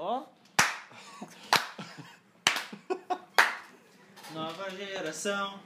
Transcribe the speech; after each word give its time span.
Ó. 0.00 0.22
Nova 4.32 4.70
geração. 4.70 5.58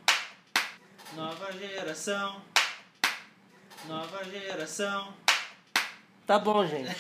Nova 1.15 1.53
geração. 1.53 2.41
Nova 3.87 4.25
geração. 4.25 5.13
Tá 6.27 6.39
bom, 6.39 6.65
gente. 6.65 6.97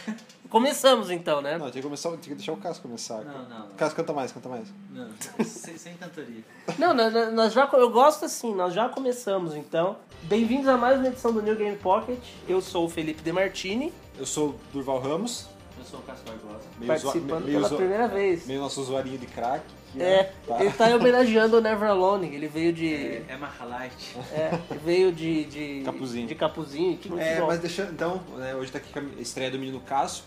Começamos 0.50 1.10
então, 1.10 1.40
né? 1.40 1.56
Não, 1.56 1.70
tem 1.70 1.80
que, 1.80 1.82
começar, 1.82 2.10
tem 2.10 2.18
que 2.18 2.34
deixar 2.34 2.52
o 2.52 2.58
Cássio 2.58 2.82
começar. 2.82 3.24
Não, 3.24 3.48
não. 3.48 3.66
O 3.68 3.74
Cássio 3.76 3.96
canta 3.96 4.12
mais, 4.12 4.30
canta 4.30 4.50
mais. 4.50 4.68
Não, 4.90 5.08
sem, 5.42 5.78
sem 5.78 5.96
cantoria. 5.96 6.44
Não, 6.78 6.92
nós, 6.92 7.32
nós 7.32 7.52
já, 7.54 7.66
eu 7.72 7.88
gosto 7.88 8.26
assim, 8.26 8.54
nós 8.54 8.74
já 8.74 8.90
começamos 8.90 9.54
então. 9.54 9.96
Bem-vindos 10.24 10.68
a 10.68 10.76
mais 10.76 10.98
uma 10.98 11.08
edição 11.08 11.32
do 11.32 11.40
New 11.40 11.56
Game 11.56 11.78
Pocket. 11.78 12.22
Eu 12.46 12.60
sou 12.60 12.84
o 12.84 12.90
Felipe 12.90 13.22
Demartini, 13.22 13.90
Eu 14.18 14.26
sou 14.26 14.50
o 14.50 14.60
Durval 14.70 15.00
Ramos, 15.00 15.48
Eu 15.82 15.86
sou 15.90 16.00
o 16.00 16.02
Cássio 16.04 16.24
Barbosa. 16.26 16.64
meio, 16.78 16.86
participando 16.88 17.44
meio 17.44 17.56
pela 17.56 17.68
zo- 17.68 17.76
primeira 17.76 18.08
vez. 18.08 18.46
meio 18.46 18.60
nosso 18.60 18.80
usuário 18.80 19.18
de 19.18 19.26
crack. 19.26 19.64
que 19.92 20.00
É, 20.02 20.32
tá. 20.46 20.60
ele 20.64 20.72
tá 20.72 20.86
homenageando 20.96 21.58
o 21.58 21.60
Never 21.60 21.88
Alone. 21.90 22.34
Ele 22.34 22.46
veio 22.46 22.72
de. 22.72 22.94
É, 22.94 23.24
é 23.28 23.36
Mahalite. 23.36 24.16
É, 24.32 24.58
veio 24.84 25.12
de. 25.12 25.44
de 25.44 25.82
Capuzinho. 25.84 26.26
De 26.28 26.34
capuzinho. 26.34 26.96
Que 26.98 27.12
É, 27.20 27.40
bom. 27.40 27.46
mas 27.48 27.58
deixando, 27.60 27.92
então, 27.92 28.20
né, 28.36 28.54
hoje 28.54 28.70
tá 28.70 28.78
aqui 28.78 28.92
com 28.92 29.00
a 29.00 29.20
estreia 29.20 29.50
do 29.50 29.58
menino 29.58 29.80
Cássio, 29.80 30.24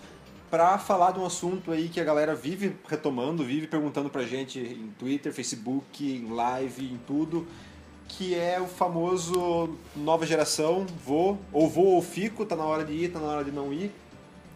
pra 0.52 0.77
falar 0.77 1.12
de 1.12 1.20
um 1.20 1.26
assunto 1.26 1.72
aí 1.72 1.88
que 1.90 1.99
a 1.99 2.04
galera 2.04 2.35
vive 2.35 2.76
retomando, 2.88 3.44
vive 3.44 3.66
perguntando 3.68 4.10
pra 4.10 4.24
gente 4.24 4.60
em 4.60 4.94
Twitter, 4.99 5.34
Facebook, 5.34 6.05
em 6.05 6.32
live, 6.34 6.85
em 6.85 6.99
tudo, 7.08 7.48
que 8.08 8.35
é 8.35 8.60
o 8.62 8.68
famoso 8.68 9.70
nova 9.96 10.26
geração, 10.26 10.85
vou, 11.04 11.40
ou 11.52 11.68
vou 11.68 11.88
ou 11.96 12.02
fico, 12.02 12.46
tá 12.46 12.55
na 12.55 12.63
hora 12.66 12.84
de 12.85 12.94
ir, 12.94 13.10
tá 13.12 13.20
na 13.20 13.27
hora 13.27 13.44
de 13.44 13.52
não 13.52 13.74
ir, 13.74 13.91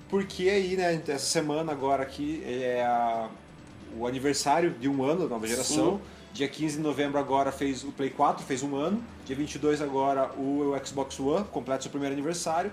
porque 0.10 0.50
aí, 0.50 0.76
né, 0.76 1.02
essa 1.08 1.20
semana 1.26 1.72
agora 1.72 2.04
aqui 2.04 2.42
é 2.46 2.84
a- 2.86 3.30
o 3.98 4.06
aniversário 4.08 4.72
de 4.72 4.88
um 4.90 5.04
ano 5.04 5.22
da 5.24 5.28
nova 5.30 5.48
geração, 5.48 5.94
Sim. 5.98 6.00
Dia 6.32 6.48
15 6.48 6.78
de 6.78 6.84
novembro 6.84 7.18
agora 7.18 7.52
fez 7.52 7.84
o 7.84 7.92
Play 7.92 8.12
4, 8.12 8.46
fez 8.46 8.62
um 8.62 8.76
ano. 8.76 9.02
Dia 9.26 9.36
22 9.36 9.82
agora 9.82 10.30
o 10.38 10.74
Xbox 10.86 11.20
One, 11.20 11.44
completa 11.46 11.82
seu 11.82 11.90
primeiro 11.92 12.14
aniversário. 12.14 12.72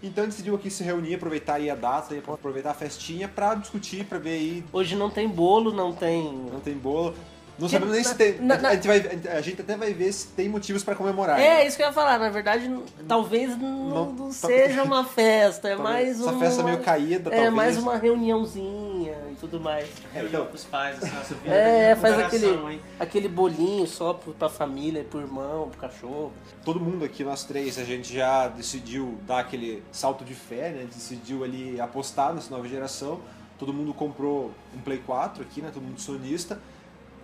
Então 0.00 0.24
decidiu 0.24 0.54
aqui 0.54 0.70
se 0.70 0.84
reunir, 0.84 1.14
aproveitar 1.16 1.54
aí 1.54 1.68
a 1.68 1.74
data, 1.74 2.14
aproveitar 2.32 2.70
a 2.70 2.74
festinha 2.74 3.26
pra 3.28 3.56
discutir, 3.56 4.04
pra 4.04 4.18
ver 4.18 4.30
aí. 4.34 4.64
Hoje 4.72 4.94
não 4.94 5.10
tem 5.10 5.28
bolo, 5.28 5.72
não 5.72 5.92
tem. 5.92 6.32
Não 6.52 6.60
tem 6.60 6.74
bolo. 6.74 7.14
Não 7.58 7.68
Que- 7.68 7.74
sabemos 7.74 7.94
nem 7.94 8.02
na- 8.02 8.08
se 8.08 8.14
tem. 8.16 8.38
na- 8.40 8.54
A, 8.56 8.74
gente 8.74 8.86
vai, 8.88 9.20
a 9.36 9.40
gente 9.40 9.60
até 9.60 9.76
vai 9.76 9.92
ver 9.92 10.10
se 10.12 10.28
tem 10.28 10.48
motivos 10.48 10.82
pra 10.82 10.94
comemorar. 10.94 11.38
É, 11.38 11.58
né? 11.58 11.66
isso 11.66 11.76
que 11.76 11.82
eu 11.82 11.86
ia 11.86 11.92
falar. 11.92 12.18
Na 12.18 12.30
verdade, 12.30 12.68
talvez 13.06 13.56
não, 13.58 14.12
Não- 14.12 14.28
tá- 14.28 14.32
seja 14.48 14.82
uma 14.82 15.04
festa, 15.04 15.68
é 15.68 15.76
mais 15.76 16.18
Essa 16.18 16.30
uma. 16.30 16.40
festa 16.40 16.62
meio 16.62 16.78
caída, 16.80 17.28
É, 17.30 17.34
talvez. 17.34 17.52
mais 17.54 17.76
uma 17.78 17.96
reuniãozinha 17.96 19.14
e 19.30 19.34
tudo 19.38 19.60
mais. 19.60 19.84
É, 19.84 19.88
então, 20.10 20.22
Reunião 20.22 20.46
com 20.46 20.54
os 20.54 20.64
pais, 20.64 21.02
assim, 21.02 21.14
nossa, 21.14 21.36
É, 21.46 21.92
a 21.92 21.96
faz 21.96 22.18
aquele, 22.18 22.46
hein? 22.46 22.80
aquele 22.98 23.28
bolinho 23.28 23.86
só 23.86 24.14
pro- 24.14 24.32
pra 24.32 24.48
família, 24.48 25.04
pro 25.04 25.20
irmão, 25.20 25.68
pro 25.68 25.80
cachorro. 25.80 26.32
todo 26.64 26.80
mundo 26.80 27.04
aqui, 27.04 27.22
nós 27.24 27.44
três, 27.44 27.78
a 27.78 27.84
gente 27.84 28.12
já 28.14 28.48
decidiu 28.48 29.18
dar 29.26 29.40
aquele 29.40 29.82
salto 29.92 30.24
de 30.24 30.34
fé, 30.34 30.70
né? 30.70 30.86
Decidiu 30.92 31.44
ali 31.44 31.80
apostar 31.80 32.32
nessa 32.34 32.50
nova 32.54 32.66
geração. 32.68 33.20
Todo 33.58 33.72
mundo 33.72 33.92
comprou 33.94 34.50
um 34.76 34.80
Play 34.80 34.98
4 34.98 35.42
aqui, 35.42 35.60
né? 35.60 35.70
Todo 35.72 35.82
mundo 35.82 36.00
sonista. 36.00 36.58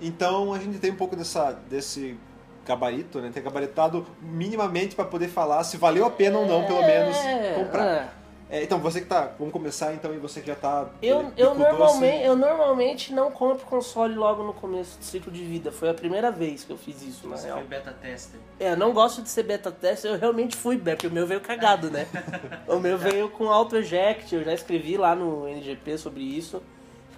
Então 0.01 0.53
a 0.53 0.59
gente 0.59 0.79
tem 0.79 0.91
um 0.93 0.97
pouco 0.97 1.17
dessa, 1.17 1.53
desse 1.69 2.17
gabarito, 2.65 3.21
né? 3.21 3.31
Tem 3.33 3.43
gabaritado 3.43 4.07
minimamente 4.21 4.95
para 4.95 5.05
poder 5.05 5.29
falar 5.29 5.65
se 5.65 5.77
valeu 5.77 6.05
a 6.05 6.11
pena 6.11 6.39
ou 6.39 6.47
não, 6.47 6.65
pelo 6.65 6.83
menos, 6.83 7.17
É, 7.17 7.55
comprar. 7.55 7.85
é. 7.87 8.09
É, 8.51 8.63
então, 8.63 8.79
você 8.79 9.03
que 9.03 9.07
tá. 9.07 9.31
Vamos 9.39 9.53
começar 9.53 9.93
então, 9.93 10.15
e 10.15 10.17
você 10.17 10.41
que 10.41 10.47
já 10.47 10.55
tá. 10.55 10.87
Eu, 11.03 11.31
eu, 11.37 11.55
doce. 11.55 11.59
normalmente, 11.61 12.25
eu 12.25 12.35
normalmente 12.35 13.13
não 13.13 13.31
compro 13.31 13.67
console 13.67 14.15
logo 14.15 14.43
no 14.43 14.55
começo 14.55 14.99
do 14.99 15.05
ciclo 15.05 15.31
de 15.31 15.45
vida. 15.45 15.71
Foi 15.71 15.91
a 15.91 15.93
primeira 15.93 16.31
vez 16.31 16.65
que 16.65 16.71
eu 16.73 16.79
fiz 16.79 17.03
isso, 17.03 17.29
na 17.29 17.37
Você 17.37 17.45
real. 17.45 17.59
foi 17.59 17.67
beta 17.67 17.93
tester. 18.01 18.41
É, 18.59 18.73
eu 18.73 18.77
não 18.79 18.95
gosto 18.95 19.21
de 19.21 19.29
ser 19.29 19.43
beta 19.43 19.71
tester, 19.71 20.13
eu 20.13 20.19
realmente 20.19 20.57
fui 20.57 20.79
beta, 20.79 20.97
porque 20.97 21.09
o 21.09 21.11
meu 21.11 21.27
veio 21.27 21.43
cagado, 21.43 21.91
né? 21.91 22.07
o 22.67 22.79
meu 22.79 22.97
veio 22.97 23.29
com 23.29 23.51
auto 23.51 23.77
eject, 23.77 24.35
eu 24.35 24.43
já 24.43 24.55
escrevi 24.55 24.97
lá 24.97 25.15
no 25.15 25.47
NGP 25.47 25.99
sobre 25.99 26.23
isso. 26.23 26.63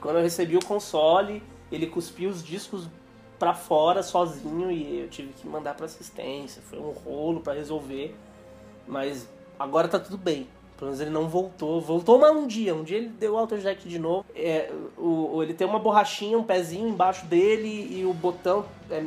Quando 0.01 0.17
eu 0.17 0.23
recebi 0.25 0.57
o 0.57 0.65
console, 0.65 1.45
ele 1.71 1.87
cuspiu 1.87 2.31
os 2.31 2.43
discos 2.43 2.89
pra 3.39 3.55
fora 3.55 4.03
sozinho 4.03 4.71
e 4.71 5.01
eu 5.01 5.09
tive 5.09 5.33
que 5.33 5.49
mandar 5.49 5.75
pra 5.75 5.87
assistência. 5.87 6.63
Foi 6.63 6.79
um 6.79 6.91
rolo 6.91 7.41
pra 7.41 7.55
resolver, 7.55 8.15
mas 8.87 9.29
agora 9.59 9.89
tá 9.89 9.99
tudo 9.99 10.19
bem. 10.19 10.47
Pelo 10.77 10.91
menos 10.91 11.01
ele 11.01 11.11
não 11.11 11.29
voltou. 11.29 11.81
Voltou 11.81 12.19
mais 12.19 12.35
um 12.35 12.47
dia. 12.47 12.75
Um 12.75 12.83
dia 12.83 12.97
ele 12.97 13.09
deu 13.09 13.37
auto 13.37 13.55
eject 13.55 13.87
de 13.87 13.99
novo. 13.99 14.25
É, 14.35 14.73
o, 14.97 15.43
ele 15.43 15.53
tem 15.53 15.67
uma 15.67 15.79
borrachinha, 15.79 16.39
um 16.39 16.43
pezinho 16.43 16.89
embaixo 16.89 17.27
dele 17.27 17.99
e 17.99 18.05
o 18.07 18.15
botão 18.15 18.65
é 18.91 19.05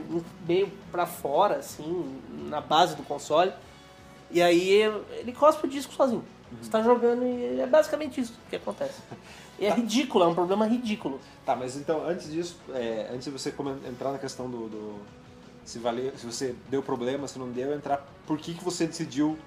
meio 0.48 0.72
pra 0.92 1.08
fora, 1.08 1.56
assim, 1.56 2.20
na 2.48 2.62
base 2.62 2.96
do 2.96 3.04
console. 3.04 3.52
E 4.30 4.42
aí 4.42 4.70
ele 5.18 5.32
cospe 5.32 5.66
o 5.66 5.70
disco 5.70 5.94
sozinho. 5.94 6.24
Você 6.62 6.70
tá 6.70 6.82
jogando 6.82 7.24
e 7.24 7.60
é 7.60 7.66
basicamente 7.66 8.22
isso 8.22 8.34
que 8.50 8.56
acontece. 8.56 9.02
E 9.60 9.66
é 9.66 9.70
ridículo, 9.72 10.24
é 10.24 10.28
um 10.28 10.34
problema 10.36 10.66
ridículo. 10.68 11.20
Tá, 11.46 11.56
mas 11.56 11.76
então, 11.76 12.06
antes 12.08 12.32
disso, 12.32 12.58
é, 12.74 13.08
antes 13.14 13.26
de 13.26 13.32
você 13.32 13.54
entrar 13.88 14.12
na 14.12 14.18
questão 14.18 14.50
do, 14.50 14.68
do- 14.68 15.00
se 15.64 15.80
valeu, 15.80 16.12
se 16.18 16.26
você 16.26 16.56
deu 16.70 16.82
problema, 16.84 17.28
se 17.28 17.38
não 17.40 17.50
deu, 17.50 17.74
entrar 17.74 18.06
por 18.28 18.38
que, 18.38 18.54
que 18.54 18.64
você 18.64 18.86
decidiu 18.88 19.38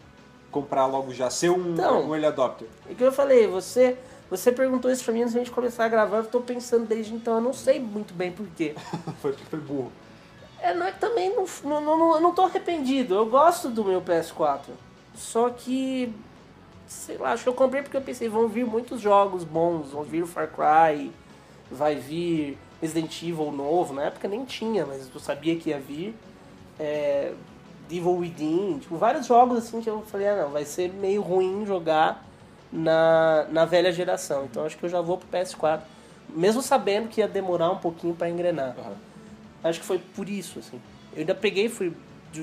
comprar 0.51 0.87
logo 0.87 1.13
já, 1.13 1.29
ser 1.29 1.51
um, 1.51 1.73
Então. 1.73 2.07
um 2.09 2.15
early 2.15 2.27
adopter. 2.27 2.69
E 2.89 2.95
que 2.95 3.03
eu 3.05 3.13
falei, 3.13 3.47
você, 3.47 3.99
você 4.31 4.51
perguntou 4.53 4.91
isso 4.91 5.05
pra 5.05 5.13
mim 5.13 5.23
antes 5.23 5.35
da 5.35 5.41
gente 5.41 5.51
começar 5.51 5.85
a 5.85 5.89
gravar, 5.89 6.19
eu 6.19 6.25
tô 6.25 6.41
pensando 6.41 6.87
desde 6.87 7.13
então, 7.13 7.35
eu 7.35 7.41
não 7.43 7.53
sei 7.53 7.79
muito 7.81 8.15
bem 8.15 8.33
porquê. 8.33 8.75
foi 9.21 9.33
porque 9.33 9.45
foi 9.45 9.61
burro. 9.61 9.93
É, 10.61 10.73
não 10.73 10.87
é 10.87 10.93
que 10.93 10.99
também 11.01 11.35
não, 11.35 11.45
não, 11.65 11.99
não, 11.99 12.15
eu 12.15 12.21
não 12.21 12.33
tô 12.35 12.43
arrependido, 12.43 13.15
eu 13.15 13.27
gosto 13.27 13.69
do 13.69 13.85
meu 13.85 14.01
PS4. 14.01 14.61
Só 15.15 15.51
que, 15.51 16.13
sei 16.87 17.19
lá, 17.19 17.33
acho 17.33 17.43
que 17.43 17.49
eu 17.49 17.55
comprei 17.55 17.83
porque 17.83 17.97
eu 17.97 18.03
pensei, 18.03 18.29
vão 18.29 18.49
vir 18.49 18.65
muitos 18.65 19.01
jogos 19.01 19.45
bons, 19.45 19.91
vão 19.91 20.03
vir 20.03 20.23
o 20.23 20.27
Far 20.27 20.49
Cry, 20.49 21.11
vai 21.71 21.97
vir 21.97 22.59
Resident 22.81 23.23
Evil 23.23 23.51
novo, 23.51 23.95
na 23.95 24.05
época 24.05 24.29
nem 24.29 24.45
tinha, 24.45 24.87
mas 24.87 25.09
eu 25.13 25.21
sabia 25.21 25.57
que 25.57 25.71
ia 25.71 25.79
vir. 25.81 26.15
É, 26.79 27.33
Evil 27.91 28.17
Within, 28.17 28.79
tipo, 28.81 28.97
vários 28.97 29.27
jogos 29.27 29.59
assim 29.59 29.81
que 29.81 29.89
eu 29.89 30.03
falei, 30.03 30.29
ah 30.29 30.43
não, 30.43 30.51
vai 30.51 30.65
ser 30.65 30.93
meio 30.93 31.23
ruim 31.23 31.65
jogar 31.65 32.25
na, 32.73 33.47
na 33.51 33.65
velha 33.65 33.93
geração. 33.93 34.45
Então 34.45 34.65
acho 34.65 34.77
que 34.77 34.85
eu 34.85 34.89
já 34.89 35.01
vou 35.01 35.19
pro 35.19 35.29
PS4. 35.29 35.81
Mesmo 36.29 36.61
sabendo 36.61 37.09
que 37.09 37.21
ia 37.21 37.29
demorar 37.29 37.71
um 37.71 37.79
pouquinho 37.79 38.15
pra 38.15 38.29
engrenar. 38.29 38.75
Aham. 38.79 38.97
Acho 39.63 39.81
que 39.81 39.87
foi 39.87 39.99
por 39.99 40.29
isso, 40.29 40.59
assim. 40.59 40.81
Eu 41.13 41.21
ainda 41.21 41.35
peguei, 41.35 41.69
fui. 41.69 41.93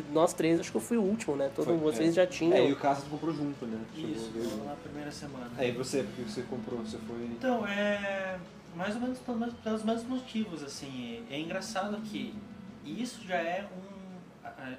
De 0.01 0.11
nós 0.11 0.33
três, 0.33 0.59
acho 0.59 0.71
que 0.71 0.77
eu 0.77 0.81
fui 0.81 0.97
o 0.97 1.01
último, 1.03 1.35
né? 1.35 1.51
Todos 1.55 1.65
Foi, 1.65 1.77
vocês 1.91 2.09
é. 2.09 2.13
já 2.13 2.27
tinham. 2.27 2.53
É, 2.57 2.67
e 2.69 2.73
o 2.73 2.75
Cássio 2.75 3.05
comprou 3.09 3.33
junto, 3.33 3.65
né? 3.65 3.79
Chegou 3.95 4.09
Isso, 4.09 4.31
foi 4.31 4.65
na 4.65 4.75
primeira 4.75 5.11
semana. 5.11 5.51
É, 5.57 5.67
e 5.67 5.71
você, 5.71 6.03
porque 6.03 6.21
você 6.23 6.41
comprou, 6.43 6.79
você 6.79 6.97
foi... 6.97 7.23
Então, 7.25 7.65
é 7.67 8.39
mais 8.75 8.95
ou 8.95 9.01
menos 9.01 9.19
pelos, 9.19 9.83
mesmos- 9.83 10.03
motivos, 10.03 10.63
assim. 10.63 11.23
É 11.29 11.39
engraçado 11.39 11.97
que 12.01 12.33
isso 12.85 13.23
já 13.25 13.35
é 13.37 13.67
um... 13.75 14.73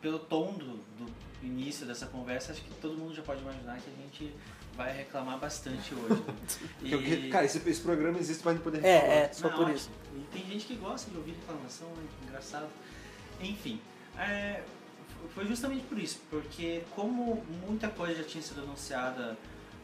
Pelo 0.00 0.18
tom 0.18 0.52
do, 0.54 0.78
do 0.98 1.06
início 1.42 1.86
dessa 1.86 2.06
conversa, 2.06 2.50
acho 2.52 2.62
que 2.62 2.74
todo 2.80 2.96
mundo 2.96 3.14
já 3.14 3.22
pode 3.22 3.40
imaginar 3.40 3.78
que 3.78 3.88
a 3.88 4.02
gente 4.02 4.34
vai 4.76 4.92
reclamar 4.96 5.38
bastante 5.38 5.94
hoje. 5.94 6.22
né? 6.82 7.28
Cara, 7.30 7.44
esse, 7.44 7.58
esse 7.68 7.80
programa 7.80 8.18
existe 8.18 8.42
pra 8.42 8.52
gente 8.52 8.62
poder 8.62 8.84
É, 8.84 9.00
falar. 9.00 9.12
é, 9.12 9.32
só 9.32 9.48
Não, 9.48 9.56
por 9.56 9.70
isso. 9.70 9.90
E 10.16 10.20
tem 10.36 10.44
gente 10.46 10.66
que 10.66 10.74
gosta 10.74 11.08
de 11.10 11.16
ouvir 11.16 11.32
reclamação, 11.40 11.86
né? 11.88 12.02
engraçado. 12.26 12.66
Enfim, 13.40 13.80
é, 14.18 14.62
foi 15.34 15.46
justamente 15.46 15.84
por 15.84 15.98
isso, 15.98 16.20
porque 16.30 16.82
como 16.94 17.42
muita 17.66 17.88
coisa 17.88 18.16
já 18.16 18.24
tinha 18.24 18.42
sido 18.42 18.60
anunciada 18.62 19.36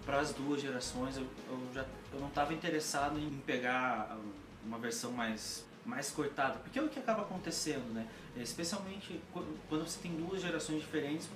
para 0.04 0.20
as 0.20 0.32
duas 0.32 0.60
gerações, 0.60 1.16
eu, 1.16 1.26
eu 1.50 1.58
já 1.74 1.84
eu 2.12 2.20
não 2.20 2.28
estava 2.28 2.52
interessado 2.54 3.18
em 3.18 3.30
pegar 3.46 4.16
uma 4.64 4.78
versão 4.78 5.12
mais 5.12 5.66
mais 5.84 6.10
cortada, 6.10 6.58
porque 6.58 6.78
é 6.78 6.82
o 6.82 6.88
que 6.88 6.98
acaba 6.98 7.22
acontecendo, 7.22 7.94
né? 7.94 8.06
Especialmente 8.36 9.18
qu- 9.32 9.42
quando 9.70 9.86
você 9.86 9.98
tem 10.02 10.12
duas 10.16 10.42
gerações 10.42 10.80
diferentes, 10.80 11.26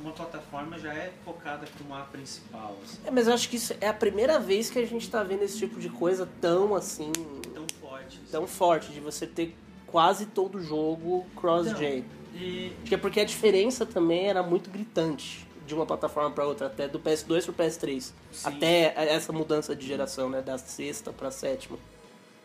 uma 0.00 0.12
plataforma 0.12 0.78
já 0.78 0.92
é 0.92 1.10
focada 1.24 1.66
como 1.78 1.94
a 1.94 2.02
principal, 2.02 2.76
assim, 2.84 2.98
É, 3.06 3.10
mas 3.10 3.26
eu 3.26 3.32
acho 3.32 3.48
que 3.48 3.56
isso 3.56 3.74
é 3.80 3.88
a 3.88 3.94
primeira 3.94 4.38
vez 4.38 4.68
que 4.68 4.78
a 4.78 4.86
gente 4.86 5.08
tá 5.10 5.22
vendo 5.22 5.42
esse 5.42 5.56
tipo 5.58 5.80
de 5.80 5.88
coisa 5.88 6.28
tão 6.38 6.74
assim. 6.74 7.10
tão 7.54 7.66
forte. 7.80 8.18
assim. 8.22 8.30
tão 8.30 8.46
forte, 8.46 8.92
de 8.92 9.00
você 9.00 9.26
ter 9.26 9.56
quase 9.86 10.26
todo 10.26 10.60
jogo 10.62 11.26
cross-gen. 11.34 12.04
E 12.34 12.72
Acho 12.78 12.88
que 12.88 12.94
é 12.94 12.98
porque 12.98 13.20
a 13.20 13.24
diferença 13.24 13.84
também 13.86 14.28
era 14.28 14.42
muito 14.42 14.70
gritante 14.70 15.46
de 15.66 15.74
uma 15.74 15.84
plataforma 15.84 16.30
para 16.30 16.46
outra, 16.46 16.66
até 16.66 16.88
do 16.88 16.98
PS2 16.98 17.44
pro 17.44 17.52
PS3. 17.52 18.00
Sim. 18.00 18.12
Até 18.48 18.94
essa 18.96 19.32
mudança 19.32 19.76
de 19.76 19.86
geração, 19.86 20.30
né? 20.30 20.40
Da 20.40 20.56
sexta 20.56 21.12
pra 21.12 21.30
sétima. 21.30 21.78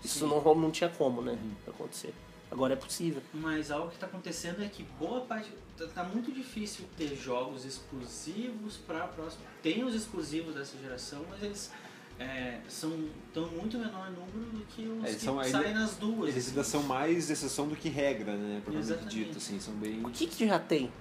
Isso 0.04 0.20
Sim. 0.20 0.28
não, 0.28 0.56
não 0.56 0.70
tinha 0.70 0.90
como, 0.90 1.22
né? 1.22 1.38
Acontecer. 1.68 2.14
Agora 2.52 2.74
é 2.74 2.76
possível. 2.76 3.22
Mas 3.34 3.72
algo 3.72 3.88
que 3.88 3.96
está 3.96 4.06
acontecendo 4.06 4.62
é 4.62 4.68
que 4.68 4.84
boa 5.00 5.22
parte. 5.22 5.50
Tá, 5.78 5.88
tá 5.88 6.04
muito 6.04 6.32
difícil 6.32 6.86
ter 6.96 7.16
jogos 7.16 7.66
exclusivos 7.66 8.78
para 8.78 9.06
a 9.06 9.08
próxima. 9.08 9.44
Tem 9.64 9.84
os 9.84 9.96
exclusivos 9.96 10.54
dessa 10.54 10.78
geração, 10.78 11.26
mas 11.30 11.42
eles 11.42 11.72
é, 12.20 12.60
são 12.68 12.92
tão 13.34 13.48
muito 13.48 13.78
menor 13.78 14.10
número 14.12 14.52
do 14.52 14.66
que 14.66 14.88
os 14.88 15.04
É, 15.04 15.08
que 15.14 15.20
são- 15.22 15.44
saem 15.44 15.66
eles- 15.66 15.74
nas 15.80 15.96
duas. 15.96 16.30
Eles 16.30 16.48
ainda 16.50 16.62
assim. 16.62 16.72
são 16.72 16.84
mais 16.84 17.30
exceção 17.30 17.68
do 17.68 17.76
que 17.76 17.90
regra, 17.90 18.34
né? 18.36 18.62
Exatamente. 18.78 19.16
dito, 19.16 19.38
assim, 19.38 19.60
são 19.60 19.74
bem 19.76 20.02
O 20.06 20.10
que, 20.10 20.28
que 20.28 20.48
já 20.48 20.60
tem? 20.60 20.92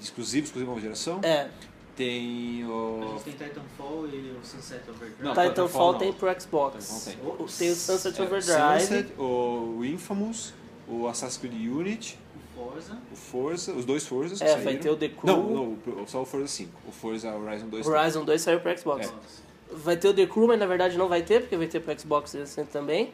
exclusivos, 0.00 0.48
exclusivo 0.48 0.70
nova 0.70 0.80
geração. 0.82 1.20
É, 1.22 1.48
Tem 1.96 2.62
A 2.62 2.68
o... 2.68 3.20
gente 3.24 3.36
tem 3.36 3.48
Titanfall 3.48 4.06
e 4.08 4.36
o 4.38 4.44
Sunset 4.44 4.82
Overdrive. 4.90 5.14
Não, 5.22 5.30
Titanfall 5.30 5.48
Titanfall 5.54 5.92
não. 5.92 5.98
tem 5.98 6.12
pro 6.12 6.40
Xbox. 6.40 7.04
Titanfall 7.06 7.32
O- 7.40 7.46
Tem 7.46 7.70
o 7.70 7.74
Sunset 7.74 8.20
é, 8.20 8.22
Overdrive. 8.22 8.80
Sunset, 8.82 9.12
o 9.18 9.82
Infamous, 9.82 10.52
o 10.86 11.06
Assassin's 11.08 11.38
Creed 11.38 11.54
Unity, 11.54 12.18
O 12.54 12.58
Forza. 12.60 12.98
o 13.10 13.16
Forza, 13.16 13.72
os 13.72 13.86
dois 13.86 14.06
Forzas 14.06 14.38
que 14.38 14.44
É, 14.44 14.56
vai 14.58 14.76
ter 14.76 14.90
o 14.90 14.96
The 14.96 15.08
Crew. 15.08 15.24
Não, 15.24 15.78
não, 15.86 16.06
só 16.06 16.20
o 16.20 16.26
Forza 16.26 16.46
5. 16.48 16.70
O 16.86 16.92
Forza 16.92 17.34
Horizon 17.34 17.68
2. 17.68 17.86
Horizon 17.86 18.24
2 18.26 18.42
saiu 18.42 18.60
pro 18.60 18.78
Xbox. 18.78 19.06
É. 19.06 19.45
Vai 19.70 19.96
ter 19.96 20.08
o 20.08 20.14
The 20.14 20.26
Crew, 20.26 20.46
mas 20.46 20.58
na 20.58 20.66
verdade 20.66 20.96
não 20.96 21.08
vai 21.08 21.22
ter, 21.22 21.40
porque 21.42 21.56
vai 21.56 21.66
ter 21.66 21.80
pro 21.80 21.98
Xbox 21.98 22.30
360 22.32 22.70
também. 22.70 23.12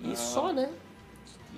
E 0.00 0.12
Ah. 0.12 0.16
só, 0.16 0.52
né? 0.52 0.70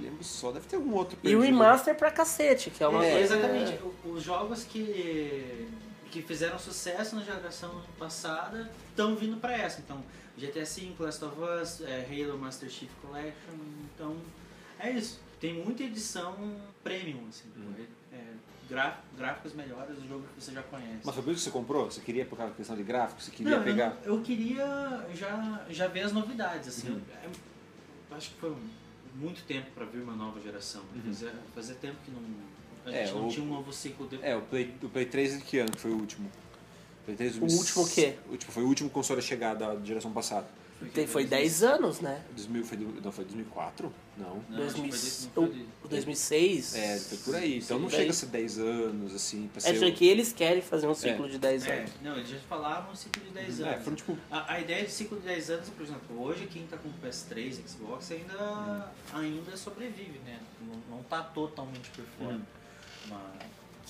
Lembro 0.00 0.24
só, 0.24 0.50
deve 0.50 0.66
ter 0.66 0.76
algum 0.76 0.94
outro 0.94 1.16
E 1.16 1.18
o 1.18 1.40
perdido. 1.40 1.40
remaster 1.42 1.94
pra 1.94 2.10
cacete, 2.10 2.70
que 2.70 2.82
é 2.82 2.88
uma 2.88 3.04
É, 3.04 3.12
coisa... 3.12 3.34
exatamente. 3.36 3.78
Os 4.04 4.22
jogos 4.22 4.64
que, 4.64 5.68
que 6.10 6.22
fizeram 6.22 6.58
sucesso 6.58 7.14
na 7.16 7.22
geração 7.22 7.82
passada 7.98 8.70
estão 8.88 9.14
vindo 9.14 9.36
pra 9.38 9.52
essa. 9.52 9.80
Então, 9.80 10.02
GTA 10.38 10.64
V, 10.64 10.94
Last 10.98 11.22
of 11.24 11.34
Us, 11.38 11.80
é, 11.82 12.06
Halo 12.08 12.38
Master 12.38 12.70
Chief 12.70 12.90
Collection. 13.02 13.52
Então, 13.94 14.16
é 14.78 14.90
isso. 14.90 15.20
Tem 15.38 15.52
muita 15.52 15.82
edição 15.82 16.34
premium, 16.82 17.26
assim. 17.28 17.48
Uhum. 17.56 17.84
É, 18.74 18.92
gráficos 19.16 19.52
melhores 19.54 19.96
do 19.96 20.08
jogo 20.08 20.24
que 20.36 20.42
você 20.44 20.52
já 20.52 20.62
conhece. 20.62 21.00
Mas 21.04 21.14
foi 21.14 21.24
por 21.24 21.30
isso 21.32 21.38
que 21.44 21.44
você 21.44 21.50
comprou? 21.50 21.90
Você 21.90 22.00
queria 22.00 22.24
por 22.24 22.36
causa 22.36 22.52
da 22.52 22.56
questão 22.56 22.76
de 22.76 22.82
gráfico? 22.82 23.20
Você 23.22 23.30
queria 23.30 23.52
Não, 23.52 23.58
eu, 23.58 23.64
pegar? 23.64 23.90
não- 23.90 24.14
eu 24.16 24.22
queria 24.22 25.06
já, 25.14 25.64
já 25.70 25.88
ver 25.88 26.02
as 26.02 26.12
novidades, 26.12 26.68
assim. 26.68 26.90
Uhum. 26.90 27.00
Eu- 27.24 27.30
eu 28.10 28.16
acho 28.16 28.30
que 28.30 28.36
foi 28.40 28.56
muito 29.16 29.42
tempo 29.44 29.70
pra 29.74 29.84
vir 29.84 30.02
uma 30.02 30.14
nova 30.14 30.40
geração. 30.40 30.82
Uhum. 30.94 31.02
Fazia, 31.12 31.32
fazia 31.54 31.74
tempo 31.76 31.96
que 32.04 32.10
não, 32.10 32.20
a 32.86 32.90
É, 32.96 33.04
gente 33.06 33.14
não 33.16 33.26
o- 33.26 33.30
tinha 33.30 33.44
um 33.44 33.48
novo 33.48 33.72
ciclo 33.72 34.06
de... 34.08 34.18
É, 34.22 34.36
o 34.36 34.42
Play, 34.42 34.74
o 34.82 34.88
Play 34.88 35.06
3 35.06 35.38
de 35.38 35.44
que 35.44 35.58
ano 35.58 35.70
que 35.72 35.78
foi 35.80 35.90
o 35.90 35.96
último? 35.96 36.30
Play 37.04 37.16
3 37.16 37.36
O 37.38 37.44
último 37.44 37.84
o 37.84 37.88
quê? 37.88 38.16
O 38.28 38.32
último, 38.32 38.52
foi 38.52 38.62
o 38.62 38.66
último 38.66 38.90
console 38.90 39.18
a 39.18 39.22
chegar 39.22 39.54
da 39.54 39.76
geração 39.84 40.12
passada. 40.12 40.46
Tem, 40.94 41.06
foi 41.06 41.26
10 41.26 41.62
anos, 41.62 42.00
né? 42.00 42.22
2000, 42.34 42.64
foi, 42.64 42.78
não, 42.78 43.12
foi 43.12 43.24
2004? 43.24 43.92
Não. 44.16 44.42
Não, 44.48 44.64
acho 44.64 44.74
que 44.76 44.80
2000, 44.88 45.30
foi 45.34 45.42
não 45.44 45.50
foi 45.50 45.58
de- 45.58 45.66
o 45.84 45.88
2006. 45.88 46.74
É, 46.74 46.98
foi 46.98 47.18
por 47.18 47.34
aí. 47.36 47.58
Então 47.58 47.78
não 47.78 47.90
chega 47.90 48.10
a 48.10 48.14
ser 48.14 48.26
10 48.26 48.58
anos, 48.58 49.14
assim, 49.14 49.48
pra 49.52 49.58
É 49.58 49.74
ser... 49.74 49.78
só 49.78 49.90
que 49.90 50.06
eles 50.06 50.32
querem 50.32 50.62
fazer 50.62 50.86
um 50.88 50.94
ciclo 50.94 51.28
de 51.28 51.38
10 51.38 51.66
É, 51.66 51.78
anos. 51.80 51.90
não, 52.02 52.16
eles 52.16 52.28
já 52.30 52.38
falavam 52.40 52.92
um 52.92 52.96
ciclo 52.96 53.22
de 53.22 53.30
10 53.30 53.60
o... 53.60 53.62
anos. 53.64 53.74
É, 53.74 53.80
foram 53.80 53.96
tipo... 53.96 54.18
A, 54.30 54.54
a 54.54 54.60
ideia 54.60 54.84
de 54.84 54.90
ciclo 54.90 55.18
de 55.20 55.26
10 55.26 55.50
anos, 55.50 55.68
por 55.68 55.82
exemplo, 55.84 56.22
hoje 56.22 56.46
quem 56.46 56.66
tá 56.66 56.76
com 56.78 56.88
PS3, 57.06 57.60
Xbox 57.68 58.10
ainda, 58.12 58.90
ainda 59.12 59.56
sobrevive, 59.56 60.18
né? 60.24 60.40
Não, 60.60 60.96
não 60.96 61.02
tá 61.04 61.22
totalmente 61.22 61.90
por 61.90 62.04
fora. 62.18 62.34
Uhum. 62.36 62.42
Mas, 63.08 63.20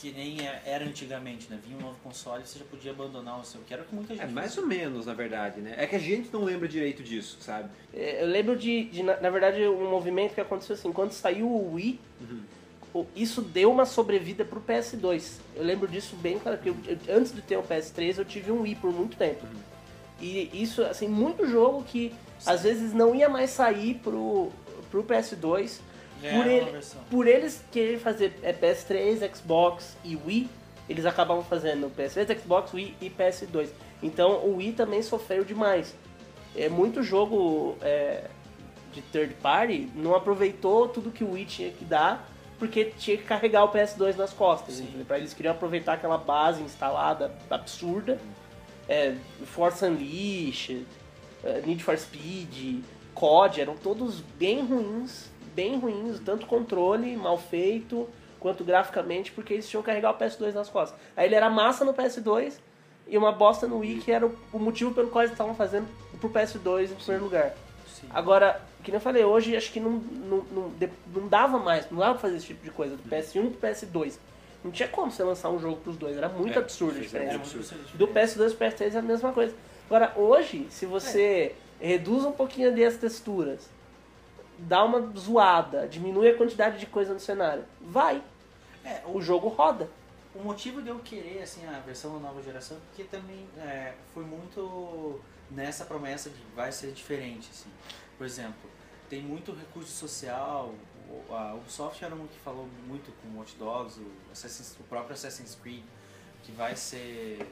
que 0.00 0.12
nem 0.12 0.40
é- 0.46 0.62
era 0.64 0.84
antigamente, 0.84 1.46
né? 1.50 1.58
Vinha 1.64 1.76
um 1.76 1.80
novo 1.82 1.98
console 2.02 2.42
e 2.42 2.46
você 2.46 2.58
já 2.58 2.64
podia 2.64 2.90
abandonar 2.92 3.38
o 3.40 3.44
seu, 3.44 3.60
que 3.62 3.72
era 3.74 3.82
o 3.82 3.86
que 3.86 3.94
muita 3.94 4.14
gente 4.14 4.22
É, 4.24 4.26
mais 4.28 4.56
ou 4.56 4.66
menos, 4.66 5.06
na 5.06 5.14
verdade, 5.14 5.60
né? 5.60 5.74
É 5.76 5.86
que 5.86 5.96
a 5.96 5.98
gente 5.98 6.30
não 6.32 6.42
lembra 6.44 6.66
direito 6.66 7.02
disso, 7.02 7.36
sabe? 7.40 7.68
É, 7.92 8.22
Eu 8.22 8.26
lembro 8.28 8.56
de, 8.56 8.84
de, 8.84 9.02
na, 9.02 9.20
na 9.20 9.30
verdade, 9.30 9.62
um 9.66 9.90
movimento 9.90 10.34
que 10.34 10.40
aconteceu 10.40 10.74
assim, 10.74 10.92
quando 10.92 11.12
saiu 11.12 11.46
o 11.48 11.74
Wii, 11.74 12.00
Uhum. 12.20 13.06
isso 13.14 13.42
deu 13.42 13.70
uma 13.70 13.84
sobrevida 13.84 14.44
pro 14.44 14.60
PS2. 14.60 15.38
Eu 15.54 15.62
lembro 15.64 15.86
disso 15.86 16.16
bem 16.16 16.38
claro, 16.38 16.58
porque 16.58 16.70
eu- 16.70 16.98
eu- 17.08 17.16
antes 17.18 17.32
de 17.34 17.42
ter 17.42 17.56
o 17.56 17.62
PS3 17.62 18.18
eu 18.18 18.24
tive 18.24 18.50
um 18.50 18.62
Wii 18.62 18.76
por 18.76 18.92
muito 18.92 19.16
tempo. 19.16 19.44
Uhum. 19.44 19.60
E 20.20 20.50
isso, 20.62 20.82
assim, 20.82 21.08
muito 21.08 21.46
jogo 21.46 21.82
que 21.84 22.12
às 22.46 22.62
vezes 22.62 22.92
não 22.92 23.14
ia 23.14 23.28
mais 23.28 23.50
sair 23.50 23.94
pro, 24.02 24.50
pro 24.90 25.02
PS2, 25.04 25.80
Já 26.22 26.30
por 26.30 26.46
era 26.46 26.52
ele- 26.52 26.82
por 27.10 27.26
eles 27.26 27.64
quererem 27.72 27.98
fazer 27.98 28.38
é, 28.42 28.52
PS3, 28.52 29.20
Xbox 29.36 29.96
e 30.04 30.16
Wii, 30.16 30.48
eles 30.88 31.06
acabavam 31.06 31.42
fazendo 31.44 31.90
PS3, 31.96 32.38
Xbox, 32.40 32.72
Wii 32.74 32.96
e 33.00 33.08
PS2. 33.10 33.68
Então 34.02 34.44
o 34.44 34.56
Wii 34.56 34.72
também 34.72 35.02
sofreu 35.02 35.44
demais. 35.44 35.94
É, 36.56 36.68
muito 36.68 37.02
jogo 37.02 37.76
é, 37.80 38.24
de 38.92 39.00
third 39.02 39.34
party 39.34 39.88
não 39.94 40.14
aproveitou 40.14 40.88
tudo 40.88 41.10
que 41.12 41.22
o 41.22 41.32
Wii 41.32 41.44
tinha 41.46 41.70
que 41.70 41.84
dar, 41.84 42.28
porque 42.58 42.86
tinha 42.86 43.16
que 43.16 43.22
carregar 43.22 43.64
o 43.64 43.68
PS2 43.72 44.16
nas 44.16 44.32
costas. 44.32 44.82
Pra 45.06 45.16
eles 45.18 45.32
queriam 45.32 45.52
aproveitar 45.54 45.92
aquela 45.94 46.18
base 46.18 46.62
instalada 46.62 47.32
absurda. 47.48 48.20
É, 48.88 49.14
Force 49.46 49.84
Unleashed, 49.84 50.84
é, 51.44 51.62
Need 51.64 51.84
for 51.84 51.96
Speed, 51.96 52.82
COD, 53.14 53.60
eram 53.60 53.76
todos 53.76 54.20
bem 54.36 54.64
ruins, 54.66 55.30
bem 55.54 55.78
ruins, 55.78 56.20
tanto 56.20 56.46
controle 56.46 57.16
mal 57.16 57.38
feito, 57.38 58.08
quanto 58.38 58.64
graficamente, 58.64 59.30
porque 59.32 59.52
eles 59.54 59.68
tinham 59.68 59.82
que 59.82 59.86
carregar 59.86 60.10
o 60.12 60.18
PS2 60.18 60.52
nas 60.54 60.68
costas. 60.68 60.98
Aí 61.16 61.26
ele 61.26 61.34
era 61.34 61.50
massa 61.50 61.84
no 61.84 61.92
PS2 61.92 62.54
e 63.06 63.18
uma 63.18 63.32
bosta 63.32 63.66
no 63.66 63.78
Wii, 63.78 64.00
que 64.00 64.12
era 64.12 64.26
o, 64.52 64.58
motivo 64.58 64.92
pelo 64.94 65.08
qual 65.08 65.22
eles 65.22 65.32
estavam 65.32 65.54
fazendo 65.54 65.86
pro 66.20 66.30
PS2 66.30 66.90
em 66.92 66.94
primeiro 66.94 67.24
lugar. 67.24 67.54
Sim. 67.86 68.06
Agora, 68.10 68.60
que 68.82 68.90
nem 68.90 68.96
eu 68.96 69.00
falei, 69.02 69.24
hoje 69.24 69.56
acho 69.56 69.70
que 69.72 69.80
não, 69.80 69.90
não, 69.90 70.38
não, 70.50 70.70
de- 70.70 70.88
não 71.14 71.28
dava 71.28 71.58
mais, 71.58 71.90
não 71.90 71.98
dava 71.98 72.12
pra 72.12 72.22
fazer 72.22 72.36
esse 72.36 72.46
tipo 72.46 72.64
de 72.64 72.70
coisa, 72.70 72.96
do 72.96 73.02
PS1 73.02 73.50
pro 73.50 73.68
PS2. 73.68 74.18
Não 74.62 74.70
tinha 74.70 74.88
como 74.88 75.10
você 75.10 75.22
lançar 75.22 75.48
um 75.50 75.58
jogo 75.58 75.76
pros 75.76 75.96
dois, 75.96 76.16
era 76.16 76.28
muito 76.28 76.58
É, 76.58 76.62
absurdo 76.62 76.98
a 76.98 77.02
diferença. 77.02 77.38
Do 77.94 78.08
PS2 78.08 78.54
pro 78.54 78.66
PS3 78.66 78.94
é 78.94 78.98
a 78.98 79.02
mesma 79.02 79.32
coisa. 79.32 79.54
Agora, 79.86 80.12
hoje, 80.16 80.66
se 80.70 80.86
você 80.86 81.54
reduz 81.80 82.24
um 82.24 82.32
pouquinho 82.32 82.68
ali 82.68 82.84
as 82.84 82.96
texturas, 82.96 83.68
dá 84.68 84.84
uma 84.84 85.00
zoada, 85.18 85.86
diminui 85.88 86.28
a 86.30 86.36
quantidade 86.36 86.78
de 86.78 86.86
coisa 86.86 87.12
no 87.14 87.20
cenário, 87.20 87.64
vai. 87.80 88.22
É, 88.84 89.02
O 89.06 89.20
jogo 89.20 89.48
roda. 89.48 89.88
O 90.34 90.38
motivo 90.42 90.80
de 90.80 90.88
eu 90.88 90.98
querer 91.00 91.42
assim 91.42 91.66
a 91.66 91.80
versão 91.80 92.12
da 92.14 92.20
nova 92.28 92.40
geração 92.42 92.76
é 92.76 92.80
porque 92.86 93.04
também 93.04 93.48
é, 93.58 93.94
foi 94.14 94.24
muito 94.24 95.20
nessa 95.50 95.84
promessa 95.84 96.30
de 96.30 96.36
vai 96.54 96.70
ser 96.70 96.92
diferente 96.92 97.48
assim. 97.50 97.68
Por 98.16 98.24
exemplo, 98.26 98.70
tem 99.08 99.20
muito 99.22 99.52
recurso 99.52 99.90
social. 99.90 100.72
o- 101.10 101.34
A 101.34 101.54
Ubisoft 101.54 102.04
era 102.04 102.14
uma 102.14 102.28
que 102.28 102.38
falou 102.38 102.68
muito 102.86 103.10
com 103.20 103.36
Watch 103.38 103.56
Dogs, 103.56 103.98
o, 104.00 104.06
Assassin's- 104.30 104.76
o 104.78 104.84
próprio 104.84 105.14
Assassin's 105.14 105.56
Creed, 105.60 105.82
que 106.44 106.52
vai 106.52 106.76
ser 106.76 107.44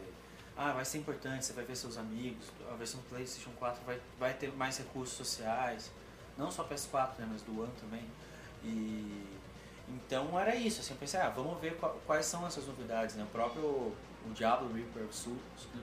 ah, 0.56 0.72
vai 0.72 0.84
ser 0.84 0.98
importante, 0.98 1.44
você 1.44 1.52
vai 1.52 1.64
ver 1.64 1.74
seus 1.76 1.96
amigos. 1.98 2.46
A 2.70 2.74
versão 2.74 3.00
do 3.00 3.08
PlayStation 3.08 3.50
4 3.58 3.80
vai, 3.84 4.00
vai 4.18 4.34
ter 4.34 4.52
mais 4.52 4.78
recursos 4.78 5.16
sociais, 5.16 5.90
não 6.38 6.50
só 6.50 6.64
PS4, 6.64 7.18
né, 7.18 7.28
mas 7.30 7.42
do 7.42 7.60
One 7.60 7.72
também. 7.80 8.04
E 8.64 9.26
então 9.88 10.38
era 10.38 10.54
isso, 10.54 10.80
assim, 10.80 10.92
eu 10.92 10.98
pensei, 10.98 11.18
ah, 11.20 11.30
vamos 11.30 11.58
ver 11.60 11.76
qua- 11.76 11.94
quais 12.06 12.26
são 12.26 12.46
essas 12.46 12.66
novidades, 12.66 13.16
né? 13.16 13.24
O 13.24 13.26
próprio 13.32 13.92
o 14.26 14.30
Diablo 14.34 14.70
Reaper 14.74 15.04
of 15.04 15.14
Souls, 15.14 15.38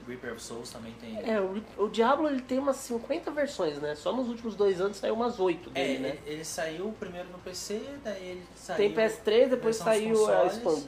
Reaper 0.08 0.34
of 0.34 0.44
Souls 0.44 0.70
também 0.70 0.94
tem. 1.02 1.18
É, 1.28 1.42
o, 1.42 1.64
o 1.78 1.90
Diablo 1.90 2.28
ele 2.28 2.42
tem 2.42 2.60
umas 2.60 2.76
50 2.78 3.32
versões, 3.32 3.80
né? 3.80 3.96
Só 3.96 4.14
nos 4.14 4.28
últimos 4.28 4.56
dois 4.56 4.80
anos 4.80 4.98
saiu 4.98 5.16
umas 5.16 5.40
8 5.40 5.72
É, 5.74 5.74
dele, 5.88 6.00
né? 6.00 6.10
ele, 6.10 6.22
ele 6.36 6.46
saiu 6.46 6.94
primeiro 7.00 7.28
no 7.30 7.40
PC, 7.40 7.82
daí 8.04 8.24
ele 8.24 8.46
saiu. 8.56 8.78
Tem 8.78 8.94
PS3, 8.94 9.50
depois 9.50 9.78
saiu 9.78 10.28
a 10.30 10.46
expansão, 10.46 10.88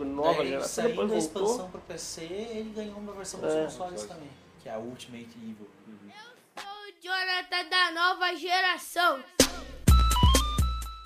nova 0.00 0.38
daí 0.38 0.48
geração, 0.48 0.68
saiu 0.84 0.88
depois 0.90 1.12
a 1.12 1.14
voltou. 1.14 1.42
expansão 1.44 1.70
pro 1.70 1.80
PC 1.82 2.22
ele 2.24 2.72
ganhou 2.74 2.96
uma 2.98 3.12
versão 3.12 3.38
dos 3.40 3.52
É. 3.54 3.64
consoles 3.64 4.02
também, 4.04 4.30
que 4.60 4.68
é 4.68 4.72
a 4.72 4.78
Ultimate 4.78 5.28
Evil. 5.36 5.68
O 5.86 6.08
Jonathan 7.08 7.70
da 7.70 7.90
nova 7.92 8.36
geração. 8.36 9.20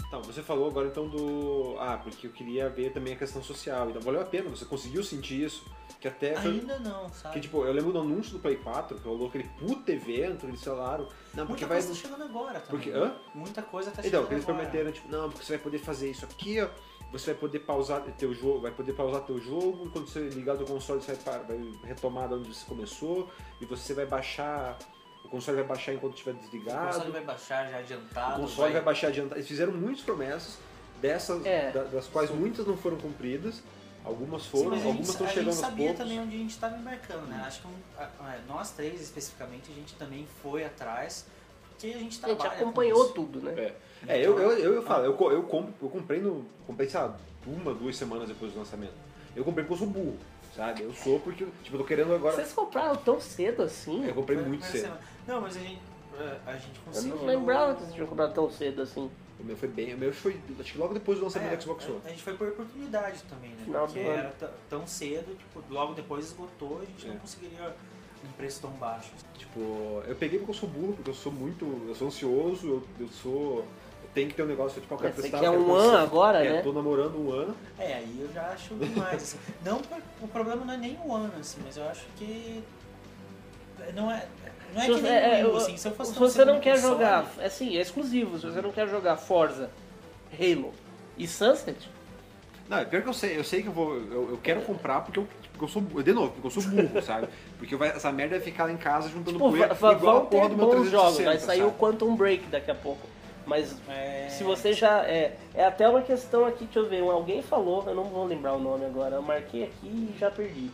Então, 0.08 0.20
você 0.20 0.42
falou 0.42 0.66
agora 0.68 0.88
então 0.88 1.08
do... 1.08 1.76
Ah, 1.78 1.96
porque 1.96 2.26
eu 2.26 2.32
queria 2.32 2.68
ver 2.68 2.92
também 2.92 3.12
a 3.14 3.16
questão 3.16 3.40
social. 3.40 3.88
Então 3.88 4.02
valeu 4.02 4.20
a 4.20 4.24
pena, 4.24 4.50
você 4.50 4.64
conseguiu 4.64 5.04
sentir 5.04 5.44
isso. 5.44 5.64
Que 6.00 6.08
até 6.08 6.34
foi... 6.34 6.50
Ainda 6.50 6.80
não, 6.80 7.08
sabe? 7.10 7.34
Que, 7.34 7.40
tipo, 7.42 7.64
eu 7.64 7.72
lembro 7.72 7.92
do 7.92 8.00
anúncio 8.00 8.32
do 8.32 8.40
Play 8.40 8.56
4, 8.56 8.98
que 8.98 9.06
rolou 9.06 9.28
aquele 9.28 9.44
puto 9.60 9.88
evento, 9.92 10.44
eles 10.46 10.62
falaram... 10.64 11.04
Não, 11.32 11.46
porque 11.46 11.64
Muita 11.64 11.66
vai... 11.68 11.78
coisa 11.78 11.88
tá 11.88 11.94
chegando 11.94 12.24
agora 12.24 12.58
também. 12.60 12.80
Porque- 12.82 12.90
hã? 12.90 13.16
Muita 13.32 13.62
coisa 13.62 13.90
tá 13.92 14.00
Então, 14.00 14.10
chegando 14.10 14.26
que 14.26 14.34
eles 14.34 14.44
agora. 14.44 14.58
prometeram, 14.58 14.90
tipo, 14.92 15.08
não, 15.08 15.30
porque 15.30 15.44
você 15.46 15.52
vai 15.52 15.62
poder 15.62 15.78
fazer 15.78 16.10
isso 16.10 16.24
aqui, 16.24 16.60
ó. 16.60 16.68
Você 17.12 17.26
vai 17.32 17.40
poder 17.40 17.60
pausar 17.60 18.00
teu 18.18 18.34
jogo, 18.34 18.60
vai 18.62 18.72
poder 18.72 18.92
pausar 18.94 19.22
teu 19.22 19.38
jogo, 19.40 19.88
quando 19.90 20.08
você 20.08 20.28
ligar 20.30 20.56
o 20.56 20.58
teu 20.58 20.66
console, 20.66 21.00
você 21.00 21.14
vai, 21.14 21.38
vai 21.44 21.58
retomar 21.84 22.26
de 22.26 22.34
onde 22.34 22.52
você 22.52 22.66
começou, 22.66 23.30
e 23.60 23.64
você 23.66 23.94
vai 23.94 24.04
baixar. 24.04 24.76
O 25.32 25.36
console 25.36 25.56
vai 25.56 25.64
baixar 25.66 25.94
enquanto 25.94 26.12
estiver 26.12 26.32
O 26.32 26.34
desligado. 26.34 26.86
console 26.92 27.10
vai 27.10 27.24
baixar 27.24 27.70
já 27.70 27.78
adiantado. 27.78 28.38
O 28.38 28.42
console 28.44 28.72
vai 28.74 28.82
baixar 28.82 29.06
adiantado. 29.08 29.36
Eles 29.38 29.48
fizeram 29.48 29.72
muitas 29.72 30.04
promessas, 30.04 30.58
dessas, 31.00 31.46
É. 31.46 31.70
da- 31.70 31.84
das 31.84 32.06
quais 32.06 32.30
muitas 32.30 32.66
não 32.66 32.76
foram 32.76 32.98
cumpridas, 32.98 33.62
algumas 34.04 34.42
Sim, 34.42 34.48
foram, 34.50 34.72
a 34.72 34.74
algumas 34.74 34.96
gente, 34.98 35.08
estão 35.08 35.26
a 35.26 35.30
chegando 35.30 35.44
gente 35.46 35.54
aos 35.54 35.70
sabia 35.70 35.86
poucos. 35.86 36.02
também 36.04 36.20
onde 36.20 36.36
a 36.36 36.38
gente 36.38 36.50
estava 36.50 36.76
embarcando, 36.76 37.26
né? 37.28 37.42
Acho 37.46 37.62
que 37.62 37.66
um- 37.66 37.72
a- 37.98 38.02
a- 38.02 38.38
nós 38.46 38.72
três 38.72 39.00
especificamente, 39.00 39.70
a 39.72 39.74
gente 39.74 39.94
também 39.94 40.26
foi 40.42 40.66
atrás, 40.66 41.24
porque 41.70 41.86
a 41.86 41.90
gente 41.92 41.98
A 41.98 42.02
gente 42.02 42.20
trabalha 42.20 42.50
com 42.50 42.56
acompanhou 42.64 43.08
tudo, 43.14 43.40
né? 43.40 43.54
É, 43.56 43.74
é 44.08 44.18
eu, 44.26 44.38
eu, 44.38 44.52
eu, 44.58 44.74
eu 44.74 44.82
falo, 44.82 45.06
eu, 45.06 45.32
eu, 45.32 45.42
comp- 45.44 45.74
eu 45.82 45.88
comprei 45.88 46.20
no. 46.20 46.44
Comprei, 46.66 46.90
sei 46.90 47.00
lá, 47.00 47.16
uma, 47.46 47.72
duas 47.72 47.96
semanas 47.96 48.28
depois 48.28 48.52
do 48.52 48.58
lançamento. 48.58 48.92
Eu 49.34 49.44
comprei 49.44 49.64
porque 49.64 49.82
eu 49.82 49.86
sou 49.86 49.94
burro. 49.94 50.18
sabe? 50.54 50.82
Eu 50.82 50.92
sou 50.92 51.18
porque, 51.20 51.46
tipo, 51.62 51.76
eu 51.76 51.80
tô 51.80 51.86
querendo 51.86 52.12
agora... 52.14 52.36
Vocês 52.36 52.52
compraram 52.52 52.94
tão 52.94 53.18
cedo 53.18 53.62
assim? 53.62 54.04
Eu 54.06 54.12
comprei 54.12 54.36
Foi 54.36 54.44
a 54.44 54.48
muito 54.50 54.62
cedo. 54.66 54.82
semana. 54.82 55.00
Não, 55.26 55.40
mas 55.40 55.56
a 55.56 55.60
gente, 55.60 55.80
é, 56.18 56.36
a 56.46 56.52
gente 56.54 56.78
Eu 56.78 56.84
conseguiu. 56.92 57.16
não 57.16 57.24
lembrava 57.26 57.74
que 57.74 57.80
vocês 57.82 57.94
tinham 57.94 58.06
comprado 58.06 58.34
tão 58.34 58.50
cedo 58.50 58.82
assim. 58.82 59.10
O 59.40 59.44
meu 59.44 59.56
foi 59.56 59.68
bem... 59.68 59.94
O 59.94 59.98
meu 59.98 60.12
foi, 60.12 60.38
acho 60.60 60.72
que 60.72 60.78
logo 60.78 60.94
depois 60.94 61.18
do 61.18 61.24
lançamento 61.24 61.52
É, 61.52 61.56
do 61.56 61.62
Xbox 61.62 61.84
One. 61.88 62.00
A 62.04 62.08
gente 62.10 62.22
foi 62.22 62.34
por 62.36 62.48
oportunidade 62.48 63.22
também, 63.24 63.50
né? 63.50 63.64
Final 63.64 63.86
Porque 63.86 63.98
era 64.00 64.32
tão 64.68 64.86
cedo, 64.86 65.36
tipo, 65.36 65.62
logo 65.68 65.94
depois 65.94 66.26
esgotou, 66.26 66.80
a 66.80 66.84
gente 66.84 67.06
É. 67.06 67.10
não 67.10 67.16
conseguiria 67.18 67.74
um 68.24 68.32
preço 68.36 68.60
tão 68.60 68.70
baixo. 68.72 69.10
Tipo, 69.36 70.02
eu 70.06 70.14
peguei 70.14 70.38
porque 70.38 70.52
eu 70.52 70.56
sou 70.56 70.68
burro, 70.68 70.92
porque 70.94 71.10
eu 71.10 71.14
sou 71.14 71.32
muito... 71.32 71.64
Eu 71.88 71.94
sou 71.94 72.06
ansioso, 72.08 72.68
eu, 72.68 72.82
eu 73.00 73.08
sou... 73.08 73.58
Eu 74.04 74.10
tenho 74.14 74.28
que 74.28 74.34
ter 74.34 74.42
um 74.42 74.46
negócio, 74.46 74.80
tipo, 74.80 74.94
eu 74.94 74.98
quero 74.98 75.14
Você 75.14 75.22
testar... 75.22 75.40
quer 75.40 75.46
eu 75.46 75.52
um 75.54 75.74
ano 75.74 75.96
agora, 75.96 76.44
é, 76.44 76.52
né? 76.52 76.62
tô 76.62 76.72
namorando 76.72 77.16
um 77.16 77.32
ano. 77.32 77.56
É, 77.78 77.94
aí 77.94 78.16
eu 78.20 78.32
já 78.32 78.42
acho 78.50 78.74
demais. 78.76 79.14
assim. 79.22 79.38
Não, 79.64 79.80
o 80.20 80.28
problema 80.28 80.64
não 80.64 80.74
é 80.74 80.76
nem 80.76 80.96
o 81.04 81.14
ano, 81.14 81.32
assim, 81.40 81.60
mas 81.64 81.76
eu 81.76 81.84
acho 81.88 82.04
que. 82.16 82.62
Não 83.94 84.10
é. 84.10 84.26
Não 84.74 84.80
é 84.80 84.84
Se 84.86 84.92
que 84.92 85.00
você, 85.00 85.02
nem 85.02 85.12
é, 85.12 85.28
o 85.28 85.32
Wii 85.32 85.44
U, 85.44 85.54
é, 85.54 85.56
assim, 85.58 85.76
se 85.76 85.88
eu 85.88 85.92
fosse 85.92 86.12
se 86.12 86.18
você 86.18 86.44
não 86.44 86.60
quer 86.60 86.74
console, 86.74 86.92
jogar, 86.94 87.26
é 87.38 87.46
assim, 87.46 87.76
é 87.76 87.80
exclusivo. 87.80 88.38
Se 88.38 88.46
você 88.46 88.62
não 88.62 88.72
quer 88.72 88.88
jogar 88.88 89.16
Forza, 89.16 89.70
Halo 90.32 90.72
e 91.18 91.26
Sunset, 91.28 91.76
Não, 92.68 92.78
é 92.78 92.84
pior 92.84 93.02
que 93.02 93.08
eu 93.08 93.12
sei, 93.12 93.36
eu 93.38 93.44
sei 93.44 93.62
que 93.62 93.68
eu 93.68 93.72
vou. 93.72 93.94
Eu, 93.94 94.30
eu 94.30 94.40
quero 94.42 94.62
comprar 94.62 95.02
porque 95.02 95.18
eu, 95.18 95.28
porque 95.50 95.64
eu 95.64 95.68
sou. 95.68 95.82
De 95.82 96.12
novo, 96.12 96.30
porque 96.30 96.46
eu 96.46 96.50
sou 96.50 96.62
burro, 96.62 97.00
sabe? 97.02 97.28
Porque 97.58 97.76
vai- 97.76 97.90
essa 97.90 98.10
merda 98.10 98.36
vai 98.36 98.44
ficar 98.44 98.64
lá 98.64 98.72
em 98.72 98.78
casa 98.78 99.08
juntando 99.10 99.32
tipo, 99.36 99.50
poeira 99.50 99.74
igual 99.74 99.92
a 100.16 100.18
vão 100.20 100.26
porra 100.26 100.48
do 100.48 100.56
meu 100.56 100.68
360, 100.70 100.90
jogos. 100.90 101.24
Vai 101.24 101.38
sair 101.38 101.62
o 101.62 101.66
sabe? 101.66 101.78
Quantum 101.78 102.16
Break 102.16 102.46
daqui 102.46 102.70
a 102.70 102.74
pouco. 102.74 103.06
Mas 103.44 103.76
É... 103.88 104.28
se 104.30 104.42
você 104.44 104.72
já. 104.72 105.04
É, 105.04 105.36
é 105.54 105.64
até 105.66 105.86
uma 105.88 106.00
questão 106.00 106.46
aqui, 106.46 106.64
deixa 106.64 106.78
eu 106.78 106.88
ver. 106.88 107.02
Alguém 107.02 107.42
falou, 107.42 107.84
eu 107.86 107.94
não 107.94 108.04
vou 108.04 108.24
lembrar 108.24 108.54
o 108.54 108.58
nome 108.58 108.86
agora. 108.86 109.16
Eu 109.16 109.22
marquei 109.22 109.64
aqui 109.64 109.86
e 109.86 110.14
já 110.18 110.30
perdi. 110.30 110.70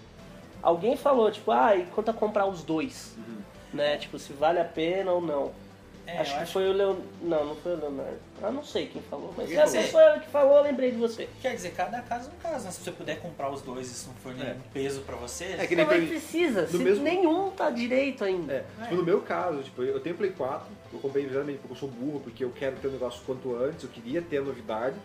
Alguém 0.63 0.97
falou, 0.97 1.31
tipo, 1.31 1.51
ah, 1.51 1.77
e 1.77 1.85
quanto 1.87 2.11
a 2.11 2.15
comprar 2.15 2.47
os 2.47 2.63
dois? 2.63 3.15
Uhum. 3.17 3.39
Né? 3.73 3.97
Tipo, 3.97 4.19
se 4.19 4.33
vale 4.33 4.59
a 4.59 4.65
pena 4.65 5.13
ou 5.13 5.21
não. 5.21 5.53
É, 6.07 6.21
acho 6.21 6.39
que 6.39 6.47
foi 6.47 6.67
o 6.67 6.73
Leonardo. 6.73 7.03
Não, 7.21 7.45
não 7.45 7.57
foi 7.57 7.73
o 7.75 7.77
Leonardo. 7.81 8.17
Ah, 8.43 8.51
não 8.51 8.65
sei 8.65 8.87
quem 8.87 9.03
falou. 9.03 9.35
Mas 9.37 9.51
se 9.51 9.57
essa 9.57 9.73
falou? 9.77 9.89
foi 9.91 10.03
ela 10.03 10.19
que 10.21 10.29
falou, 10.31 10.57
eu 10.57 10.63
lembrei 10.63 10.91
de 10.91 10.97
você. 10.97 11.29
Quer 11.43 11.55
dizer, 11.55 11.73
cada 11.75 12.01
caso 12.01 12.31
é 12.31 12.33
um 12.33 12.39
caso, 12.51 12.65
né? 12.65 12.71
Se 12.71 12.81
você 12.83 12.91
puder 12.91 13.21
comprar 13.21 13.51
os 13.53 13.61
dois 13.61 13.89
e 13.89 13.91
isso 13.93 14.09
não 14.09 14.15
for 14.17 14.35
nenhum 14.35 14.49
É. 14.53 14.57
peso 14.73 15.03
pra 15.03 15.17
você. 15.17 15.55
É 15.59 15.67
que 15.67 15.77
nem 15.77 15.85
Não, 15.85 15.93
mas 15.95 16.09
precisa, 16.09 16.67
se 16.67 16.79
mesmo- 16.79 17.05
nenhum 17.05 17.51
tá 17.51 17.69
direito 17.69 18.25
ainda. 18.25 18.55
É, 18.81 18.83
tipo, 18.85 18.95
no 18.97 19.05
meu 19.05 19.21
caso, 19.21 19.63
tipo, 19.63 19.83
eu 19.83 20.01
tenho 20.01 20.17
Play 20.17 20.31
4, 20.31 20.67
eu 20.95 20.99
comprei 20.99 21.27
exatamente 21.27 21.59
porque 21.59 21.75
eu 21.75 21.77
sou 21.79 21.91
burro, 21.91 22.21
porque 22.21 22.43
eu 22.43 22.51
quero 22.57 22.77
ter 22.77 22.89
o 22.89 22.93
negócio 22.93 23.21
quanto 23.27 23.55
antes, 23.55 23.85
eu 23.85 23.91
queria 23.91 24.23
ter 24.23 24.39
a 24.39 24.43
novidade, 24.43 24.97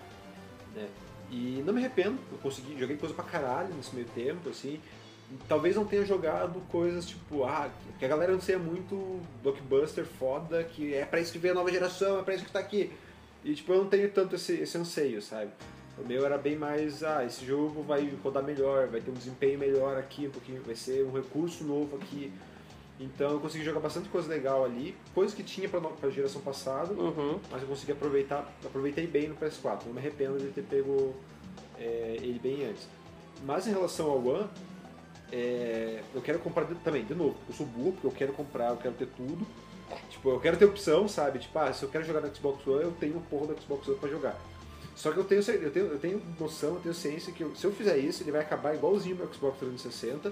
né? 0.74 0.88
E 1.30 1.62
não 1.66 1.74
me 1.74 1.82
arrependo, 1.82 2.18
eu 2.32 2.38
consegui, 2.38 2.80
joguei 2.80 2.96
coisa 2.96 3.14
pra 3.14 3.26
caralho 3.26 3.74
nesse 3.76 3.94
meio 3.94 4.08
tempo, 4.16 4.48
assim. 4.50 4.80
Talvez 5.48 5.76
não 5.76 5.86
tenha 5.86 6.06
jogado 6.06 6.60
coisas 6.72 7.06
tipo, 7.06 7.44
ah, 7.44 7.70
que 8.00 8.06
a 8.06 8.08
galera 8.08 8.34
anseia 8.34 8.60
muito 8.60 9.20
blockbuster 9.42 10.06
foda, 10.06 10.64
que 10.64 10.94
é 10.94 11.06
pra 11.06 11.20
isso 11.20 11.32
que 11.32 11.38
veio 11.40 11.54
a 11.54 11.58
nova 11.58 11.72
geração, 11.72 12.20
é 12.20 12.24
pra 12.24 12.36
isso 12.36 12.46
que 12.46 12.52
tá 12.52 12.60
aqui. 12.60 12.92
E 13.44 13.54
tipo, 13.56 13.74
eu 13.74 13.80
não 13.84 13.90
tenho 13.90 14.10
tanto 14.12 14.36
esse, 14.36 14.54
esse 14.54 14.78
anseio, 14.78 15.22
sabe? 15.22 15.52
O 15.98 16.08
meu 16.08 16.26
era 16.26 16.38
bem 16.38 16.56
mais, 16.56 17.04
ah, 17.04 17.24
esse 17.26 17.46
jogo 17.46 17.84
vai 17.84 18.12
rodar 18.24 18.44
melhor, 18.44 18.88
vai 18.88 19.00
ter 19.02 19.12
um 19.12 19.16
desempenho 19.16 19.60
melhor 19.60 19.98
aqui, 19.98 20.28
pouquinho, 20.30 20.62
vai 20.66 20.76
ser 20.76 21.04
um 21.06 21.12
recurso 21.12 21.64
novo 21.64 21.98
aqui. 21.98 22.32
Então 23.00 23.32
eu 23.32 23.40
consegui 23.40 23.64
jogar 23.66 23.80
bastante 23.80 24.08
coisa 24.10 24.28
legal 24.30 24.64
ali, 24.64 24.96
coisas 25.14 25.36
que 25.36 25.44
tinha 25.44 25.68
pra, 25.68 25.80
pra 25.82 26.10
geração 26.10 26.42
passada, 26.42 26.94
Uhum. 26.94 27.40
mas 27.52 27.62
eu 27.62 27.68
consegui 27.68 27.92
aproveitar, 27.92 28.52
aproveitei 28.64 29.06
bem 29.08 29.28
no 29.28 29.36
PS4. 29.36 29.86
Não 29.86 29.94
me 29.94 30.00
arrependo 30.00 30.38
de 30.40 30.48
ter 30.50 30.64
pego 30.64 31.14
é, 31.78 32.18
ele 32.22 32.40
bem 32.42 32.66
antes. 32.66 32.88
Mas 33.46 33.68
em 33.68 33.72
relação 33.72 34.10
ao 34.10 34.26
One, 34.26 34.48
é, 35.34 36.00
eu 36.14 36.22
quero 36.22 36.38
comprar 36.40 36.64
de- 36.66 36.76
também, 36.76 37.04
de 37.04 37.16
novo, 37.16 37.36
eu 37.50 37.56
sou 37.56 37.66
burro, 37.66 37.94
porque 37.94 38.08
eu 38.08 38.12
quero 38.12 38.34
comprar, 38.34 38.70
eu 38.70 38.78
quero 38.78 38.94
ter 38.94 39.08
tudo. 39.08 39.46
Tipo, 40.10 40.30
eu 40.30 40.40
quero 40.40 40.58
ter 40.58 40.66
opção, 40.66 41.08
sabe? 41.08 41.40
Tipo, 41.40 41.58
ah, 41.60 41.74
se 41.74 41.84
eu 41.84 41.90
quero 41.90 42.04
jogar 42.04 42.22
no 42.22 42.34
Xbox 42.36 42.66
One, 42.68 42.84
eu 42.84 42.92
tenho 42.92 43.18
o 43.18 43.22
porra 43.22 43.48
do 43.48 43.62
Xbox 43.62 43.88
One 43.88 43.98
pra 43.98 44.10
jogar. 44.10 44.36
Só 44.96 45.12
que 45.12 45.18
eu 45.18 45.24
tenho, 45.24 45.42
eu 45.42 45.72
tenho, 45.72 45.86
eu 45.88 46.00
tenho 46.00 46.22
noção, 46.40 46.76
eu 46.76 46.82
tenho 46.82 46.94
ciência 46.94 47.34
que 47.34 47.42
eu- 47.44 47.56
se 47.56 47.66
eu 47.66 47.72
fizer 47.72 47.98
isso, 47.98 48.22
ele 48.24 48.32
vai 48.32 48.42
acabar 48.42 48.76
igualzinho 48.76 49.16
o 49.16 49.20
meu 49.20 49.34
Xbox 49.34 49.58
360, 49.58 50.32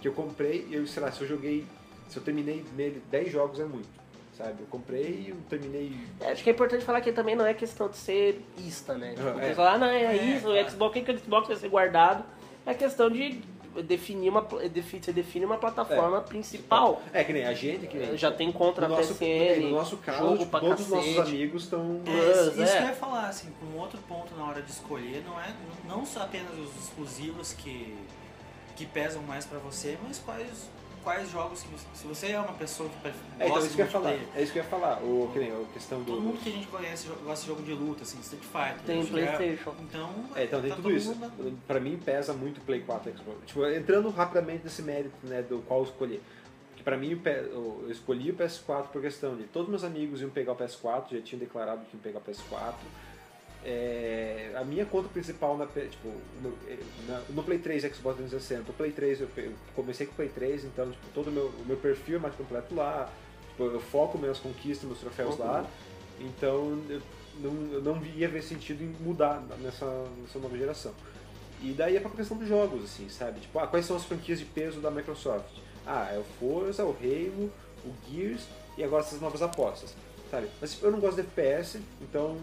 que 0.00 0.08
eu 0.08 0.12
comprei, 0.12 0.66
e 0.68 0.74
eu, 0.74 0.86
sei 0.86 1.00
lá, 1.02 1.12
se 1.12 1.20
eu 1.22 1.28
joguei, 1.28 1.64
se 2.08 2.16
eu 2.16 2.22
terminei 2.22 2.64
nele 2.76 3.00
10 3.10 3.30
jogos 3.30 3.60
é 3.60 3.64
muito, 3.64 3.88
sabe? 4.36 4.60
Eu 4.60 4.66
comprei, 4.66 5.26
eu 5.28 5.36
terminei 5.48 5.92
É, 6.20 6.32
acho 6.32 6.42
que 6.42 6.50
é 6.50 6.52
importante 6.52 6.84
falar 6.84 7.00
que 7.00 7.12
também 7.12 7.36
não 7.36 7.46
é 7.46 7.54
questão 7.54 7.88
de 7.88 7.96
ser 7.96 8.42
ista, 8.58 8.94
né? 8.94 9.14
Tipo, 9.14 9.28
Ah, 9.28 9.36
é. 9.44 9.48
pessoal, 9.48 9.68
ah, 9.74 9.78
não, 9.78 9.86
é, 9.86 10.02
É, 10.04 10.16
isso, 10.36 10.48
o 10.48 10.52
claro. 10.52 10.70
Xbox, 10.70 10.96
o 11.00 11.04
que 11.04 11.12
o 11.12 11.18
Xbox 11.18 11.48
vai 11.48 11.56
ser 11.56 11.68
guardado? 11.68 12.24
É 12.66 12.74
questão 12.74 13.08
de 13.08 13.40
definir 13.84 14.28
uma, 14.28 14.40
você 14.42 15.12
define 15.12 15.44
uma 15.44 15.56
plataforma 15.56 16.20
principal. 16.20 17.02
É, 17.12 17.22
que 17.22 17.32
nem 17.32 17.44
a 17.44 17.54
gente, 17.54 17.86
que 17.86 17.96
nem. 17.96 18.16
Já 18.16 18.30
tem 18.30 18.50
contra 18.50 18.88
no 18.88 18.94
a 18.94 18.98
nosso, 18.98 19.14
PSN, 19.14 19.60
no 19.62 19.70
nosso 19.70 19.96
caso, 19.98 20.18
jogo 20.18 20.38
tipo, 20.38 20.60
todos 20.60 20.80
os 20.80 20.88
nossos 20.88 21.18
amigos 21.18 21.62
estão. 21.64 22.00
É, 22.06 22.48
isso 22.48 22.62
é. 22.62 22.76
que 22.76 22.82
eu 22.82 22.88
ia 22.88 22.94
falar, 22.94 23.28
assim, 23.28 23.48
um 23.72 23.78
outro 23.78 23.98
ponto 24.08 24.34
na 24.34 24.44
hora 24.46 24.62
de 24.62 24.70
escolher 24.70 25.22
não 25.24 25.40
é 25.40 25.54
não 25.86 26.04
só 26.04 26.22
apenas 26.22 26.52
os 26.58 26.84
exclusivos 26.84 27.52
que, 27.52 27.96
que 28.76 28.86
pesam 28.86 29.22
mais 29.22 29.44
pra 29.44 29.58
você, 29.58 29.98
mas 30.02 30.18
quais, 30.18 30.68
quais 31.02 31.30
jogos 31.30 31.62
que 31.62 31.68
você, 31.68 31.86
se 31.94 32.06
você 32.06 32.32
é 32.32 32.38
uma 32.40 32.52
pessoa 32.52 32.88
que 32.88 32.96
pref- 33.00 33.14
É, 33.38 33.44
então 33.44 33.48
gosta 33.48 33.66
isso 33.66 33.76
que 33.76 33.82
eu 33.82 33.86
de 33.86 33.92
ia 33.92 34.00
falar. 34.00 34.10
É 34.36 34.42
isso 34.42 34.52
que 34.52 34.58
eu 34.58 34.62
ia 34.62 34.68
falar. 34.68 35.02
O, 35.02 35.30
que 35.32 35.38
nem 35.38 35.50
a 35.52 35.64
questão 35.72 36.04
todo 36.04 36.16
do. 36.16 36.20
mundo 36.22 36.38
que 36.38 36.48
a 36.48 36.52
gente 36.52 36.66
conhece 36.68 37.08
gosta 37.24 37.42
de 37.42 37.46
jogo 37.48 37.62
de 37.62 37.72
luta, 37.72 38.02
assim, 38.02 38.18
Street 38.20 38.42
Fighter. 38.42 38.82
Tem 38.86 39.04
que 39.04 39.18
é- 39.20 39.26
Playstation. 39.36 39.74
Então, 39.80 40.10
É, 40.34 40.44
então 40.44 40.60
tem 40.60 40.70
tá 40.70 40.76
tudo 40.76 40.84
todo 40.88 40.96
isso. 40.96 41.14
mundo- 41.14 41.58
Pra 41.66 41.80
mim 41.80 41.98
pesa 41.98 42.32
muito 42.32 42.58
o 42.58 42.60
Play 42.62 42.80
4 42.82 43.10
e 43.10 43.16
Xbox. 43.16 43.38
Tipo, 43.46 43.66
entrando 43.66 44.08
rapidamente 44.10 44.64
nesse 44.64 44.82
mérito, 44.82 45.14
né, 45.24 45.42
do 45.42 45.58
qual 45.66 45.82
escolher. 45.82 46.22
Porque 46.70 46.82
pra 46.82 46.96
mim 46.96 47.20
eu 47.24 47.86
escolhi 47.90 48.30
o 48.30 48.34
PS4 48.34 48.88
por 48.90 49.02
questão 49.02 49.36
de 49.36 49.44
todos 49.44 49.68
meus 49.68 49.84
amigos 49.84 50.20
iam 50.22 50.30
pegar 50.30 50.52
o 50.52 50.56
PS4, 50.56 51.16
já 51.16 51.20
tinham 51.22 51.40
declarado 51.40 51.84
que 51.86 51.94
iam 51.96 52.02
pegar 52.02 52.18
o 52.18 52.22
PS4. 52.22 52.74
É, 53.64 54.52
a 54.56 54.64
minha 54.64 54.86
conta 54.86 55.08
principal 55.10 55.56
na, 55.58 55.66
tipo, 55.66 56.08
no, 56.42 56.52
eh, 56.66 56.78
na- 57.06 57.22
no 57.28 57.42
Play 57.42 57.58
3 57.58 57.84
e 57.84 57.90
Xbox 57.90 58.16
360, 58.16 58.70
o 58.70 58.74
Play 58.74 58.90
3 58.90 59.20
eu, 59.20 59.28
eu 59.36 59.52
comecei 59.76 60.06
com 60.06 60.12
o 60.12 60.16
Play 60.16 60.28
3, 60.30 60.64
então 60.64 60.90
tipo, 60.90 61.06
todo 61.14 61.28
o 61.28 61.30
meu, 61.30 61.46
o 61.46 61.64
meu 61.66 61.76
perfil 61.76 62.16
é 62.16 62.18
mais 62.18 62.34
completo 62.34 62.74
lá, 62.74 63.10
tipo, 63.50 63.64
eu 63.64 63.80
foco 63.80 64.16
minhas 64.16 64.38
conquistas, 64.38 64.86
meus 64.86 64.98
troféus 65.00 65.36
lá, 65.38 65.66
então 66.20 66.80
eu 66.88 67.02
não, 67.40 67.72
eu 67.74 67.82
não 67.82 68.02
ia 68.16 68.28
ver 68.28 68.42
sentido 68.42 68.82
em 68.82 68.88
mudar 69.02 69.42
nessa, 69.60 69.86
nessa 70.22 70.38
nova 70.38 70.56
geração. 70.56 70.92
E 71.62 71.72
daí 71.72 71.96
é 71.96 72.00
pra 72.00 72.10
questão 72.10 72.38
dos 72.38 72.48
jogos, 72.48 72.84
assim, 72.84 73.10
sabe? 73.10 73.40
Tipo, 73.40 73.58
ah, 73.58 73.66
quais 73.66 73.84
são 73.84 73.94
as 73.94 74.04
franquias 74.04 74.38
de 74.38 74.46
peso 74.46 74.80
da 74.80 74.90
Microsoft? 74.90 75.44
Ah, 75.86 76.08
é 76.10 76.18
o 76.18 76.24
Forza, 76.38 76.82
o 76.86 76.96
Halo, 76.98 77.52
o 77.84 77.92
Gears 78.10 78.44
e 78.78 78.82
agora 78.82 79.02
essas 79.02 79.20
novas 79.20 79.42
apostas, 79.42 79.94
sabe? 80.30 80.48
Mas 80.62 80.82
eu 80.82 80.90
não 80.90 80.98
gosto 80.98 81.16
de 81.16 81.20
FPS, 81.22 81.78
então 82.00 82.38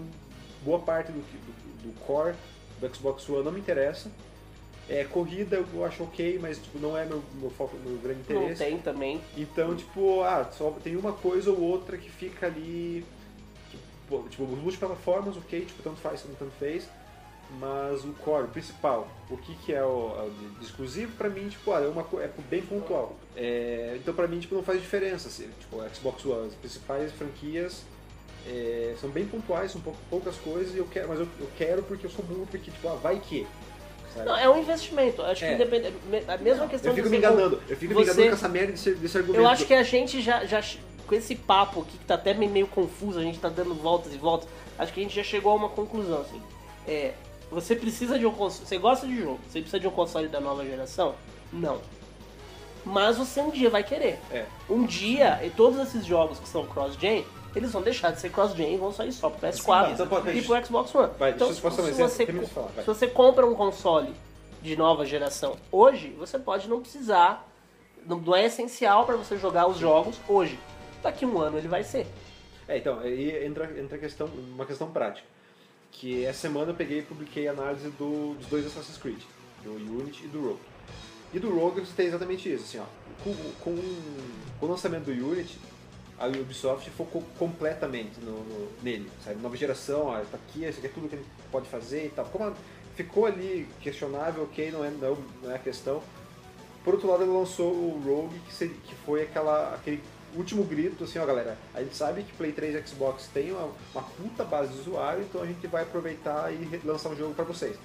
boa 0.64 0.80
parte 0.80 1.12
do, 1.12 1.20
do, 1.20 1.84
do 1.92 2.00
core 2.02 2.36
do 2.80 2.96
Xbox 2.96 3.28
One 3.30 3.44
não 3.44 3.52
me 3.52 3.60
interessa. 3.60 4.12
É, 4.90 5.04
corrida 5.04 5.58
eu 5.74 5.84
acho 5.84 6.04
ok, 6.04 6.40
mas 6.42 6.58
tipo, 6.58 6.80
não 6.80 6.98
é 6.98 7.04
meu, 7.06 7.22
meu 7.36 7.50
foco, 7.50 7.76
meu 7.86 7.98
grande 7.98 8.22
Não 8.30 8.42
interesse. 8.42 8.64
tem 8.64 8.78
também. 8.78 9.22
Então, 9.36 9.76
tipo, 9.76 10.22
ah, 10.24 10.50
só 10.52 10.72
tem 10.82 10.96
uma 10.96 11.12
coisa 11.12 11.52
ou 11.52 11.60
outra 11.60 11.98
que 11.98 12.10
fica 12.10 12.46
ali. 12.46 13.06
pô, 14.08 14.24
tipo, 14.30 14.44
os 14.44 14.60
multiplataformas, 14.60 15.36
ok, 15.36 15.66
tipo, 15.66 15.84
tanto 15.84 15.98
faz, 15.98 16.24
tanto 16.40 16.52
fez. 16.58 16.88
Mas 17.60 18.04
o 18.04 18.12
core, 18.14 18.44
o 18.44 18.48
principal, 18.50 19.08
o 19.30 19.38
que, 19.38 19.56
que 19.56 19.74
é 19.74 19.82
o, 19.84 20.14
é 20.18 20.24
o 20.24 20.62
exclusivo, 20.62 21.14
pra 21.18 21.30
mim, 21.30 21.48
tipo, 21.48 21.72
ah, 21.72 21.82
é, 21.82 21.88
uma, 21.88 22.06
é 22.22 22.30
bem 22.50 22.62
pontual. 22.62 23.16
É, 23.36 23.98
então, 23.98 24.14
pra 24.14 24.28
mim, 24.28 24.40
tipo, 24.40 24.56
não 24.56 24.64
faz 24.64 24.82
diferença. 24.82 25.28
Assim, 25.28 25.50
tipo, 25.60 25.78
Xbox 25.94 26.26
One, 26.26 26.48
as 26.48 26.56
principais 26.56 27.12
franquias 27.12 27.84
é, 28.48 28.96
são 29.00 29.10
bem 29.10 29.26
pontuais, 29.26 29.72
são 29.72 29.82
pou- 29.82 29.96
poucas 30.10 30.36
coisas, 30.38 30.76
eu 30.76 30.86
quero, 30.86 31.10
mas 31.10 31.20
eu, 31.20 31.28
eu 31.40 31.48
quero 31.58 31.84
porque 31.84 32.06
eu 32.06 32.10
sou 32.10 32.24
burro, 32.24 32.48
porque, 32.50 32.72
tipo, 32.72 32.88
ah, 32.88 32.96
vai 32.96 33.20
que. 33.20 33.46
Sabe? 34.14 34.26
Não, 34.26 34.38
é 34.38 34.50
um 34.50 34.58
investimento. 34.60 35.22
Acho 35.22 35.44
É. 35.46 35.50
que 35.50 35.54
independe, 35.56 35.94
me- 36.10 36.24
a 36.28 36.38
mesma 36.38 36.68
questão 36.68 36.92
eu 36.92 36.96
fico 36.96 37.10
me 37.10 37.18
enganando, 37.18 37.62
eu 37.68 37.76
fico 37.78 37.94
me 37.94 38.04
você- 38.04 38.12
enganando 38.12 38.30
com 38.30 38.36
essa 38.36 38.50
merda 38.50 38.72
desse, 38.72 38.92
desse 38.96 39.18
argumento. 39.18 39.42
Eu 39.44 39.48
acho 39.48 39.66
que 39.66 39.74
a 39.74 39.84
gente 39.84 40.22
já, 40.22 40.46
já 40.46 40.64
com 41.06 41.16
esse 41.16 41.36
papo 41.36 41.82
aqui 41.82 41.98
que 41.98 42.06
tá 42.06 42.16
até 42.16 42.34
meio, 42.34 42.52
meio 42.52 42.68
confuso, 42.68 43.20
a 43.20 43.24
gente 43.24 43.40
tá 43.40 43.50
dando 43.50 43.74
voltas 43.76 44.14
e 44.14 44.18
voltas, 44.18 44.48
acho 44.80 44.94
que 44.94 45.00
a 45.00 45.04
gente 45.04 45.16
já 45.16 45.24
chegou 45.24 45.52
a 45.52 45.56
uma 45.56 45.70
conclusão 45.70 46.22
assim. 46.22 46.42
É, 46.88 47.14
você 47.52 47.76
precisa 47.76 48.18
de 48.18 48.26
um 48.26 48.32
console, 48.32 48.68
você 48.68 48.78
gosta 48.78 49.06
de 49.08 49.18
jogo, 49.20 49.40
você 49.48 49.60
precisa 49.62 49.80
de 49.80 49.88
um 49.88 49.92
console 49.92 50.28
da 50.28 50.40
nova 50.42 50.66
geração? 50.66 51.16
Não. 51.52 51.80
Mas 52.86 53.18
você 53.18 53.42
um 53.42 53.50
dia 53.50 53.70
vai 53.70 53.84
querer. 53.84 54.18
É. 54.32 54.46
Um 54.70 54.86
dia, 54.86 55.40
e 55.44 55.50
todos 55.50 55.78
esses 55.80 56.06
jogos 56.06 56.40
que 56.40 56.48
são 56.48 56.66
cross-gen, 56.66 57.26
eles 57.58 57.72
vão 57.72 57.82
deixar 57.82 58.12
de 58.12 58.20
ser 58.22 58.30
cross-gen 58.32 58.74
e 58.76 58.78
vão 58.78 58.92
sair 58.92 59.12
só 59.12 59.30
pro 59.30 59.48
PS4 59.48 59.98
Sim, 59.98 60.38
e 60.38 60.42
pro 60.42 60.66
Xbox 60.66 60.96
One. 60.96 61.12
Vai, 61.18 61.32
então, 61.32 61.48
se, 61.48 61.54
exemplo, 61.54 61.72
você, 62.10 62.26
falar, 62.48 62.70
se 62.78 62.86
você 62.86 63.08
compra 63.08 63.46
um 63.46 63.54
console 63.56 64.14
de 64.62 64.76
nova 64.76 65.06
geração 65.06 65.58
hoje, 65.72 66.10
você 66.18 66.38
pode 66.40 66.68
não 66.70 66.82
precisar, 66.82 67.48
não, 68.06 68.36
é 68.36 68.46
essencial 68.46 69.06
para 69.06 69.16
você 69.16 69.38
jogar 69.38 69.68
os 69.68 69.78
jogos 69.78 70.18
hoje. 70.28 70.58
Daqui 71.04 71.26
um 71.26 71.40
ano 71.40 71.58
ele 71.58 71.68
vai 71.68 71.84
ser. 71.84 72.08
É, 72.68 72.78
então, 72.78 73.00
aí 73.00 73.46
entra, 73.46 73.80
entra 73.80 73.98
questão, 73.98 74.28
uma 74.28 74.66
questão 74.66 74.90
prática. 74.92 75.28
Que 75.92 76.26
essa 76.26 76.42
semana 76.42 76.72
eu 76.72 76.76
peguei 76.76 77.00
e 77.00 77.02
publiquei 77.02 77.48
a 77.48 77.52
análise 77.52 77.90
do- 77.92 78.36
dos 78.36 78.48
dois 78.48 78.66
Assassin's 78.66 78.98
Creed, 78.98 79.20
do 79.64 79.72
Unity 79.74 80.26
e 80.26 80.28
do 80.28 80.42
Rogue. 80.50 80.60
E 81.34 81.40
do 81.40 81.54
Rogue 81.54 81.82
você 81.82 81.94
tem 81.96 82.08
exatamente 82.08 82.52
isso, 82.52 82.64
assim, 82.66 82.80
ó. 82.80 82.84
Com, 83.24 83.34
com, 83.62 83.76
com 84.60 84.66
o 84.66 84.70
lançamento 84.70 85.06
do 85.06 85.12
Unity, 85.12 85.58
a 86.20 86.26
Ubisoft 86.28 86.90
focou 86.92 87.24
completamente 87.38 88.20
no, 88.22 88.32
no- 88.32 88.70
nele, 88.82 89.10
sabe? 89.24 89.40
Nova 89.42 89.56
geração, 89.56 90.08
ó, 90.08 90.20
tá 90.20 90.38
aqui, 90.38 90.66
isso 90.66 90.78
aqui 90.80 90.88
é 90.88 90.90
tudo 90.90 91.08
que 91.10 91.16
gente 91.16 91.30
pode 91.52 91.68
fazer 91.70 92.06
e 92.06 92.10
tal. 92.10 92.26
Como 92.26 92.54
ficou 92.96 93.26
ali 93.26 93.68
questionável, 93.82 94.44
ok, 94.44 94.72
não 94.72 94.84
é, 94.84 94.90
não, 94.90 95.18
não 95.44 95.52
é 95.52 95.56
a 95.56 95.60
questão. 95.60 96.02
Por 96.84 96.94
outro 96.96 97.10
lado, 97.10 97.24
ele 97.24 97.32
lançou 97.32 97.72
o 97.72 98.02
Rogue, 98.06 98.40
que, 98.48 98.54
seria- 98.54 98.76
que 98.84 98.96
foi 99.06 99.24
aquela, 99.24 99.76
aquele 99.76 100.02
último 100.36 100.64
grito, 100.64 101.04
assim, 101.04 101.20
ó, 101.20 101.26
galera, 101.26 101.58
a 101.74 101.82
gente 101.84 101.96
sabe 101.96 102.24
que 102.24 102.32
Play 102.34 102.52
3 102.52 102.76
e 102.76 102.88
Xbox 102.88 103.30
tem 103.34 103.52
uma, 103.52 103.70
uma 103.94 104.04
puta 104.04 104.44
base 104.44 104.74
de 104.74 104.80
usuário, 104.80 105.22
então 105.24 105.42
a 105.42 105.46
gente 105.46 105.66
vai 105.68 105.84
aproveitar 105.84 106.52
e 106.52 106.82
lançar 106.84 107.10
um 107.10 107.16
jogo 107.16 107.34
pra 107.36 107.44
vocês. 107.46 107.78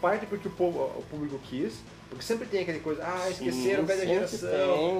Parte 0.00 0.26
porque 0.26 0.48
o, 0.48 0.50
povo, 0.50 0.80
o 0.80 1.04
público 1.10 1.38
quis, 1.44 1.74
porque 2.12 2.24
sempre 2.26 2.46
tem 2.46 2.60
aquele 2.60 2.80
coisa, 2.80 3.02
ah, 3.04 3.28
esqueceram 3.30 3.84
da 3.84 3.94
sempre 3.96 4.14
geração, 4.14 4.48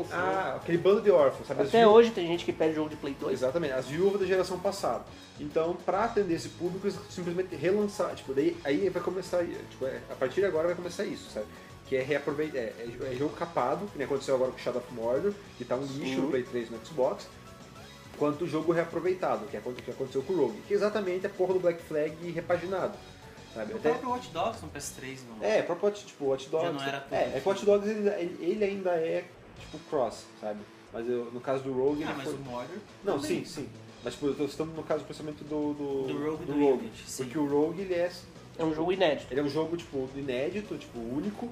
tem, 0.09 0.13
ah, 0.13 0.55
aquele 0.57 0.79
bando 0.79 1.01
de 1.03 1.11
órfãos, 1.11 1.47
sabe? 1.47 1.63
Até 1.63 1.87
hoje 1.87 2.11
tem 2.11 2.27
gente 2.27 2.45
que 2.45 2.53
pede 2.53 2.75
jogo 2.75 2.89
de 2.89 2.97
Play 2.97 3.15
2. 3.21 3.33
Exatamente, 3.35 3.75
as 3.75 3.87
viúvas 3.87 4.21
da 4.21 4.27
geração 4.27 4.59
passada. 4.59 5.05
Então, 5.39 5.77
pra 5.85 6.05
atender 6.05 6.35
esse 6.35 6.49
público, 6.51 6.87
eles 6.87 6.99
simplesmente 7.11 7.55
relançar, 7.55 8.15
tipo, 8.15 8.33
daí 8.33 8.57
aí 8.65 8.89
vai 8.89 9.03
começar, 9.03 9.45
tipo, 9.45 9.85
é, 9.87 9.99
a 10.11 10.15
partir 10.15 10.41
de 10.41 10.47
agora 10.47 10.69
vai 10.69 10.77
começar 10.77 11.05
isso, 11.05 11.31
sabe? 11.31 11.47
Que 11.87 11.97
é 11.97 12.03
reaproveitar, 12.03 12.59
é, 12.59 12.73
é- 12.79 13.13
é 13.13 13.17
jogo 13.17 13.35
capado, 13.37 13.87
que 13.87 13.99
nem 13.99 14.07
aconteceu 14.07 14.35
agora 14.35 14.51
com 14.51 14.59
Shadow 14.59 14.81
of 14.81 14.95
Mordor, 14.95 15.33
que 15.59 15.65
tá 15.65 15.77
um 15.77 15.85
lixo 15.85 16.21
no 16.23 16.31
Play 16.31 16.43
3 16.45 16.69
e 16.69 16.73
no 16.73 16.79
Xbox, 16.87 17.27
quanto 18.19 18.45
o 18.45 18.49
jogo 18.49 18.73
reaproveitado, 18.73 19.47
que 19.47 19.57
é 19.57 19.61
o 19.65 19.73
que 19.73 19.91
aconteceu 19.91 20.23
com 20.23 20.33
o 20.33 20.37
Rogue, 20.37 20.63
que 20.69 20.75
é 20.75 20.77
exatamente 20.77 21.27
a 21.27 21.31
porra 21.31 21.55
do 21.55 21.61
Black 21.61 21.83
Flag 21.83 22.15
repaginado, 22.31 22.95
sabe? 23.55 23.73
O 23.73 23.77
Até- 23.77 23.91
próprio 23.91 24.11
Watch 24.11 24.31
Dogs 24.31 24.63
no 24.63 24.69
PS3 24.71 25.19
não. 25.29 25.45
é, 25.47 25.63
próprio 25.63 25.89
Watch- 25.89 26.05
tipo, 26.07 26.25
Watch 26.27 26.49
Dogs. 26.49 26.67
Já 26.67 26.73
não 26.73 26.83
era 26.83 27.01
tudo 27.01 27.15
é, 27.15 27.23
é 27.37 27.41
que 27.41 27.49
o 27.49 27.51
Watch 27.51 27.65
Dogs 27.65 27.89
ele, 27.91 28.09
ele- 28.41 28.65
ainda 28.65 28.91
é 28.93 29.25
tipo 29.61 29.79
cross, 29.91 30.25
sabe? 30.41 30.61
Mas 30.93 31.09
eu, 31.09 31.31
no 31.33 31.41
caso 31.41 31.63
do 31.65 31.73
Rogue. 31.73 32.05
Ah, 32.05 32.15
mas 32.17 32.25
foi- 32.29 32.35
o 32.35 32.39
Mordor. 32.41 32.77
Não, 33.03 33.19
também. 33.19 33.45
sim, 33.45 33.63
sim. 33.63 33.69
Mas 34.05 34.15
tipo, 34.15 34.27
eu 34.27 34.35
tô 34.35 34.47
citando 34.49 34.73
no 34.73 34.83
caso 34.83 35.05
principalmente 35.05 35.43
do. 35.45 35.73
Do, 35.75 36.03
Do 36.07 36.25
Rogue 36.31 36.43
e 36.43 36.47
do 36.47 36.53
Rogue. 36.53 36.73
Unity, 36.85 37.03
sim. 37.11 37.25
Porque 37.25 37.39
o 37.39 37.47
Rogue 37.47 37.81
ele 37.83 37.95
é. 37.95 38.11
É 38.59 38.65
um 38.65 38.75
jogo 38.75 38.93
inédito. 38.93 39.33
Ele 39.33 39.41
é 39.41 39.43
um 39.43 39.49
jogo, 39.49 39.75
tipo, 39.79 40.07
inédito, 40.15 40.77
tipo, 40.77 40.99
único. 40.99 41.49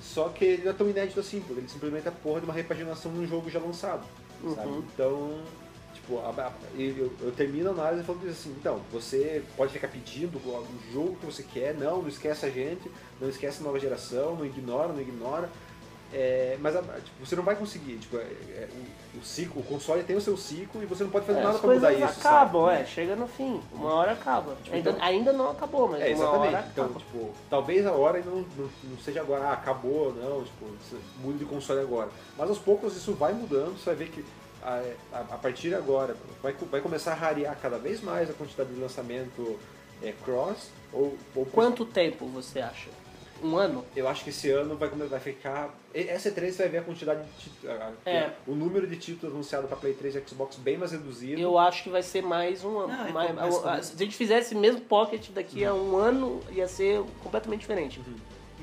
Só 0.00 0.30
que 0.30 0.42
ele 0.46 0.62
não 0.64 0.70
é 0.70 0.74
tão 0.74 0.88
inédito 0.88 1.20
assim, 1.20 1.40
porque 1.40 1.60
ele 1.60 1.68
simplesmente 1.68 2.06
é 2.06 2.08
a 2.08 2.12
porra 2.12 2.40
de 2.40 2.46
uma 2.46 2.54
repaginação 2.54 3.12
de 3.12 3.18
um 3.18 3.26
jogo 3.26 3.50
já 3.50 3.58
lançado. 3.60 4.02
Sabe? 4.54 4.68
Uhum. 4.68 4.78
Então, 4.94 5.38
tipo, 6.10 6.18
a- 6.40 6.52
eu, 6.76 7.12
eu 7.20 7.32
termino 7.32 7.70
a 7.70 7.72
análise 7.72 8.02
falando 8.04 8.28
assim, 8.28 8.54
então, 8.58 8.80
você 8.92 9.42
pode 9.56 9.72
ficar 9.72 9.88
pedindo 9.88 10.36
o 10.38 10.66
jogo 10.92 11.16
que 11.16 11.26
você 11.26 11.42
quer, 11.42 11.74
não, 11.74 12.02
não 12.02 12.08
esquece 12.08 12.44
a 12.46 12.50
gente, 12.50 12.90
não 13.20 13.28
esquece 13.28 13.60
a 13.60 13.64
nova 13.64 13.78
geração, 13.78 14.34
não 14.34 14.44
ignora, 14.44 14.88
não 14.92 15.00
ignora. 15.00 15.48
É, 16.12 16.56
mas 16.60 16.74
tipo, 16.74 17.24
você 17.24 17.36
não 17.36 17.44
vai 17.44 17.54
conseguir, 17.54 17.96
tipo, 17.98 18.16
é- 18.16 18.22
é, 18.22 18.68
o, 19.14 19.18
o 19.20 19.24
ciclo, 19.24 19.60
o 19.60 19.64
console 19.64 20.02
tem 20.02 20.16
o 20.16 20.20
seu 20.20 20.36
ciclo 20.36 20.82
e 20.82 20.86
você 20.86 21.04
não 21.04 21.10
pode 21.10 21.24
fazer 21.24 21.38
É, 21.38 21.42
nada 21.44 21.56
pra 21.60 21.72
mudar 21.72 21.92
isso. 21.92 22.02
acabam, 22.04 22.66
sabe? 22.66 22.80
é, 22.82 22.84
chega 22.84 23.14
no 23.14 23.28
fim. 23.28 23.62
Uma 23.72 23.94
hora 23.94 24.10
acaba. 24.10 24.56
Tipo, 24.64 24.74
ainda, 24.74 24.90
então- 24.90 25.04
ainda 25.04 25.32
não 25.32 25.50
acabou, 25.52 25.86
mas 25.86 26.02
É, 26.02 26.12
uma 26.16 26.28
hora 26.30 26.48
exatamente. 26.48 26.70
Então, 26.72 26.84
acaba. 26.86 26.98
tipo, 26.98 27.30
talvez 27.48 27.86
a 27.86 27.92
hora 27.92 28.20
não, 28.26 28.38
não, 28.58 28.70
não 28.82 28.98
seja 29.04 29.20
agora, 29.20 29.44
ah, 29.44 29.52
acabou, 29.52 30.12
não, 30.12 30.42
tipo, 30.42 30.66
muda 31.20 31.38
de 31.38 31.44
console 31.44 31.78
agora. 31.80 32.08
Mas 32.36 32.48
aos 32.48 32.58
poucos 32.58 32.96
isso 32.96 33.12
vai 33.12 33.32
mudando, 33.32 33.78
você 33.78 33.84
vai 33.84 33.94
ver 33.94 34.08
que 34.10 34.24
a, 34.62 34.82
a, 35.12 35.18
a 35.20 35.38
partir 35.38 35.68
de 35.68 35.74
agora 35.74 36.16
vai, 36.42 36.52
vai 36.52 36.80
começar 36.80 37.12
a 37.12 37.14
rarear 37.14 37.56
cada 37.60 37.78
vez 37.78 38.00
mais 38.00 38.28
a 38.30 38.32
quantidade 38.32 38.72
de 38.72 38.80
lançamento 38.80 39.58
é, 40.02 40.12
cross. 40.24 40.70
Ou, 40.92 41.16
ou 41.34 41.46
Quanto 41.46 41.84
tempo 41.84 42.26
você 42.26 42.60
acha? 42.60 42.88
Um 43.42 43.56
ano? 43.56 43.84
Eu 43.96 44.06
acho 44.06 44.22
que 44.22 44.30
esse 44.30 44.50
ano 44.50 44.76
vai, 44.76 44.88
vai 44.88 45.20
ficar. 45.20 45.74
Essa 45.94 46.30
E3 46.30 46.52
você 46.52 46.62
vai 46.62 46.68
ver 46.68 46.78
a 46.78 46.82
quantidade 46.82 47.22
de 47.24 47.32
títulos. 47.38 47.76
É. 48.04 48.32
O 48.46 48.54
número 48.54 48.86
de 48.86 48.96
títulos 48.96 49.34
anunciado 49.34 49.66
para 49.66 49.78
Play 49.78 49.94
3 49.94 50.16
e 50.16 50.28
Xbox 50.28 50.56
bem 50.56 50.76
mais 50.76 50.92
reduzido. 50.92 51.40
Eu 51.40 51.58
acho 51.58 51.82
que 51.82 51.88
vai 51.90 52.02
ser 52.02 52.22
mais 52.22 52.62
um 52.64 52.78
ano. 52.80 52.88
Não, 52.88 53.08
e 53.08 53.12
mais- 53.32 53.86
Se 53.86 53.94
a 53.94 54.04
gente 54.04 54.14
fizesse 54.14 54.54
mesmo 54.54 54.82
Pocket 54.82 55.30
daqui 55.30 55.64
a 55.64 55.72
um 55.72 55.96
ano, 55.96 56.42
ia 56.50 56.68
ser 56.68 57.02
completamente 57.22 57.60
diferente. 57.60 58.00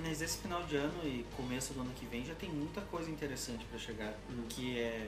Mas 0.06 0.22
esse 0.22 0.38
final 0.38 0.62
de 0.64 0.76
ano 0.76 0.94
e 1.04 1.26
começo 1.36 1.74
do 1.74 1.82
ano 1.82 1.92
que 1.96 2.06
vem 2.06 2.24
já 2.24 2.36
tem 2.36 2.48
muita 2.50 2.82
coisa 2.82 3.10
interessante 3.10 3.66
pra 3.66 3.80
chegar. 3.80 4.14
Uhum. 4.30 4.44
Que 4.48 4.80
é. 4.80 5.08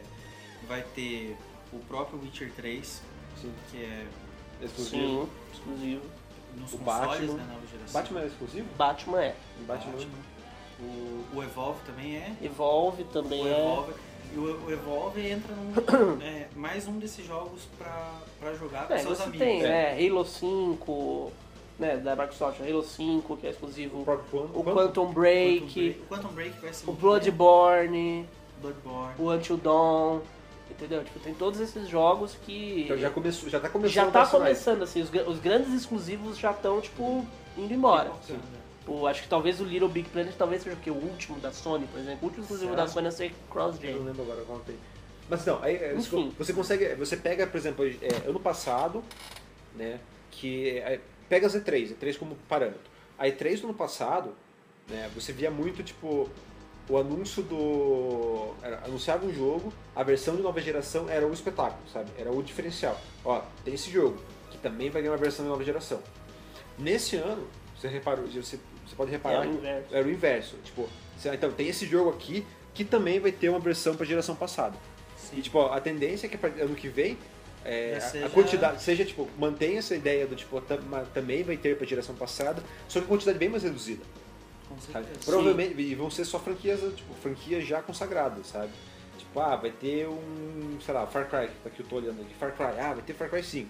Vai 0.68 0.84
ter 0.96 1.36
o 1.74 1.80
próprio 1.80 2.20
Witcher 2.22 2.52
3, 2.56 3.02
Sim. 3.42 3.54
que 3.72 3.78
é 3.84 4.06
Exclusivo. 4.62 4.98
Sim, 5.24 5.30
exclusivo. 5.54 6.02
nos 6.58 6.74
O 6.74 6.78
consoles, 6.80 7.10
Batman. 7.10 7.34
né, 7.34 7.46
nova 7.54 7.68
geração. 7.72 8.02
Batman 8.02 8.22
é 8.22 8.26
exclusivo? 8.28 8.68
Batman 8.78 9.22
é. 9.24 9.36
Batman. 9.68 9.94
O, 10.82 11.26
o 11.38 11.44
Evolve 11.44 11.80
também 11.86 12.16
é. 12.18 12.34
Evolve 12.42 13.04
também 13.06 13.42
O 13.44 13.48
é. 13.48 13.52
Evolve, 13.52 13.94
e 14.34 14.38
o, 14.38 14.66
o 14.66 14.72
Evolve 14.72 15.28
entra 15.30 15.56
num. 15.56 16.20
é, 16.22 16.48
mais 16.56 16.88
um 16.88 17.00
desses 17.00 17.26
jogos 17.26 17.62
pra, 17.78 18.14
pra 18.40 18.54
jogar 18.54 18.88
com 18.88 18.94
É, 18.94 19.00
seus 19.00 19.18
você 19.18 19.24
amigos. 19.24 19.40
tem, 19.40 19.62
né? 19.62 19.94
Halo 20.08 20.26
5, 20.26 21.32
né, 21.80 21.98
da 21.98 22.16
Microsoft, 22.16 22.60
Halo 22.62 22.84
5, 22.84 23.38
que 23.38 23.48
é 23.48 23.50
O 23.50 23.54
exclusivo. 23.54 24.04
próprio 24.04 24.30
Quantum. 24.42 24.60
O 24.60 24.64
Quantum 24.64 25.14
Break, 25.14 25.60
Quantum 25.62 25.74
Break, 25.74 26.00
Quantum 26.10 26.28
Break 26.34 26.60
vai 26.60 26.74
ser 26.74 26.90
o 26.90 26.94
Bloodborne. 26.94 28.28
Bloodborne. 28.62 29.14
o 29.18 29.32
Until 29.32 29.58
Dawn, 29.58 30.20
entendeu? 30.72 31.04
Tipo, 31.04 31.20
tem 31.20 31.34
todos 31.34 31.60
esses 31.60 31.88
jogos 31.88 32.36
que 32.46 32.84
Então 32.84 32.98
já, 32.98 33.10
começou, 33.10 33.50
já 33.50 33.60
tá 33.60 33.70
começando 33.70 33.94
já 33.94 34.04
a 34.04 34.12
tá 34.12 34.26
começando, 34.28 34.84
assim, 34.84 35.02
os, 35.02 35.12
os 35.28 35.40
grandes 35.40 35.74
exclusivos 35.74 36.38
já 36.38 36.52
estão, 36.52 36.80
tipo, 36.82 37.26
indo 37.58 37.74
embora. 37.74 38.12
Sim. 38.26 38.40
O, 38.88 39.06
acho 39.06 39.24
que 39.24 39.28
talvez 39.28 39.60
o 39.60 39.64
Little 39.64 39.90
Big 39.90 40.10
Planet 40.10 40.34
talvez 40.36 40.64
seja 40.64 40.76
o 40.76 40.80
quê? 40.80 40.90
O 40.90 40.96
último 40.96 41.40
da 41.40 41.52
Sony, 41.52 41.86
por 41.88 42.00
exemplo. 42.00 42.20
O 42.22 42.26
último 42.26 42.44
exclusivo 42.44 42.72
Será? 42.72 42.84
da 42.84 42.90
Sony 42.90 43.08
é 43.08 43.12
ser 43.12 43.26
Eu 43.26 43.30
não 43.32 43.48
cross-gen. 43.52 43.94
lembro 44.00 44.22
agora 44.24 44.42
qual 44.46 44.60
tem. 44.60 44.76
Mas 45.30 45.46
não, 45.46 45.62
aí, 45.62 45.76
é, 45.76 45.94
Enfim. 45.96 46.34
você 46.38 46.54
consegue. 46.54 46.96
Você 46.96 47.16
pega, 47.16 47.46
por 47.46 47.58
exemplo, 47.58 47.86
é, 47.86 48.28
ano 48.28 48.40
passado, 48.40 49.04
né? 49.76 50.00
Que. 50.32 50.80
é, 50.80 51.00
pega 51.30 51.46
as 51.46 51.54
E3, 51.54 51.96
E3 51.96 52.18
como 52.18 52.36
parâmetro. 52.48 52.82
A 53.18 53.28
E3 53.28 53.62
do 53.62 53.68
ano 53.68 53.74
passado, 53.76 54.34
né, 54.90 55.10
você 55.14 55.32
via 55.32 55.52
muito, 55.52 55.84
tipo, 55.84 56.28
o 56.90 56.98
anúncio 56.98 57.44
do. 57.44 58.54
Era, 58.62 58.78
anunciava 58.86 59.26
um 59.26 59.34
jogo, 59.34 59.72
a 59.96 60.04
versão 60.04 60.36
de 60.36 60.42
nova 60.42 60.60
geração 60.60 61.08
era 61.10 61.26
o 61.28 61.32
espetáculo, 61.34 61.82
sabe? 61.94 62.10
Era 62.18 62.32
o 62.32 62.42
diferencial. 62.44 63.00
Ó, 63.24 63.42
tem 63.64 63.74
esse 63.76 63.90
jogo, 63.92 64.18
que 64.50 64.58
também 64.58 64.90
vai 64.90 65.02
ganhar 65.02 65.12
uma 65.14 65.18
versão 65.18 65.46
de 65.46 65.52
nova 65.52 65.64
geração. 65.64 66.02
Nesse 66.78 67.16
ano, 67.18 67.48
você 67.80 67.88
reparou, 67.88 68.26
você, 68.28 68.58
você 68.86 68.96
pode 68.96 69.12
reparar. 69.12 69.46
É 69.46 69.48
o 69.48 69.54
inverso. 69.54 69.96
Era 69.96 70.08
o 70.08 70.12
inverso. 70.12 70.56
Tipo, 70.64 70.90
você- 71.18 71.34
então 71.34 71.52
tem 71.52 71.68
esse 71.68 71.86
jogo 71.86 72.10
aqui 72.10 72.46
que 72.74 72.84
também 72.84 73.20
vai 73.20 73.32
ter 73.32 73.50
uma 73.50 73.60
versão 73.60 73.96
para 73.96 74.06
geração 74.06 74.36
passada. 74.36 74.76
E 75.34 75.42
tipo, 75.42 75.60
a 75.62 75.80
tendência 75.82 76.26
é 76.28 76.30
que 76.30 76.36
a 76.36 76.40
partir 76.40 76.58
do 76.60 76.64
ano 76.66 76.76
que 76.76 76.88
vem 76.88 77.18
é, 77.66 78.00
seja- 78.00 78.26
a 78.26 78.30
quantidade 78.30 78.82
seja 78.82 79.04
tipo, 79.04 79.28
mantenha 79.38 79.80
essa 79.80 79.94
ideia 79.94 80.26
do 80.26 80.34
tipo, 80.36 80.60
tam- 80.62 80.80
também 81.14 81.44
vai 81.44 81.58
ter 81.58 81.78
para 81.78 81.86
geração 81.86 82.16
passada, 82.16 82.64
só 82.88 83.00
que 83.00 83.06
a 83.06 83.08
quantidade 83.10 83.38
bem 83.38 83.50
mais 83.50 83.64
reduzida. 83.64 84.02
Sabe? 84.92 85.08
Provavelmente 85.26 85.80
e 85.82 85.96
vão 85.96 86.10
ser 86.10 86.26
só 86.26 86.40
franquias, 86.40 86.80
tipo, 86.96 87.14
franquias 87.16 87.66
já 87.66 87.82
consagradas, 87.82 88.48
sabe? 88.48 88.72
Tipo, 89.18 89.40
ah, 89.40 89.56
vai 89.56 89.72
ter 89.72 90.08
um, 90.08 90.78
sei 90.84 90.94
lá, 90.94 91.06
Far 91.06 91.28
Cry, 91.30 91.48
tá 91.64 91.68
aqui 91.70 91.82
eu 91.82 91.86
tô 91.86 91.98
olhando 91.98 92.22
aqui, 92.22 92.34
Far 92.36 92.54
Cry, 92.54 92.80
ah, 92.80 92.94
vai 92.94 93.02
ter 93.04 93.14
Far 93.14 93.30
Cry 93.30 93.44
5. 93.44 93.70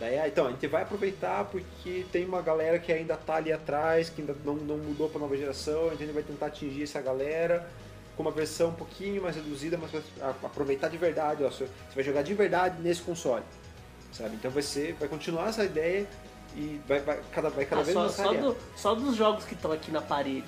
Daí, 0.00 0.18
ah, 0.18 0.28
então, 0.28 0.46
a 0.46 0.50
gente 0.50 0.66
vai 0.68 0.82
aproveitar 0.82 1.44
porque 1.46 2.06
tem 2.12 2.24
uma 2.24 2.40
galera 2.40 2.78
que 2.78 2.92
ainda 2.92 3.16
tá 3.16 3.34
ali 3.34 3.52
atrás, 3.52 4.08
que 4.08 4.20
ainda 4.20 4.34
não, 4.44 4.54
não 4.54 4.78
mudou 4.78 5.08
pra 5.08 5.18
nova 5.20 5.36
geração, 5.36 5.86
então 5.86 5.92
a 5.92 5.96
gente 5.96 6.12
vai 6.12 6.22
tentar 6.22 6.46
atingir 6.46 6.84
essa 6.84 7.00
galera 7.00 7.68
com 8.16 8.22
uma 8.22 8.30
versão 8.32 8.70
um 8.70 8.74
pouquinho 8.74 9.22
mais 9.22 9.36
reduzida, 9.36 9.76
mas 9.76 9.90
vai 9.90 10.02
a- 10.20 10.30
aproveitar 10.46 10.88
de 10.88 10.96
verdade, 10.96 11.42
ó, 11.44 11.50
você 11.50 11.68
vai 11.94 12.02
jogar 12.04 12.22
de 12.22 12.32
verdade 12.34 12.80
nesse 12.80 13.02
console, 13.02 13.42
sabe? 14.12 14.36
Então 14.36 14.50
vai 14.50 14.62
ser, 14.62 14.94
vai 14.94 15.08
continuar 15.08 15.48
essa 15.48 15.64
ideia 15.64 16.06
e 16.58 16.80
vai, 16.88 17.00
vai 17.00 17.20
cada, 17.32 17.48
vai 17.50 17.64
cada 17.64 17.80
Ah, 17.80 17.84
vez 17.84 17.94
só, 17.94 18.00
mais 18.02 18.12
só, 18.14 18.32
do- 18.32 18.56
só 18.76 18.94
dos 18.94 19.14
jogos 19.16 19.44
que 19.44 19.54
estão 19.54 19.70
aqui 19.72 19.90
na 19.90 20.00
parede. 20.02 20.46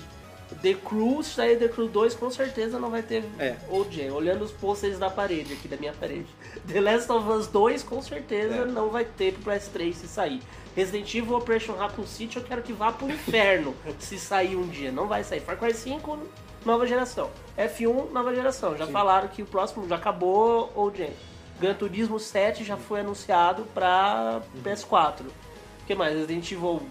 The 0.61 0.73
Crew, 0.73 1.23
se 1.23 1.29
sair 1.35 1.57
The 1.57 1.69
Crew 1.69 1.87
2, 1.87 2.13
com 2.13 2.29
certeza 2.29 2.77
não 2.77 2.89
vai 2.91 3.01
ter 3.01 3.23
É. 3.39 3.55
OJ. 3.69 4.11
Olhando 4.11 4.43
os 4.43 4.51
posters 4.51 4.99
da 4.99 5.09
parede, 5.09 5.53
aqui 5.53 5.65
da 5.69 5.77
minha 5.77 5.93
parede. 5.93 6.25
The 6.67 6.81
Last 6.81 7.09
of 7.09 7.29
Us 7.29 7.47
2, 7.47 7.83
com 7.83 8.01
certeza 8.01 8.55
É. 8.55 8.65
não 8.65 8.89
vai 8.89 9.05
ter 9.05 9.33
pro 9.35 9.43
PS3 9.53 9.93
se 9.95 10.07
sair. 10.09 10.41
Resident 10.75 11.13
Evil 11.15 11.35
Operation 11.37 11.73
Raccoon 11.75 12.05
City, 12.05 12.35
eu 12.37 12.43
quero 12.43 12.61
que 12.61 12.73
vá 12.73 12.91
pro 12.91 13.09
inferno 13.09 13.73
se 13.97 14.19
sair 14.19 14.57
um 14.57 14.67
dia. 14.67 14.91
Não 14.91 15.07
vai 15.07 15.23
sair. 15.23 15.39
Far 15.39 15.57
Cry 15.57 15.73
5, 15.73 16.19
nova 16.65 16.85
geração. 16.85 17.29
F1, 17.57 18.11
nova 18.11 18.35
geração. 18.35 18.75
Já 18.77 18.87
Sim. 18.87 18.91
falaram 18.91 19.29
que 19.29 19.41
o 19.41 19.45
próximo 19.45 19.87
já 19.87 19.95
acabou 19.95 20.69
OJ. 20.75 21.11
Gran 21.61 21.75
Turismo 21.75 22.19
7 22.19 22.63
já 22.65 22.75
foi 22.75 22.99
anunciado 23.01 23.63
pra 23.73 24.41
PS4. 24.63 25.23
O 25.83 25.85
que 25.85 25.95
mais? 25.95 26.13
Resident 26.15 26.51
Evil 26.51 26.81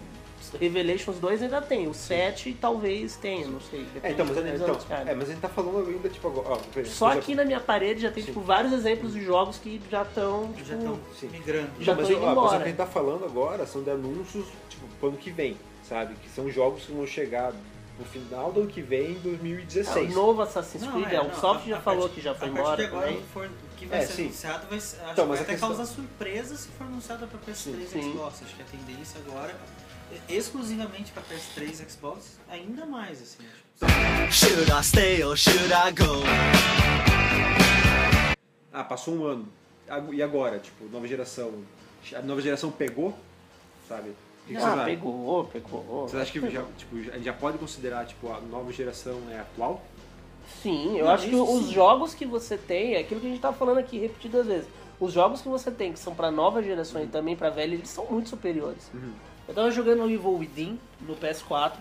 Revelations 0.59 1.17
2 1.19 1.43
ainda 1.43 1.61
tem. 1.61 1.87
O 1.87 1.93
7 1.93 2.57
talvez 2.59 3.15
tenha, 3.15 3.47
não 3.47 3.59
sei. 3.61 3.85
É, 4.03 4.11
então, 4.11 4.25
mas, 4.25 4.37
então, 4.37 4.77
é, 4.89 5.13
mas 5.15 5.29
a 5.29 5.31
gente 5.31 5.41
tá 5.41 5.47
falando 5.49 5.87
ainda, 5.87 6.09
tipo, 6.09 6.27
agora, 6.27 6.49
ó, 6.49 6.55
exemplo, 6.55 6.85
Só 6.87 7.11
aqui 7.11 7.35
na 7.35 7.45
minha 7.45 7.59
parede 7.59 8.01
já 8.01 8.11
tem 8.11 8.23
tipo, 8.23 8.41
vários 8.41 8.73
exemplos 8.73 9.13
de 9.13 9.23
jogos 9.23 9.57
que 9.57 9.79
já 9.89 10.01
estão. 10.01 10.51
Já 10.57 10.63
Tipo, 10.63 10.77
estão 10.77 10.99
sim. 11.17 11.27
migrando. 11.27 11.69
Já 11.79 11.95
mas, 11.95 12.07
tô 12.07 12.13
ó, 12.13 12.17
indo 12.17 12.25
mas 12.25 12.31
embora. 12.31 12.47
o 12.47 12.57
que 12.57 12.63
a 12.63 12.67
gente 12.67 12.77
tá 12.77 12.85
falando 12.87 13.25
agora 13.25 13.65
são 13.65 13.83
de 13.83 13.91
anúncios, 13.91 14.45
tipo, 14.67 14.85
pro 14.99 15.09
ano 15.09 15.17
que 15.17 15.29
vem, 15.29 15.55
sabe? 15.83 16.15
Que 16.15 16.29
são 16.29 16.49
jogos 16.49 16.85
que 16.85 16.91
vão 16.91 17.05
chegar, 17.07 17.53
no 18.01 18.05
final 18.05 18.51
do 18.51 18.61
ano 18.61 18.69
que 18.69 18.81
vem, 18.81 19.11
em 19.11 19.15
É, 19.17 19.19
2016. 19.19 20.11
o 20.11 20.15
novo 20.15 20.41
Assassin's 20.41 20.83
Não, 20.83 20.91
Creed, 20.93 21.13
é, 21.13 21.17
a 21.17 21.23
não, 21.23 21.29
Ubisoft 21.29 21.69
já 21.69 21.77
a 21.77 21.81
falou 21.81 22.01
partir- 22.01 22.15
que 22.15 22.21
já 22.21 22.33
foi 22.35 22.47
a 22.47 22.51
embora 22.51 22.85
agora, 22.87 23.07
também. 23.07 23.23
for- 23.31 23.45
o 23.45 23.75
que 23.77 23.85
vai 23.85 23.99
É, 23.99 24.05
ser 24.07 24.13
sim. 24.13 24.23
anunciado 24.25 24.67
vai, 24.67 24.77
acho 24.79 24.95
Então, 24.95 25.13
que 25.13 25.21
mas 25.21 25.27
vai 25.27 25.37
até 25.39 25.45
questão- 25.51 25.69
causar 25.69 25.85
surpresa 25.85 26.55
se 26.55 26.67
for 26.69 26.87
anunciado 26.87 27.27
para 27.27 27.39
PS3 27.39 27.89
Sim. 27.89 27.99
e 27.99 28.11
Xbox. 28.13 28.41
Acho 28.43 28.55
que 28.55 28.61
a 28.61 28.65
tendência 28.65 29.19
agora, 29.27 29.55
é 30.29 30.33
exclusivamente 30.35 31.11
para 31.11 31.21
PS3 31.23 31.79
e 31.79 31.89
Xbox, 31.91 32.39
ainda 32.49 32.85
mais, 32.87 33.21
assim. 33.21 33.45
Should 34.31 34.71
I 34.71 34.83
stay 34.83 35.23
or 35.23 35.35
should 35.37 35.71
I 35.71 35.91
go? 35.91 36.21
Ah, 38.73 38.83
passou 38.83 39.15
um 39.15 39.25
ano. 39.25 39.47
E 40.13 40.23
agora? 40.23 40.59
Tipo, 40.59 40.85
nova 40.85 41.07
geração. 41.07 41.63
A 42.15 42.21
nova 42.21 42.41
geração 42.41 42.71
pegou? 42.71 43.17
Sabe? 43.87 44.11
Que 44.51 44.57
que 44.57 44.61
vocês 44.61 44.63
Ah, 44.63 44.73
acham? 44.73 44.85
pegou, 44.85 45.43
pegou. 45.45 46.07
Vocês 46.07 46.21
acham 46.21 46.41
que 46.41 46.49
já, 46.51 46.63
tipo, 46.77 46.95
a 46.97 47.01
gente 47.15 47.23
já 47.23 47.33
pode 47.33 47.57
considerar 47.57 48.05
tipo, 48.05 48.31
a 48.31 48.41
nova 48.41 48.71
geração 48.73 49.17
é 49.31 49.39
atual? 49.39 49.81
Sim, 50.61 50.97
eu 50.97 51.05
Não, 51.05 51.11
acho 51.13 51.25
que 51.27 51.31
isso 51.33 51.43
os 51.43 51.65
sim. 51.67 51.73
jogos 51.73 52.13
que 52.13 52.25
você 52.25 52.57
tem, 52.57 52.95
é 52.95 52.99
aquilo 52.99 53.21
que 53.21 53.27
a 53.27 53.29
gente 53.29 53.41
tá 53.41 53.53
falando 53.53 53.77
aqui 53.77 53.97
repetidas 53.97 54.45
vezes. 54.45 54.67
Os 54.99 55.13
jogos 55.13 55.41
que 55.41 55.47
você 55.47 55.71
tem, 55.71 55.93
que 55.93 55.99
são 55.99 56.13
pra 56.13 56.29
nova 56.29 56.61
geração 56.61 57.01
e 57.01 57.07
também 57.07 57.35
pra 57.35 57.49
velha, 57.49 57.73
eles 57.73 57.89
são 57.89 58.05
muito 58.05 58.29
superiores. 58.29 58.91
Uhum. 58.93 59.13
Eu 59.47 59.53
tava 59.55 59.71
jogando 59.71 60.03
o 60.03 60.09
Evil 60.09 60.37
Within 60.37 60.79
no 60.99 61.15
PS4, 61.15 61.73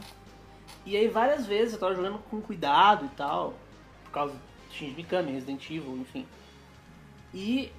e 0.86 0.96
aí 0.96 1.08
várias 1.08 1.44
vezes 1.46 1.74
eu 1.74 1.80
tava 1.80 1.94
jogando 1.94 2.18
com 2.30 2.40
cuidado 2.40 3.04
e 3.04 3.08
tal, 3.10 3.54
por 4.04 4.12
causa 4.12 4.34
de 4.70 4.76
Shinji 4.76 4.94
Mikami, 4.94 5.32
Resident 5.32 5.64
Evil, 5.68 5.98
enfim. 6.00 6.24
E 7.34 7.70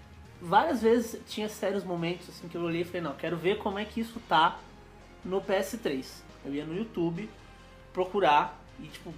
várias 0.42 0.82
vezes 0.82 1.20
tinha 1.28 1.48
sérios 1.50 1.84
momentos 1.84 2.30
assim 2.30 2.48
que 2.48 2.56
eu 2.56 2.62
olhei 2.62 2.82
e 2.82 2.86
falei, 2.86 3.02
não, 3.02 3.14
quero 3.14 3.38
ver 3.38 3.58
como 3.58 3.80
é 3.80 3.86
que 3.86 4.02
isso 4.02 4.20
tá 4.28 4.60
no 5.24 5.42
PS3. 5.42 6.06
Eu 6.46 6.54
ia 6.54 6.66
no 6.66 6.76
YouTube 6.76 7.30
procurar 7.94 8.60
e 8.80 8.88
tipo 8.88 9.14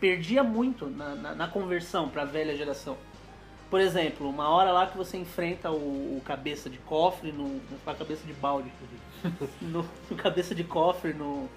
perdia 0.00 0.42
muito 0.42 0.86
na, 0.86 1.14
na, 1.14 1.34
na 1.34 1.48
conversão 1.48 2.08
pra 2.08 2.24
velha 2.24 2.56
geração. 2.56 2.96
Por 3.70 3.80
exemplo, 3.80 4.28
uma 4.28 4.48
hora 4.48 4.70
lá 4.70 4.86
que 4.86 4.96
você 4.96 5.16
enfrenta 5.16 5.70
o, 5.70 6.18
o 6.18 6.22
cabeça 6.24 6.68
de 6.68 6.78
cofre 6.78 7.32
no. 7.32 7.60
Falar 7.84 7.96
cabeça 7.96 8.24
de 8.26 8.32
balde. 8.32 8.70
no, 9.60 9.88
no 10.10 10.16
cabeça 10.16 10.54
de 10.54 10.62
cofre 10.62 11.12
no, 11.12 11.48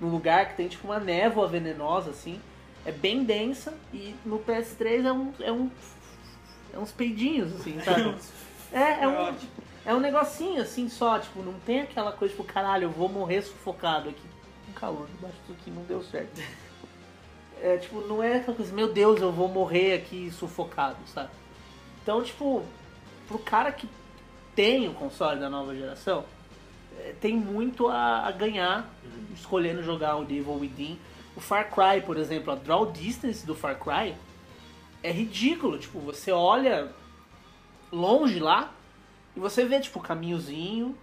no 0.00 0.08
lugar 0.08 0.48
que 0.48 0.56
tem 0.56 0.68
tipo 0.68 0.88
uma 0.88 0.98
névoa 0.98 1.46
venenosa, 1.46 2.10
assim. 2.10 2.40
É 2.84 2.90
bem 2.90 3.22
densa 3.22 3.74
e 3.92 4.14
no 4.24 4.38
PS3 4.38 5.04
é 5.04 5.12
um. 5.12 5.32
É, 5.40 5.52
um, 5.52 5.70
é 6.72 6.78
uns 6.78 6.90
peidinhos, 6.90 7.54
assim, 7.54 7.78
sabe? 7.80 8.14
É, 8.72 9.02
é 9.02 9.08
um. 9.08 9.34
É 9.84 9.94
um 9.94 10.00
negocinho 10.00 10.60
assim 10.60 10.88
só, 10.88 11.18
tipo, 11.18 11.42
não 11.42 11.54
tem 11.60 11.80
aquela 11.80 12.12
coisa, 12.12 12.34
tipo, 12.34 12.44
caralho, 12.44 12.84
eu 12.84 12.90
vou 12.90 13.08
morrer 13.08 13.42
sufocado 13.42 14.10
aqui. 14.10 14.28
Com 14.66 14.72
calor, 14.72 15.06
debaixo 15.06 15.36
disso 15.40 15.58
aqui 15.60 15.70
não 15.70 15.82
deu 15.84 16.02
certo. 16.02 16.40
É, 17.62 17.76
tipo, 17.76 18.00
não 18.00 18.22
é 18.22 18.36
aquela 18.36 18.56
coisa, 18.56 18.72
meu 18.72 18.90
Deus, 18.90 19.20
eu 19.20 19.30
vou 19.30 19.46
morrer 19.46 19.92
aqui 19.92 20.30
sufocado, 20.30 20.96
sabe? 21.06 21.28
Então, 22.02 22.22
tipo, 22.22 22.64
pro 23.28 23.38
cara 23.38 23.70
que 23.70 23.86
tem 24.54 24.88
o 24.88 24.94
console 24.94 25.38
da 25.38 25.50
nova 25.50 25.76
geração, 25.76 26.24
é, 26.98 27.14
tem 27.20 27.36
muito 27.36 27.86
a, 27.88 28.26
a 28.26 28.32
ganhar 28.32 28.88
escolhendo 29.34 29.82
jogar 29.82 30.16
o 30.16 30.24
Devil 30.24 30.54
Within. 30.54 30.98
O 31.36 31.40
Far 31.40 31.70
Cry, 31.70 32.00
por 32.00 32.16
exemplo, 32.16 32.52
a 32.52 32.56
draw 32.56 32.90
distance 32.90 33.46
do 33.46 33.54
Far 33.54 33.78
Cry 33.78 34.16
é 35.02 35.12
ridículo. 35.12 35.78
Tipo, 35.78 36.00
você 36.00 36.32
olha 36.32 36.90
longe 37.92 38.38
lá 38.38 38.72
e 39.36 39.40
você 39.40 39.64
vê, 39.64 39.80
tipo, 39.80 39.98
o 39.98 40.02
caminhozinho 40.02 40.96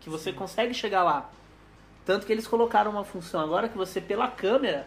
que 0.00 0.10
você 0.10 0.32
consegue 0.32 0.74
chegar 0.74 1.02
lá. 1.02 1.30
Tanto 2.04 2.26
que 2.26 2.32
eles 2.32 2.46
colocaram 2.46 2.90
uma 2.90 3.04
função 3.04 3.40
agora 3.40 3.68
que 3.68 3.76
você, 3.76 4.00
pela 4.00 4.26
câmera, 4.28 4.86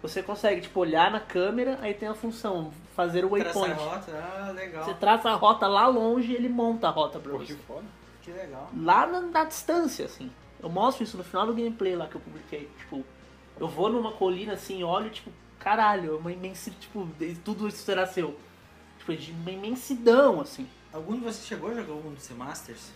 você 0.00 0.22
consegue, 0.22 0.62
tipo, 0.62 0.80
olhar 0.80 1.10
na 1.10 1.20
câmera, 1.20 1.78
aí 1.82 1.94
tem 1.94 2.08
a 2.08 2.14
função 2.14 2.72
fazer 2.94 3.24
o 3.24 3.30
waypoint. 3.30 3.72
a 3.72 3.74
rota, 3.74 4.12
ah, 4.12 4.50
legal. 4.52 4.84
Você 4.84 4.94
traça 4.94 5.30
a 5.30 5.34
rota 5.34 5.66
lá 5.66 5.86
longe 5.86 6.32
e 6.32 6.34
ele 6.34 6.48
monta 6.48 6.88
a 6.88 6.90
rota 6.90 7.18
pra 7.18 7.32
Pô, 7.32 7.38
você. 7.38 7.54
que 7.54 7.62
foda. 7.62 7.84
Que 8.22 8.30
legal. 8.30 8.70
Lá 8.76 9.06
na, 9.06 9.20
na 9.20 9.44
distância, 9.44 10.06
assim. 10.06 10.30
Eu 10.62 10.68
mostro 10.68 11.02
isso 11.02 11.16
no 11.16 11.24
final 11.24 11.46
do 11.46 11.54
gameplay 11.54 11.96
lá 11.96 12.06
que 12.06 12.14
eu 12.14 12.20
publiquei. 12.20 12.70
Tipo, 12.78 13.04
eu 13.58 13.68
vou 13.68 13.90
numa 13.90 14.12
colina 14.12 14.52
assim, 14.54 14.82
olho, 14.84 15.10
tipo, 15.10 15.30
caralho, 15.58 16.14
é 16.14 16.16
uma 16.16 16.32
imensidão, 16.32 16.78
tipo, 16.78 17.08
tudo 17.44 17.68
isso 17.68 17.78
será 17.78 18.06
seu. 18.06 18.36
Tipo, 18.98 19.16
de 19.16 19.32
uma 19.32 19.50
imensidão, 19.50 20.40
assim. 20.40 20.68
Algum 20.92 21.14
de 21.14 21.20
vocês 21.20 21.46
chegou 21.46 21.70
a 21.70 21.74
jogar 21.74 21.92
algum 21.92 22.12
dos 22.12 22.28
Masters? 22.30 22.90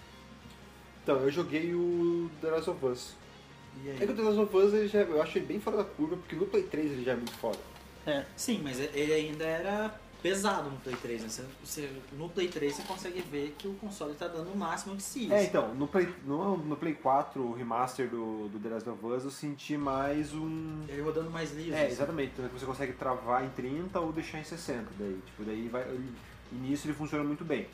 Então, 1.03 1.17
eu 1.21 1.31
joguei 1.31 1.75
o 1.75 2.31
The 2.41 2.51
Last 2.51 2.71
of 2.71 2.85
Us. 2.87 3.15
É 4.01 4.07
que 4.07 4.13
o 4.13 4.17
The 4.17 4.23
Last 4.23 4.41
of 4.41 4.57
Us 4.57 4.75
ele 4.75 4.89
já, 4.89 5.01
eu 5.01 5.23
acho 5.23 5.39
ele 5.39 5.47
bem 5.47 5.61
fora 5.61 5.79
da 5.79 5.85
curva, 5.85 6.17
porque 6.17 6.35
no 6.35 6.47
Play 6.47 6.65
3 6.65 6.93
ele 6.93 7.05
já 7.05 7.13
é 7.13 7.17
muito 7.17 7.33
foda. 7.33 7.59
É. 8.07 8.25
Sim, 8.37 8.61
mas 8.63 8.79
ele 8.81 9.13
ainda 9.13 9.45
era 9.45 10.01
pesado 10.23 10.71
no 10.71 10.77
Play 10.79 10.97
3. 10.97 11.23
Né? 11.23 11.29
Você, 11.29 11.45
você- 11.65 11.91
no 12.19 12.29
Play 12.29 12.49
3 12.49 12.75
você 12.75 12.83
consegue 12.83 13.21
ver 13.21 13.55
que 13.59 13.69
o 13.69 13.75
console 13.75 14.15
tá 14.15 14.27
dando 14.29 14.51
o 14.53 14.57
máximo 14.57 14.97
de 14.97 15.03
si. 15.03 15.33
É, 15.33 15.45
então, 15.45 15.75
no 15.75 15.87
Play, 15.87 16.09
no, 16.25 16.57
no 16.57 16.77
Play 16.77 16.95
4, 16.95 17.41
o 17.43 17.53
remaster 17.55 18.09
do, 18.09 18.49
do 18.49 18.59
The 18.59 18.69
Last 18.69 18.89
of 18.89 19.07
Us, 19.07 19.25
eu 19.25 19.31
senti 19.31 19.77
mais 19.77 20.33
um... 20.35 20.85
Ele 20.89 21.03
rodando 21.03 21.31
mais 21.31 21.53
liso. 21.55 21.73
É, 21.75 21.83
assim. 21.85 21.93
exatamente, 21.93 22.33
então 22.37 22.49
você 22.49 22.67
consegue 22.67 22.93
travar 22.95 23.45
em 23.45 23.51
30 23.51 24.01
ou 24.01 24.13
deixar 24.13 24.39
em 24.41 24.45
60, 24.45 24.87
daí, 24.99 25.21
tipo, 25.27 25.45
daí 25.45 25.69
vai... 25.69 25.83
ele- 25.89 26.13
E 26.51 26.55
nisso 26.55 26.87
ele 26.87 26.95
funciona 26.95 27.23
muito 27.25 27.45
bem. 27.45 27.67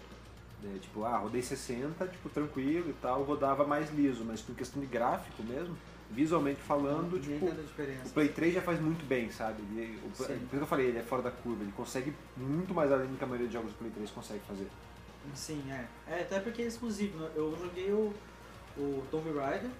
Né, 0.62 0.78
Tipo, 0.80 1.04
ah, 1.04 1.18
rodei 1.18 1.42
60, 1.42 2.06
tipo, 2.06 2.28
tranquilo 2.28 2.90
e 2.90 2.94
tal, 2.94 3.22
rodava 3.24 3.66
mais 3.66 3.90
liso, 3.92 4.24
mas 4.24 4.40
por 4.40 4.54
questão 4.54 4.80
de 4.80 4.86
gráfico 4.86 5.42
mesmo, 5.42 5.76
visualmente 6.10 6.60
falando, 6.60 7.16
Ninguém 7.16 7.38
tipo, 7.38 7.46
o. 7.46 8.10
Play 8.10 8.28
3 8.28 8.54
já 8.54 8.62
faz 8.62 8.80
muito 8.80 9.04
bem, 9.06 9.30
sabe? 9.30 9.62
Ele, 9.74 9.98
o, 10.04 10.10
por 10.10 10.30
isso 10.30 10.48
que 10.50 10.56
eu 10.56 10.66
falei, 10.66 10.86
ele 10.88 10.98
é 10.98 11.02
fora 11.02 11.22
da 11.22 11.30
curva, 11.30 11.62
ele 11.62 11.72
consegue 11.72 12.14
muito 12.36 12.72
mais 12.74 12.92
além 12.92 13.08
do 13.08 13.16
que 13.16 13.24
a 13.24 13.26
maioria 13.26 13.48
de 13.48 13.54
jogos 13.54 13.72
do 13.72 13.78
Play 13.78 13.90
3 13.90 14.10
consegue 14.10 14.40
fazer. 14.46 14.68
Sim, 15.34 15.62
é. 15.70 15.86
É, 16.08 16.20
até 16.22 16.40
porque 16.40 16.62
é 16.62 16.66
exclusivo. 16.66 17.16
né? 17.18 17.30
Eu 17.34 17.56
joguei 17.56 17.90
o, 17.92 18.12
o 18.76 19.02
Tomb 19.10 19.30
Raider 19.38 19.70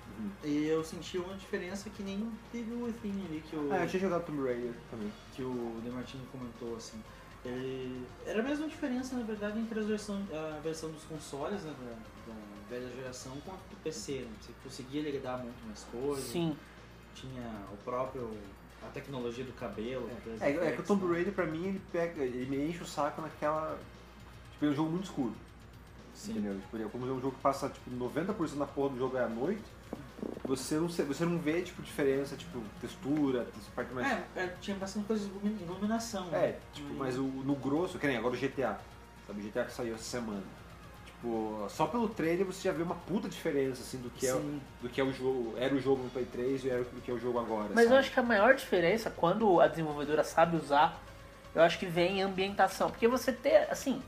e 0.45 0.67
eu 0.67 0.83
senti 0.85 1.19
uma 1.19 1.35
diferença 1.35 1.91
que 1.91 2.03
nem 2.03 2.31
teve 2.51 2.73
o 2.73 2.85
Within 2.85 3.25
ali 3.29 3.43
que 3.49 3.57
o, 3.57 3.69
Ah, 3.73 3.83
eu 3.85 3.89
tinha 3.89 4.01
jogado 4.01 4.25
Tomb 4.25 4.43
Raider 4.43 4.73
também. 4.91 5.13
que 5.35 5.43
o 5.43 5.81
Demartini 5.85 6.25
comentou, 6.31 6.77
assim. 6.77 7.03
Ele... 7.45 8.07
Era 8.25 8.41
a 8.41 8.43
mesma 8.43 8.69
diferença, 8.69 9.17
na 9.17 9.23
verdade, 9.23 9.59
entre 9.59 9.81
as 9.81 9.87
versão, 9.87 10.23
a 10.33 10.61
versão 10.61 10.91
dos 10.91 11.03
consoles 11.05 11.63
né, 11.65 11.75
da, 11.81 12.33
da 12.33 12.39
velha 12.71 12.89
geração 12.95 13.33
quanto 13.45 13.61
do 13.71 13.77
PC. 13.83 14.21
Né? 14.21 14.29
Você 14.41 14.53
conseguia 14.63 15.03
ligar 15.03 15.39
muito 15.39 15.67
mais 15.67 15.83
coisas. 15.85 16.25
Sim. 16.25 16.57
Tinha 17.15 17.67
o 17.73 17.77
próprio... 17.79 18.31
a 18.83 18.87
tecnologia 18.89 19.45
do 19.45 19.53
cabelo. 19.53 20.09
das 20.25 20.41
É, 20.41 20.51
é 20.51 20.73
que 20.73 20.81
o 20.81 20.85
Tomb? 20.85 21.07
Raider 21.13 21.33
pra 21.33 21.47
mim 21.47 21.67
ele 21.67 21.83
pega, 21.91 22.23
ele 22.23 22.47
me 22.47 22.69
enche 22.69 22.83
o 22.83 22.87
saco 22.87 23.21
naquela. 23.21 23.79
Tipo, 24.53 24.67
é 24.67 24.69
um 24.69 24.75
jogo 24.75 24.91
muito 24.91 25.05
escuro. 25.05 25.35
Sim. 26.15 26.33
Entendeu? 26.33 26.61
Tipo, 26.61 26.77
é 26.77 26.85
como 26.85 27.07
é 27.07 27.11
um 27.11 27.21
jogo 27.21 27.35
que 27.35 27.43
passa 27.43 27.69
tipo, 27.69 27.91
90% 27.91 28.59
da 28.59 28.67
porra 28.67 28.91
do 28.91 28.99
jogo 28.99 29.17
é 29.17 29.25
à 29.25 29.29
noite, 29.29 29.65
você 30.45 30.75
não, 30.77 30.89
você 30.89 31.25
não 31.25 31.39
vê 31.39 31.63
tipo, 31.63 31.83
diferença, 31.83 32.37
tipo, 32.37 32.61
textura, 32.81 33.47
parte 33.75 33.93
mais. 33.93 34.07
É, 34.07 34.25
é, 34.37 34.47
tinha 34.61 34.77
bastante 34.77 35.07
coisa 35.07 35.25
de 35.25 35.31
ilumi- 35.31 35.63
iluminação. 35.63 36.27
né? 36.27 36.39
É, 36.47 36.59
tipo, 36.73 36.93
mas 36.95 37.17
o, 37.19 37.23
no 37.23 37.55
grosso, 37.55 37.99
que 37.99 38.07
nem 38.07 38.17
agora 38.17 38.35
o 38.35 38.39
GTA. 38.39 38.79
Sabe, 39.27 39.41
o 39.41 39.43
GTA 39.43 39.65
que 39.65 39.73
saiu 39.73 39.95
essa 39.95 40.05
semana. 40.05 40.43
Tipo, 41.07 41.67
só 41.69 41.87
pelo 41.87 42.09
trailer 42.09 42.45
você 42.45 42.69
já 42.69 42.73
vê 42.73 42.83
uma 42.83 42.97
puta 42.97 43.29
diferença, 43.29 43.81
assim, 43.83 43.99
do 43.99 44.11
que, 44.11 44.27
é, 44.27 44.33
do 44.33 44.89
que 44.89 45.01
é 45.01 45.05
o 45.05 45.13
jogo. 45.13 45.55
Era 45.57 45.75
o 45.75 45.81
jogo 45.81 46.03
no 46.03 46.11
Play 46.11 46.25
3 46.27 46.65
e 46.65 46.71
era 46.71 46.83
o 46.83 46.85
que 46.85 47.11
é 47.11 47.15
o 47.15 47.19
jogo 47.19 47.39
agora. 47.39 47.69
Mas 47.71 47.85
eu 47.85 47.91
sabe? 47.91 48.01
acho 48.01 48.11
que 48.13 48.21
a 48.21 48.23
maior 48.25 48.55
diferença, 48.55 49.11
quando 49.11 49.61
a 49.61 49.69
desenvolvedora 49.69 50.25
sabe 50.25 50.57
usar, 50.57 51.01
eu 51.55 51.63
acho 51.63 51.79
que 51.79 51.87
vem 51.87 52.19
em 52.19 52.23
ambientação. 52.23 52.91
Porque 52.91 53.07
você 53.07 53.33
ter, 53.33 53.69
assim, 53.71 54.03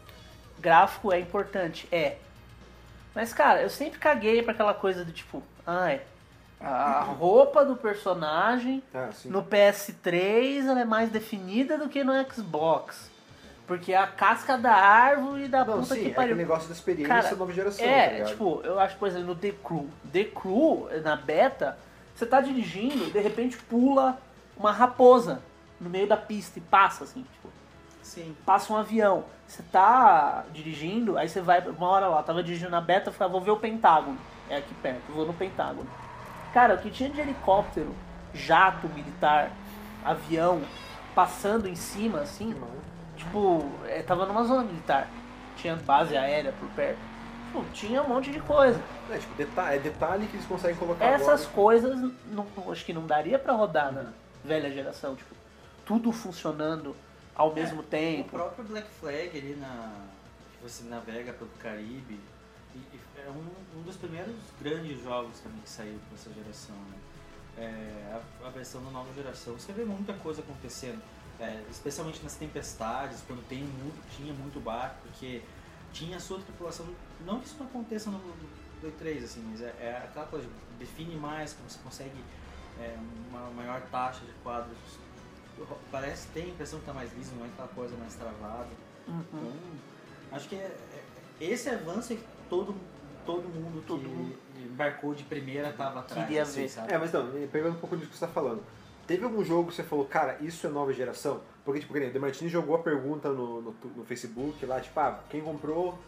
gráfico 0.58 1.12
é 1.12 1.20
importante, 1.20 1.86
é. 1.92 2.18
Mas, 3.14 3.32
cara, 3.32 3.62
eu 3.62 3.70
sempre 3.70 4.00
caguei 4.00 4.42
pra 4.42 4.52
aquela 4.52 4.74
coisa 4.74 5.04
do 5.04 5.12
tipo, 5.12 5.40
ai, 5.66 6.00
a 6.60 7.00
roupa 7.02 7.64
do 7.64 7.76
personagem 7.76 8.82
Tá, 8.92 9.10
sim. 9.12 9.28
no 9.28 9.42
PS3 9.42 10.66
ela 10.66 10.80
é 10.80 10.84
mais 10.84 11.10
definida 11.10 11.76
do 11.78 11.88
que 11.88 12.02
no 12.04 12.12
Xbox. 12.32 13.10
Porque 13.66 13.94
a 13.94 14.06
casca 14.06 14.58
da 14.58 14.74
árvore 14.74 15.48
da 15.48 15.64
Não, 15.64 15.80
puta 15.80 15.94
sim, 15.94 16.02
que 16.02 16.06
é 16.10 16.10
pariu. 16.10 16.32
aquele 16.34 16.34
negócio 16.34 16.68
da 16.68 16.74
experiência 16.74 17.14
Cara, 17.22 17.34
nova 17.36 17.50
geração, 17.52 17.84
tá 17.84 17.90
É, 17.90 18.12
ligado? 18.12 18.28
tipo, 18.28 18.60
eu 18.62 18.78
acho, 18.78 18.96
por 18.98 19.08
exemplo, 19.08 19.28
no 19.28 19.34
The 19.34 19.52
Crew. 19.64 19.88
The 20.12 20.24
Crew, 20.24 20.88
na 21.02 21.16
beta, 21.16 21.78
você 22.14 22.26
tá 22.26 22.42
dirigindo 22.42 23.06
e 23.06 23.10
de 23.10 23.18
repente 23.20 23.56
pula 23.56 24.18
uma 24.56 24.70
raposa 24.70 25.40
no 25.80 25.88
meio 25.88 26.06
da 26.06 26.16
pista 26.16 26.58
e 26.58 26.62
passa, 26.62 27.04
assim, 27.04 27.22
tipo, 27.32 27.48
Sim. 28.02 28.36
passa 28.44 28.70
um 28.70 28.76
avião. 28.76 29.24
Você 29.46 29.62
tá 29.72 30.44
dirigindo, 30.52 31.16
aí 31.16 31.26
você 31.26 31.40
vai, 31.40 31.60
uma 31.66 31.88
hora 31.88 32.06
lá, 32.06 32.22
tava 32.22 32.42
dirigindo 32.42 32.70
na 32.70 32.82
beta, 32.82 33.08
eu 33.08 33.14
falei, 33.14 33.32
vou 33.32 33.40
ver 33.40 33.50
o 33.50 33.56
Pentágono. 33.56 34.18
É 34.48 34.56
aqui 34.56 34.74
perto, 34.74 35.12
vou 35.12 35.26
no 35.26 35.32
Pentágono. 35.32 35.88
Cara, 36.52 36.74
o 36.74 36.78
que 36.78 36.90
tinha 36.90 37.10
de 37.10 37.20
helicóptero, 37.20 37.94
jato 38.32 38.88
militar, 38.88 39.50
avião, 40.04 40.62
passando 41.14 41.66
em 41.68 41.74
cima, 41.74 42.20
assim, 42.20 42.54
tipo, 43.16 43.68
é, 43.86 44.02
tava 44.02 44.26
numa 44.26 44.44
zona 44.44 44.62
militar. 44.64 45.08
Tinha 45.56 45.76
base 45.76 46.16
aérea 46.16 46.52
por 46.52 46.68
perto. 46.70 46.98
Tipo, 47.46 47.64
tinha 47.72 48.02
um 48.02 48.08
monte 48.08 48.30
de 48.30 48.40
coisa. 48.40 48.80
É, 49.10 49.16
tipo, 49.18 49.34
detalhe, 49.34 49.76
é 49.76 49.78
detalhe 49.80 50.26
que 50.26 50.36
eles 50.36 50.46
conseguem 50.46 50.76
colocar 50.76 51.04
Essas 51.04 51.42
agora. 51.42 51.54
coisas, 51.54 52.12
não, 52.26 52.46
acho 52.70 52.84
que 52.84 52.92
não 52.92 53.06
daria 53.06 53.38
pra 53.38 53.52
rodar 53.54 53.92
na, 53.92 54.12
velha 54.44 54.70
geração, 54.70 55.14
tipo, 55.16 55.34
tudo 55.86 56.12
funcionando 56.12 56.94
ao 57.34 57.52
mesmo 57.54 57.80
O 57.80 57.84
tempo. 57.84 58.30
próprio 58.30 58.64
Black 58.64 58.88
Flag 59.00 59.30
ali 59.38 59.56
na. 59.58 59.90
que 60.52 60.62
você 60.62 60.84
navega 60.84 61.32
pelo 61.32 61.50
Caribe. 61.58 62.20
e- 62.74 62.78
e 62.78 63.00
é 63.26 63.30
um, 63.30 63.78
um 63.78 63.82
dos 63.82 63.96
primeiros 63.96 64.34
grandes 64.60 65.02
jogos 65.02 65.38
também 65.40 65.60
que 65.60 65.68
saiu 65.70 65.98
pra 66.08 66.14
essa 66.18 66.30
geração, 66.32 66.76
né? 66.76 66.98
É, 67.56 68.20
a, 68.42 68.46
a 68.48 68.50
versão 68.50 68.82
da 68.84 68.90
nova 68.90 69.12
geração. 69.14 69.54
Você 69.54 69.72
vê 69.72 69.84
muita 69.84 70.12
coisa 70.14 70.40
acontecendo. 70.40 71.00
é, 71.40 71.62
especialmente 71.70 72.22
nas 72.22 72.34
tempestades, 72.36 73.22
quando 73.26 73.46
tem 73.48 73.62
muito, 73.62 74.00
tinha 74.16 74.32
muito 74.34 74.60
barco, 74.60 74.96
porque 75.02 75.42
tinha 75.92 76.16
a 76.16 76.20
sua 76.20 76.38
tripulação. 76.40 76.86
Não 77.24 77.40
que 77.40 77.46
isso 77.46 77.56
não 77.58 77.66
aconteça 77.66 78.10
no 78.10 78.18
do 78.18 78.90
3, 78.98 79.24
assim, 79.24 79.42
mas 79.50 79.60
é, 79.62 79.74
é 79.80 80.02
aquela 80.04 80.26
coisa, 80.26 80.46
define 80.78 81.16
mais, 81.16 81.52
como 81.54 81.70
você 81.70 81.78
consegue 81.82 82.22
é, 82.78 82.96
uma 83.30 83.50
maior 83.50 83.80
taxa 83.90 84.20
de 84.24 84.32
quadros. 84.42 84.76
Parece, 85.90 86.26
tem 86.28 86.44
a 86.44 86.48
impressão 86.48 86.80
que 86.80 86.86
tá 86.86 86.92
mais 86.92 87.12
liso, 87.16 87.32
não 87.36 87.44
é 87.44 87.48
aquela 87.48 87.68
coisa 87.68 87.96
mais 87.96 88.14
travada. 88.14 88.68
Uhum. 89.06 89.22
Então, 89.32 89.52
acho 90.32 90.48
que 90.48 90.56
é, 90.56 90.76
é- 91.40 91.44
esse 91.44 91.68
avanço 91.70 92.12
é 92.12 92.16
que 92.16 92.24
todo, 92.50 92.74
todo 93.24 93.48
mundo 93.48 93.80
que 93.80 93.86
Todo 93.86 94.02
mundo 94.02 94.34
embarcou 94.56 95.14
de 95.14 95.24
primeira 95.24 95.72
tava 95.72 96.00
atrás. 96.00 96.26
Queria 96.26 96.42
assim, 96.42 96.62
ver. 96.62 96.68
sabe? 96.68 96.92
É, 96.92 96.98
mas 96.98 97.12
não, 97.12 97.30
pegando 97.48 97.76
um 97.76 97.80
pouco 97.80 97.96
disso 97.96 98.10
que 98.10 98.16
você 98.16 98.26
tá 98.26 98.32
falando. 98.32 98.62
Teve 99.06 99.24
algum 99.24 99.44
jogo 99.44 99.68
que 99.68 99.74
você 99.74 99.82
falou, 99.82 100.06
cara, 100.06 100.38
isso 100.40 100.66
é 100.66 100.70
nova 100.70 100.92
geração? 100.92 101.40
Porque, 101.64 101.80
tipo, 101.80 101.92
que 101.92 102.00
o 102.00 102.12
Demartini 102.12 102.48
jogou 102.48 102.76
a 102.76 102.78
pergunta 102.78 103.28
no, 103.30 103.60
no, 103.60 103.74
no 103.96 104.04
Facebook 104.04 104.64
lá, 104.64 104.80
tipo, 104.80 104.98
ah, 104.98 105.20
quem 105.28 105.42
comprou, 105.42 105.98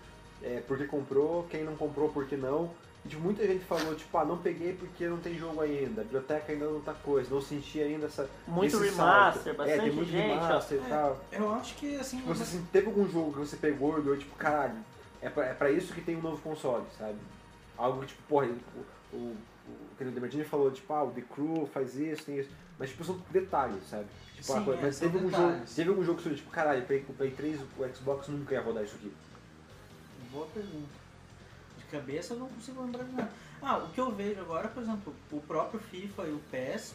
é, 0.43 0.61
por 0.67 0.79
que 0.79 0.85
comprou, 0.85 1.47
quem 1.51 1.63
não 1.63 1.77
comprou, 1.77 2.09
por 2.09 2.27
que 2.27 2.37
não. 2.37 2.71
E, 3.05 3.09
tipo, 3.09 3.23
muita 3.23 3.47
gente 3.47 3.65
falou, 3.65 3.95
tipo, 3.95 4.17
ah, 4.17 4.25
não 4.25 4.39
peguei 4.39 4.73
porque 4.73 5.07
não 5.07 5.19
tem 5.19 5.37
jogo 5.37 5.61
ainda, 5.61 6.01
a 6.01 6.05
biblioteca 6.05 6.53
ainda 6.53 6.67
não 6.67 6.81
tá 6.81 6.95
coisa, 6.95 7.33
não 7.35 7.41
senti 7.41 7.81
ainda 7.81 8.07
essa. 8.07 8.29
Muito 8.47 8.79
remaster, 8.79 9.43
salto. 9.43 9.57
bastante 9.57 9.79
é, 9.79 9.83
tem 9.83 9.93
muito 9.93 10.11
gente, 10.11 10.39
ó. 10.39 10.45
remaster 10.47 10.79
e 10.79 10.89
tal. 10.89 11.21
Eu 11.33 11.53
acho 11.53 11.75
que 11.77 11.97
assim. 11.97 12.21
Você 12.23 12.43
assim, 12.43 12.67
teve 12.73 12.87
algum 12.87 13.07
jogo 13.09 13.33
que 13.33 13.39
você 13.39 13.57
pegou 13.57 13.97
e 13.97 14.01
olhou, 14.01 14.17
tipo, 14.17 14.35
caralho, 14.37 14.77
é 15.21 15.29
pra, 15.29 15.45
é 15.47 15.55
pra 15.55 15.71
isso 15.71 15.93
que 15.93 16.01
tem 16.01 16.17
um 16.17 16.23
novo 16.23 16.41
console, 16.43 16.85
sabe? 16.99 17.19
Algo 17.77 18.01
que, 18.01 18.07
tipo, 18.07 18.23
porra, 18.29 18.47
o, 18.47 19.17
o, 19.17 19.19
o, 19.19 19.97
que 19.97 20.05
o 20.05 20.11
Demartini 20.11 20.45
falou, 20.45 20.71
tipo, 20.71 20.93
ah, 20.93 21.05
o 21.05 21.11
The 21.11 21.23
Crew 21.23 21.69
faz 21.73 21.97
isso, 21.97 22.25
tem 22.25 22.39
isso. 22.39 22.51
Mas, 22.79 22.91
tipo, 22.91 23.05
são 23.05 23.23
detalhes, 23.31 23.83
sabe? 23.89 24.07
Tipo, 24.35 24.47
Sim, 24.47 24.65
ah, 24.69 24.73
é, 24.73 24.83
mas 24.83 24.99
teve 24.99 25.17
algum, 25.17 25.31
jogo, 25.31 25.61
teve 25.75 25.91
algum 25.91 26.05
jogo 26.05 26.17
que 26.17 26.23
você 26.23 26.29
olhou, 26.29 26.39
tipo, 26.39 26.51
caralho, 26.51 26.83
o 26.83 26.87
Play, 26.87 27.07
o 27.09 27.13
Play 27.15 27.31
3, 27.31 27.61
o 27.61 27.95
Xbox 27.95 28.29
nunca 28.29 28.55
ia 28.55 28.61
rodar 28.61 28.85
isso 28.85 28.97
aqui. 28.97 29.13
Boa 30.31 30.47
pergunta. 30.47 31.07
De 31.79 31.85
cabeça 31.85 32.35
eu 32.35 32.41
não 32.41 32.49
consigo 32.49 32.83
lembrar 32.83 33.05
de 33.05 33.13
nada. 33.13 33.31
Ah, 33.63 33.79
o 33.79 33.89
que 33.89 34.01
eu 34.01 34.11
vejo 34.13 34.41
agora, 34.41 34.69
por 34.69 34.83
exemplo, 34.83 35.15
o 35.33 35.41
próprio 35.41 35.81
FIFA 35.81 36.25
e 36.25 36.33
o 36.33 36.41
PES, 36.51 36.95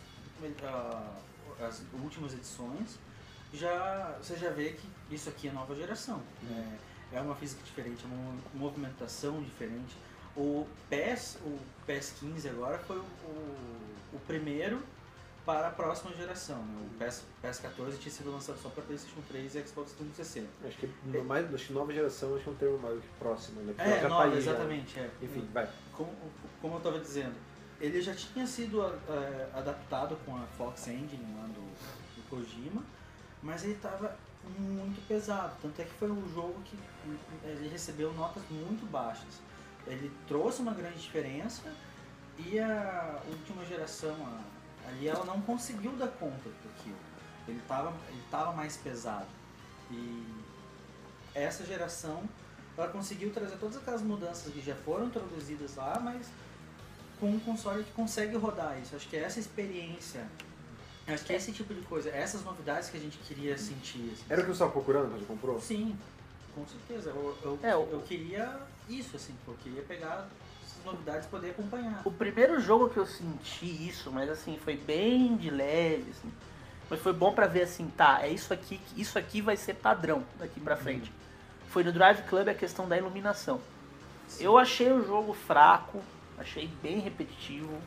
ah, 0.64 1.16
as 1.60 1.82
últimas 2.02 2.34
edições, 2.34 3.00
já, 3.54 4.18
você 4.22 4.36
já 4.36 4.50
vê 4.50 4.74
que 4.74 4.88
isso 5.14 5.30
aqui 5.30 5.48
é 5.48 5.52
nova 5.52 5.76
geração. 5.76 6.22
É, 6.50 6.78
é 7.14 7.22
uma 7.22 7.36
física 7.36 7.62
diferente, 7.64 8.04
é 8.04 8.08
uma 8.08 8.34
movimentação 8.54 9.42
diferente. 9.42 9.96
O 10.36 10.66
PES, 10.90 11.38
o 11.46 11.60
PES 11.86 12.14
15 12.20 12.50
agora 12.50 12.78
foi 12.80 12.98
o, 12.98 13.02
o, 13.02 13.58
o 14.14 14.20
primeiro 14.26 14.82
para 15.46 15.68
a 15.68 15.72
próxima 15.72 16.14
geração. 16.16 16.58
né? 16.64 16.88
O 16.94 16.98
PES, 16.98 17.24
PES 17.42 17.60
14 17.60 17.98
tinha 17.98 18.12
sido 18.14 18.32
lançado 18.32 18.58
só 18.62 18.70
para 18.70 18.84
PlayStation 18.84 19.20
3 19.28 19.56
e 19.56 19.68
Xbox 19.68 19.92
360. 19.94 20.48
Acho 20.68 20.78
que, 20.78 21.18
mais, 21.24 21.54
acho 21.54 21.68
que 21.68 21.74
nova 21.74 21.92
geração 21.94 22.34
acho 22.36 22.44
que 22.44 22.50
é 22.50 22.54
um 22.54 22.56
termo 22.56 22.78
mais 22.80 23.02
próximo, 23.20 23.62
né? 23.62 23.74
Porque 23.76 23.90
É, 23.90 24.08
nova, 24.08 24.24
aí, 24.26 24.32
já. 24.42 24.52
exatamente. 24.52 25.00
É. 25.00 25.10
Enfim, 25.22 25.50
vai. 25.54 25.68
Como, 25.94 26.12
como 26.62 26.76
eu 26.76 26.78
estava 26.78 27.00
dizendo, 27.00 27.36
ele 27.82 28.00
já 28.02 28.14
tinha 28.14 28.46
sido 28.48 28.82
eh, 28.86 29.50
adaptado 29.54 30.16
com 30.26 30.36
a 30.38 30.46
Fox 30.58 30.88
Engine 30.88 31.26
lá 31.36 31.48
do, 31.48 31.62
do 32.16 32.30
Kojima, 32.30 32.84
mas 33.44 33.64
ele 33.64 33.74
estava 33.74 34.16
muito 34.58 35.06
pesado. 35.08 35.56
Tanto 35.62 35.82
é 35.82 35.86
que 35.86 35.94
foi 35.94 36.12
um 36.12 36.28
jogo 36.34 36.56
que 36.64 36.76
ele 37.44 37.70
recebeu 37.70 38.14
notas 38.14 38.44
muito 38.50 38.90
baixas. 38.90 39.40
Ele 39.88 40.12
trouxe 40.28 40.62
uma 40.62 40.74
grande 40.74 41.00
diferença 41.00 41.74
e 42.38 42.60
a 42.60 43.20
última 43.28 43.66
geração, 43.66 44.16
a- 44.26 44.88
ali 44.90 45.08
ela 45.08 45.26
não 45.26 45.42
conseguiu 45.42 45.92
dar 45.94 46.08
conta 46.08 46.50
daquilo. 46.64 46.96
Ele 47.48 47.60
estava 47.60 47.94
ele 48.10 48.24
tava 48.30 48.52
mais 48.54 48.78
pesado. 48.78 49.28
E 49.90 50.26
essa 51.34 51.66
geração 51.66 52.24
ela 52.78 52.88
conseguiu 52.90 53.32
trazer 53.32 53.58
todas 53.58 53.78
aquelas 53.78 54.02
mudanças 54.02 54.52
que 54.52 54.62
já 54.62 54.76
foram 54.76 55.06
introduzidas 55.08 55.76
lá, 55.76 56.00
mas 56.00 56.28
com 57.20 57.30
um 57.32 57.40
console 57.40 57.84
que 57.84 57.92
consegue 57.92 58.36
rodar 58.38 58.80
isso. 58.80 58.96
Acho 58.96 59.08
que 59.08 59.16
essa 59.18 59.40
experiência, 59.40 60.26
acho 61.08 61.26
que 61.26 61.34
é 61.34 61.36
esse 61.36 61.52
tipo 61.52 61.74
de 61.74 61.82
coisa, 61.82 62.10
essas 62.10 62.44
novidades 62.44 62.90
que 62.90 62.98
a 62.98 63.00
gente 63.00 63.18
queria 63.20 63.58
sentir. 63.58 64.12
assim. 64.14 64.24
Era 64.30 64.42
o 64.42 64.44
que 64.44 64.50
você 64.50 64.54
estava 64.54 64.72
procurando 64.72 65.10
quando 65.10 65.20
você 65.20 65.26
comprou? 65.26 65.60
Sim, 65.60 65.98
com 66.56 66.66
certeza. 66.68 67.10
Eu, 67.10 67.38
eu, 67.44 67.60
É, 67.64 67.76
o- 67.76 67.88
eu 67.92 68.02
queria 68.02 68.60
isso, 68.90 69.16
assim, 69.16 69.34
eu 69.48 69.56
queria 69.64 69.82
pegar 69.84 70.28
essas 70.66 70.84
novidades 70.86 71.26
e 71.26 71.30
poder 71.30 71.52
acompanhar. 71.52 72.02
O 72.06 72.12
primeiro 72.12 72.60
jogo 72.60 72.90
que 72.90 72.98
eu 72.98 73.06
senti 73.06 73.66
isso, 73.88 74.12
mas 74.12 74.30
assim, 74.30 74.58
foi 74.64 74.76
bem 74.78 75.36
de 75.38 75.50
leve, 75.50 76.12
assim. 76.12 76.32
Mas 76.90 77.00
foi 77.00 77.14
bom 77.14 77.34
pra 77.34 77.48
ver 77.48 77.62
assim, 77.64 77.88
tá, 77.96 78.22
é 78.22 78.30
isso 78.30 78.54
aqui, 78.54 78.78
que- 78.78 79.02
isso 79.02 79.18
aqui 79.18 79.42
vai 79.42 79.56
ser 79.56 79.76
padrão 79.76 80.26
daqui 80.38 80.60
pra 80.60 80.76
frente. 80.76 81.12
Foi 81.70 81.84
no 81.86 81.92
Drive 81.94 82.24
Club 82.24 82.50
a 82.50 82.54
questão 82.54 82.88
da 82.88 82.98
iluminação. 82.98 83.62
Eu 84.40 84.58
achei 84.58 84.92
o 84.92 85.06
jogo 85.06 85.34
fraco, 85.34 86.02
achei 86.38 86.68
bem 86.82 87.00
repetitivo, 87.00 87.78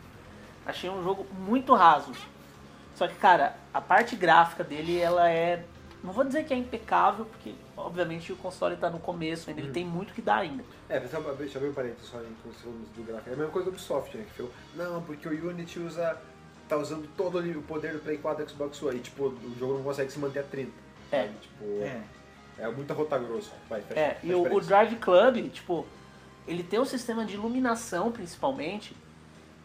achei 0.64 0.88
um 0.88 1.02
jogo 1.04 1.26
muito 1.34 1.74
raso. 1.74 2.12
Só 2.94 3.08
que, 3.08 3.14
cara, 3.16 3.56
a 3.72 3.80
parte 3.80 4.14
gráfica 4.16 4.62
dele, 4.62 4.98
ela 4.98 5.28
é. 5.28 5.64
Não 6.02 6.12
vou 6.12 6.24
dizer 6.24 6.44
que 6.44 6.52
é 6.52 6.56
impecável, 6.56 7.24
porque 7.24 7.54
obviamente 7.76 8.30
o 8.30 8.36
console 8.36 8.76
tá 8.76 8.90
no 8.90 8.98
começo 8.98 9.48
ainda, 9.48 9.62
ele 9.62 9.72
tem 9.72 9.86
muito 9.86 10.12
que 10.12 10.20
dar 10.20 10.38
ainda. 10.38 10.62
É, 10.88 11.00
deixa 11.00 11.16
eu 11.16 11.30
abrir 11.30 11.68
um 11.68 11.72
parênteses 11.72 12.10
só 12.10 12.18
em 12.20 12.34
questão 12.42 12.72
do 12.72 13.02
gráfico. 13.02 13.30
É 13.30 13.32
a 13.32 13.36
mesma 13.36 13.50
coisa 13.50 13.70
do 13.70 13.74
Ubisoft, 13.74 14.16
né? 14.16 14.24
Que 14.24 14.36
falou, 14.36 14.52
não, 14.76 15.02
porque 15.02 15.26
o 15.26 15.48
Unity 15.48 15.78
usa. 15.80 16.20
tá 16.68 16.76
usando 16.76 17.08
todo 17.16 17.38
o 17.38 17.62
poder 17.62 17.94
do 17.94 18.00
Play 18.00 18.18
4 18.18 18.44
e 18.44 18.48
Xbox 18.48 18.82
One. 18.82 18.98
E 18.98 19.00
tipo, 19.00 19.28
o 19.28 19.56
jogo 19.58 19.74
não 19.74 19.82
consegue 19.82 20.12
se 20.12 20.18
manter 20.18 20.40
a 20.40 20.42
30. 20.42 20.70
É. 21.10 21.22
sabe? 21.22 21.34
Tipo, 21.40 21.64
É, 21.64 22.02
é, 22.58 22.68
muita 22.68 22.92
rota 22.92 23.18
grossa. 23.18 23.52
Vai, 23.68 23.80
fecha. 23.80 23.98
É, 23.98 24.14
fecha 24.14 24.26
e 24.26 24.34
o, 24.34 24.54
o. 24.54 24.60
Drive 24.60 24.96
Club, 24.96 25.50
tipo, 25.50 25.86
ele 26.46 26.62
tem 26.62 26.78
um 26.78 26.84
sistema 26.84 27.24
de 27.24 27.34
iluminação, 27.34 28.12
principalmente, 28.12 28.94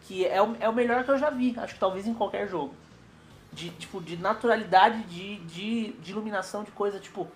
que 0.02 0.26
é 0.26 0.42
o, 0.42 0.56
é 0.58 0.68
o 0.68 0.72
melhor 0.72 1.04
que 1.04 1.10
eu 1.10 1.18
já 1.18 1.30
vi, 1.30 1.54
acho 1.58 1.74
que 1.74 1.80
talvez 1.80 2.06
em 2.06 2.14
qualquer 2.14 2.48
jogo. 2.48 2.74
De, 3.52 3.70
tipo, 3.70 4.00
de 4.00 4.16
naturalidade 4.16 5.02
de, 5.04 5.36
de, 5.38 5.92
de 5.92 6.10
iluminação 6.12 6.62
de 6.62 6.70
coisa, 6.70 7.00
tipo, 7.00 7.26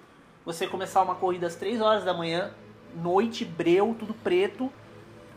você 0.45 0.67
começar 0.67 1.03
uma 1.03 1.15
corrida 1.15 1.47
às 1.47 1.57
3 1.57 1.81
horas 1.81 2.05
da 2.05 2.15
manhã, 2.15 2.53
noite, 2.95 3.45
breu, 3.45 3.97
tudo 3.99 4.15
preto, 4.15 4.71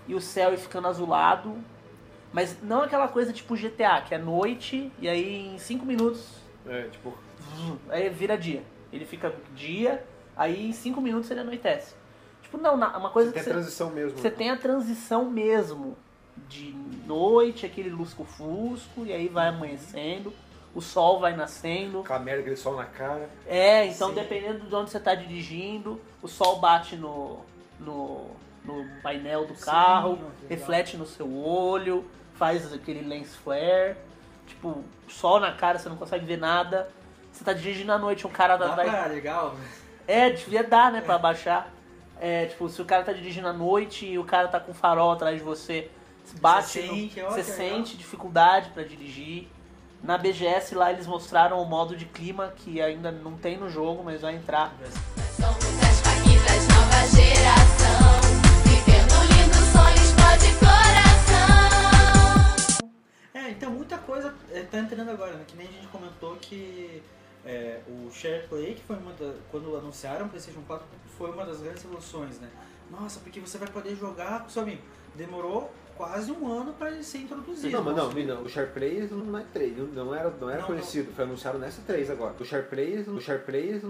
e 0.07 0.13
o 0.13 0.21
céu 0.21 0.53
ir 0.53 0.57
ficando 0.57 0.87
azulado. 0.87 1.57
Mas 2.31 2.61
não 2.61 2.81
aquela 2.81 3.07
coisa 3.07 3.33
tipo 3.33 3.55
GTA, 3.55 4.01
que 4.01 4.13
é 4.13 4.17
noite, 4.17 4.91
e 4.99 5.07
aí 5.07 5.47
em 5.47 5.57
5 5.57 5.85
minutos 5.85 6.35
É, 6.65 6.83
tipo, 6.89 7.17
aí 7.89 8.09
vira 8.09 8.37
dia. 8.37 8.63
Ele 8.91 9.05
fica 9.05 9.33
dia, 9.55 10.05
aí 10.35 10.69
em 10.69 10.73
5 10.73 10.99
minutos 11.01 11.31
ele 11.31 11.39
anoitece. 11.39 11.95
Tipo, 12.41 12.57
não, 12.57 12.75
uma 12.75 13.09
coisa 13.09 13.29
você 13.29 13.33
tem 13.33 13.33
que 13.33 13.39
a 13.39 13.43
você, 13.43 13.49
transição 13.49 13.89
mesmo. 13.89 14.17
você 14.17 14.29
né? 14.29 14.35
tem 14.35 14.49
a 14.49 14.57
transição 14.57 15.29
mesmo 15.29 15.97
de 16.47 16.73
noite, 17.05 17.65
aquele 17.65 17.89
lusco-fusco, 17.89 19.05
e 19.05 19.11
aí 19.11 19.27
vai 19.27 19.47
amanhecendo, 19.47 20.31
o 20.75 20.81
sol 20.81 21.19
vai 21.19 21.35
nascendo. 21.35 22.01
Aquela 22.01 22.19
merda, 22.19 22.41
aquele 22.41 22.55
sol 22.57 22.75
na 22.75 22.85
cara. 22.85 23.29
É, 23.47 23.85
então 23.85 24.09
Sim. 24.09 24.15
dependendo 24.15 24.65
de 24.67 24.75
onde 24.75 24.89
você 24.91 24.97
está 24.97 25.15
dirigindo, 25.15 25.99
o 26.21 26.27
sol 26.27 26.59
bate 26.59 26.95
no, 26.95 27.39
no, 27.79 28.27
no 28.63 28.85
painel 29.01 29.45
do 29.47 29.55
Sim, 29.55 29.65
carro, 29.65 30.11
legal. 30.13 30.31
reflete 30.49 30.97
no 30.97 31.05
seu 31.05 31.31
olho, 31.35 32.05
faz 32.35 32.71
aquele 32.73 33.01
lens 33.01 33.35
flare. 33.37 33.95
Tipo, 34.45 34.83
sol 35.07 35.39
na 35.39 35.51
cara, 35.51 35.77
você 35.79 35.89
não 35.89 35.97
consegue 35.97 36.25
ver 36.25 36.37
nada. 36.37 36.89
Você 37.31 37.43
tá 37.43 37.53
dirigindo 37.53 37.91
à 37.91 37.97
noite, 37.97 38.25
um 38.25 38.29
cara 38.31 38.55
dá 38.57 38.67
atrás. 38.71 38.89
pra, 38.89 39.05
legal. 39.07 39.55
É, 40.07 40.29
devia 40.29 40.63
dar, 40.63 40.91
né, 40.91 41.01
pra 41.01 41.15
abaixar. 41.15 41.71
É, 42.19 42.45
tipo, 42.47 42.67
se 42.69 42.81
o 42.81 42.85
cara 42.85 43.03
tá 43.03 43.11
dirigindo 43.13 43.47
à 43.47 43.53
noite 43.53 44.05
e 44.05 44.17
o 44.17 44.23
cara 44.23 44.47
tá 44.47 44.59
com 44.59 44.73
farol 44.73 45.11
atrás 45.11 45.37
de 45.37 45.43
você, 45.43 45.91
bate, 46.39 46.67
Você 46.69 46.81
no- 46.83 46.93
sente, 46.95 47.21
ó, 47.21 47.29
você 47.29 47.41
legal. 47.41 47.55
sente 47.57 47.97
dificuldade 47.97 48.69
pra 48.71 48.83
dirigir. 48.83 49.47
Na 50.03 50.17
BGS 50.17 50.75
lá 50.75 50.91
eles 50.91 51.07
mostraram 51.07 51.61
o 51.61 51.65
modo 51.65 51.95
de 51.95 52.05
clima 52.05 52.53
que 52.55 52.81
ainda 52.81 53.11
não 53.11 53.35
tem 53.35 53.57
no 53.57 53.69
jogo, 53.69 54.03
mas 54.03 54.21
vai 54.21 54.35
entrar. 54.35 54.73
É, 63.33 63.49
então 63.51 63.71
muita 63.71 63.97
coisa 63.97 64.33
é, 64.51 64.61
tá 64.61 64.79
entrando 64.79 65.09
agora, 65.09 65.33
né? 65.33 65.43
Que 65.47 65.57
nem 65.57 65.67
a 65.67 65.71
gente 65.71 65.87
comentou 65.87 66.35
que 66.35 67.01
é, 67.45 67.79
o 67.87 68.11
Share 68.11 68.47
Play, 68.47 68.75
que 68.75 68.83
foi 68.83 68.97
uma 68.97 69.13
da, 69.13 69.33
quando 69.51 69.75
anunciaram 69.75 70.25
o 70.25 70.29
PlayStation 70.29 70.61
4, 70.67 70.85
foi 71.17 71.31
uma 71.31 71.45
das 71.45 71.61
grandes 71.61 71.83
revoluções, 71.83 72.39
né? 72.39 72.49
nossa, 72.89 73.19
porque 73.19 73.39
você 73.39 73.57
vai 73.57 73.67
poder 73.67 73.95
jogar 73.95 74.43
com 74.43 74.49
seu 74.49 74.61
amigo. 74.61 74.81
Demorou 75.15 75.71
quase 75.97 76.31
um 76.31 76.47
ano 76.51 76.73
pra 76.73 76.91
ele 76.91 77.03
ser 77.03 77.19
introduzido. 77.19 77.75
Não, 77.75 77.83
mas 77.83 77.95
não, 77.95 78.11
não, 78.11 78.43
o 78.43 78.49
SharePlay 78.49 79.07
não 79.11 79.37
é 79.37 79.43
3, 79.51 79.77
não, 79.77 80.05
não 80.05 80.15
era, 80.15 80.29
não 80.39 80.49
era 80.49 80.59
Não, 80.61 80.67
conhecido, 80.67 81.11
foi 81.15 81.23
anunciado 81.25 81.57
nessa 81.57 81.81
3 81.85 82.09
agora. 82.09 82.33
O 82.39 82.45
SharePlay, 82.45 82.99
o 83.07 83.19
SharePlay, 83.19 83.81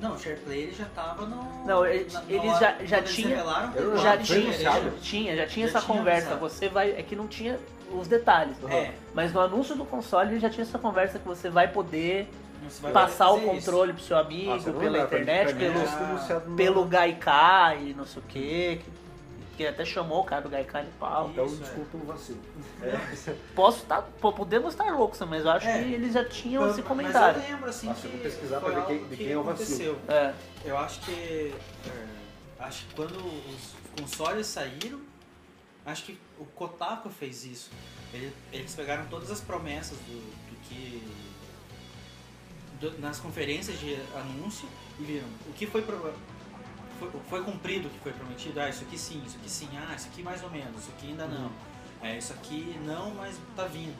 Não, 0.00 0.14
o 0.14 0.18
SharePlay 0.18 0.62
ele 0.62 0.72
já 0.72 0.84
tava 0.94 1.26
no. 1.26 1.66
Não, 1.66 1.84
ele- 1.86 2.10
na- 2.12 2.22
eles 2.28 2.44
hora- 2.52 2.58
já- 2.60 2.84
já 2.84 3.02
tinha- 3.02 3.36
não 3.44 3.96
Já 3.96 4.12
foi 4.16 4.22
tinha, 4.24 4.44
anunciado? 4.48 4.90
tinha, 5.02 5.36
já 5.36 5.46
tinha 5.46 5.66
Já 5.68 5.78
essa 5.78 5.86
tinha 5.86 5.98
conversa. 5.98 6.30
avisado. 6.34 6.40
Você 6.50 6.68
vai. 6.68 6.90
É 6.92 7.02
que 7.02 7.16
não 7.16 7.26
tinha 7.26 7.58
os 7.92 8.06
detalhes. 8.08 8.56
É. 8.68 8.92
Mas 9.14 9.32
no 9.32 9.40
anúncio 9.40 9.74
do 9.76 9.84
console 9.84 10.38
já 10.38 10.48
tinha 10.50 10.62
essa 10.62 10.78
conversa 10.78 11.18
que 11.18 11.26
você 11.26 11.48
vai 11.50 11.68
poder 11.68 12.28
passar 12.92 13.30
o 13.30 13.34
fazer 13.38 13.46
isso. 13.52 13.54
controle 13.66 13.92
pro 13.92 14.02
seu 14.02 14.16
amigo, 14.18 14.50
Nossa, 14.50 14.72
não 14.72 14.80
pela 14.80 14.98
internet, 14.98 15.54
pelo, 15.54 15.78
anunciado 15.78 16.50
pelo 16.56 16.84
Gaikai 16.84 17.88
e 17.90 17.94
não 17.94 18.04
sei 18.04 18.22
o 18.22 18.24
que. 18.26 18.80
Que 19.56 19.66
até 19.66 19.84
chamou 19.86 20.20
o 20.20 20.24
cara 20.24 20.42
do 20.42 20.48
Gaikai 20.50 20.84
de 20.84 20.90
pau. 20.92 21.30
Então, 21.30 21.46
Isso, 21.46 21.56
é. 21.56 21.58
desculpa 21.64 21.96
o 21.96 22.06
vacilo. 22.06 22.38
Posso 23.54 23.78
estar. 23.78 24.02
pô, 24.20 24.32
podemos 24.32 24.74
estar 24.74 24.90
loucos, 24.94 25.18
mas 25.20 25.44
eu 25.44 25.50
acho 25.50 25.66
É. 25.66 25.82
que 25.82 25.92
eles 25.94 26.12
já 26.12 26.24
tinham 26.28 26.62
Mas- 26.62 26.72
esse 26.72 26.80
Mas 26.82 26.88
comentário. 26.88 27.40
eu 27.42 27.48
lembro 27.50 27.70
assim 27.70 27.86
Nossa, 27.86 28.02
que 28.02 28.08
vou 28.08 28.20
pesquisar 28.20 28.60
pra 28.60 28.68
ver 28.70 28.84
quem- 28.86 28.98
de 29.04 29.08
que 29.08 29.16
quem 29.16 29.32
é 29.32 29.38
o 29.38 29.42
vacilo. 29.42 29.92
aconteceu. 29.92 30.14
É. 30.14 30.34
Eu 30.64 30.76
acho 30.78 31.00
que. 31.00 31.54
é, 31.86 32.06
acho 32.58 32.84
que 32.86 32.94
quando 32.94 33.16
os 33.16 33.74
consoles 33.98 34.46
saíram, 34.46 35.00
acho 35.86 36.04
que 36.04 36.18
o 36.38 36.44
Kotaku 36.44 37.08
fez 37.08 37.44
isso. 37.46 37.70
Ele- 38.12 38.32
eles 38.52 38.74
pegaram 38.74 39.06
todas 39.06 39.30
as 39.30 39.40
promessas 39.40 39.96
do, 39.98 40.20
do 40.50 40.56
que. 40.68 41.02
do- 42.78 42.98
nas 43.00 43.18
conferências 43.18 43.80
de 43.80 43.96
anúncio 44.14 44.68
e 45.00 45.02
viram 45.04 45.26
o 45.48 45.52
que 45.54 45.66
foi, 45.66 45.80
pro- 45.80 46.12
foi, 46.98 47.10
foi 47.28 47.42
cumprido 47.44 47.88
o 47.88 47.90
que 47.90 47.98
foi 48.00 48.12
prometido. 48.12 48.60
Ah, 48.60 48.68
isso 48.68 48.82
aqui 48.84 48.98
sim, 48.98 49.22
isso 49.26 49.36
aqui 49.36 49.48
sim, 49.50 49.68
ah, 49.76 49.94
isso 49.94 50.08
aqui 50.08 50.22
mais 50.22 50.42
ou 50.42 50.50
menos, 50.50 50.82
isso 50.82 50.90
aqui 50.96 51.08
ainda 51.08 51.26
não. 51.26 51.50
É, 52.02 52.16
isso 52.18 52.32
aqui 52.32 52.78
não, 52.84 53.14
mas 53.14 53.38
tá 53.54 53.64
vindo. 53.64 53.96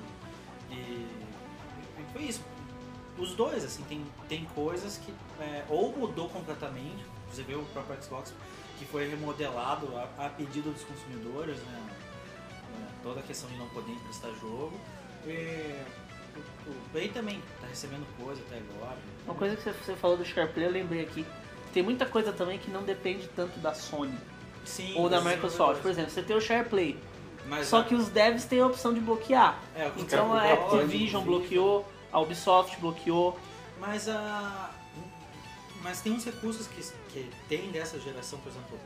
E, 0.71 0.75
e 0.75 2.05
foi 2.13 2.23
isso 2.23 2.43
os 3.19 3.35
dois, 3.35 3.65
assim, 3.65 3.83
tem, 3.85 4.05
tem 4.29 4.45
coisas 4.55 4.99
que 4.99 5.11
é, 5.41 5.65
ou 5.71 5.91
mudou 5.97 6.29
completamente, 6.29 7.03
você 7.33 7.43
vê 7.43 7.55
o 7.55 7.63
próprio 7.67 8.03
Xbox 8.03 8.35
que 8.79 8.85
foi 8.85 9.09
remodelado 9.09 9.89
a, 9.97 10.27
a 10.27 10.29
pedido 10.29 10.71
dos 10.71 10.83
consumidores, 10.85 11.57
né? 11.61 11.89
É, 11.89 13.03
Toda 13.03 13.21
a 13.21 13.23
questão 13.23 13.49
de 13.49 13.57
não 13.57 13.67
poder 13.71 13.91
emprestar 13.93 14.31
jogo. 14.35 14.79
E, 15.27 15.81
o, 16.37 16.71
o 16.71 16.75
Play 16.93 17.09
também 17.09 17.41
tá 17.59 17.67
recebendo 17.69 18.07
coisa 18.23 18.43
até 18.43 18.59
agora. 18.59 18.99
Uma 19.25 19.35
coisa 19.35 19.57
que 19.57 19.63
você- 19.63 19.73
você 19.73 19.97
falou 19.97 20.19
do 20.19 20.25
SharePlay, 20.27 20.67
eu 20.67 20.73
lembrei 20.73 21.03
aqui. 21.03 21.25
Tem 21.77 21.83
muita 21.83 22.07
coisa 22.07 22.33
também 22.33 22.59
que 22.59 22.71
não 22.71 22.83
depende 22.83 23.29
tanto 23.37 23.59
da 23.61 23.75
Sony 23.75 24.15
Sim, 24.65 24.95
ou 24.97 25.11
da 25.11 25.19
os 25.19 25.25
Microsoft. 25.27 25.83
Por 25.83 25.91
exemplo, 25.91 26.11
você 26.11 26.23
tem 26.23 26.35
o 26.35 26.41
SharePlay, 26.41 26.99
Mas 27.47 27.67
só 27.69 27.81
a- 27.81 27.85
que 27.85 27.95
os 27.95 28.09
devs 28.09 28.47
têm 28.47 28.61
a 28.61 28.67
opção 28.67 28.95
de 28.95 29.01
bloquear. 29.01 29.61
é, 29.75 29.87
o 29.95 30.01
Então 30.01 30.33
a 30.33 30.55
Activision 30.55 31.23
bloqueou, 31.23 31.87
a 32.11 32.19
Ubisoft 32.19 32.81
bloqueou. 32.81 33.39
Mas 33.79 34.09
a. 34.09 34.71
Mas 35.83 36.01
tem 36.01 36.13
uns 36.15 36.25
recursos 36.25 36.67
que, 36.67 36.81
que 37.13 37.31
tem 37.47 37.71
dessa 37.71 38.01
geração, 38.01 38.39
por 38.39 38.49
exemplo. 38.49 38.79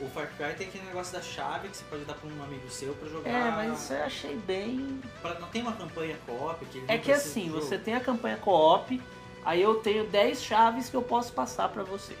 O 0.00 0.08
Far 0.08 0.30
Cry 0.38 0.54
tem 0.56 0.68
aquele 0.68 0.86
negócio 0.86 1.12
da 1.12 1.20
chave 1.20 1.68
que 1.68 1.76
você 1.76 1.84
pode 1.90 2.04
dar 2.06 2.14
pra 2.14 2.26
um 2.26 2.42
amigo 2.42 2.70
seu 2.70 2.94
pra 2.94 3.06
jogar. 3.06 3.28
É, 3.30 3.50
mas 3.50 3.82
isso 3.82 3.92
eu 3.92 4.02
achei 4.02 4.34
bem. 4.46 4.98
Pra- 5.20 5.38
não 5.38 5.48
tem 5.48 5.60
uma 5.60 5.72
campanha 5.74 6.16
co-op 6.26 6.64
que 6.64 6.78
ele 6.78 6.86
É 6.88 6.96
que 6.96 7.12
assim, 7.12 7.48
jogo. 7.50 7.60
você 7.60 7.76
tem 7.76 7.94
a 7.94 8.00
campanha 8.00 8.38
co-op, 8.38 8.98
aí 9.44 9.60
eu 9.62 9.76
tenho 9.76 10.06
10 10.06 10.42
chaves 10.42 10.88
que 10.88 10.96
eu 10.96 11.02
posso 11.02 11.32
passar 11.32 11.68
pra 11.68 11.82
vocês. 11.82 12.18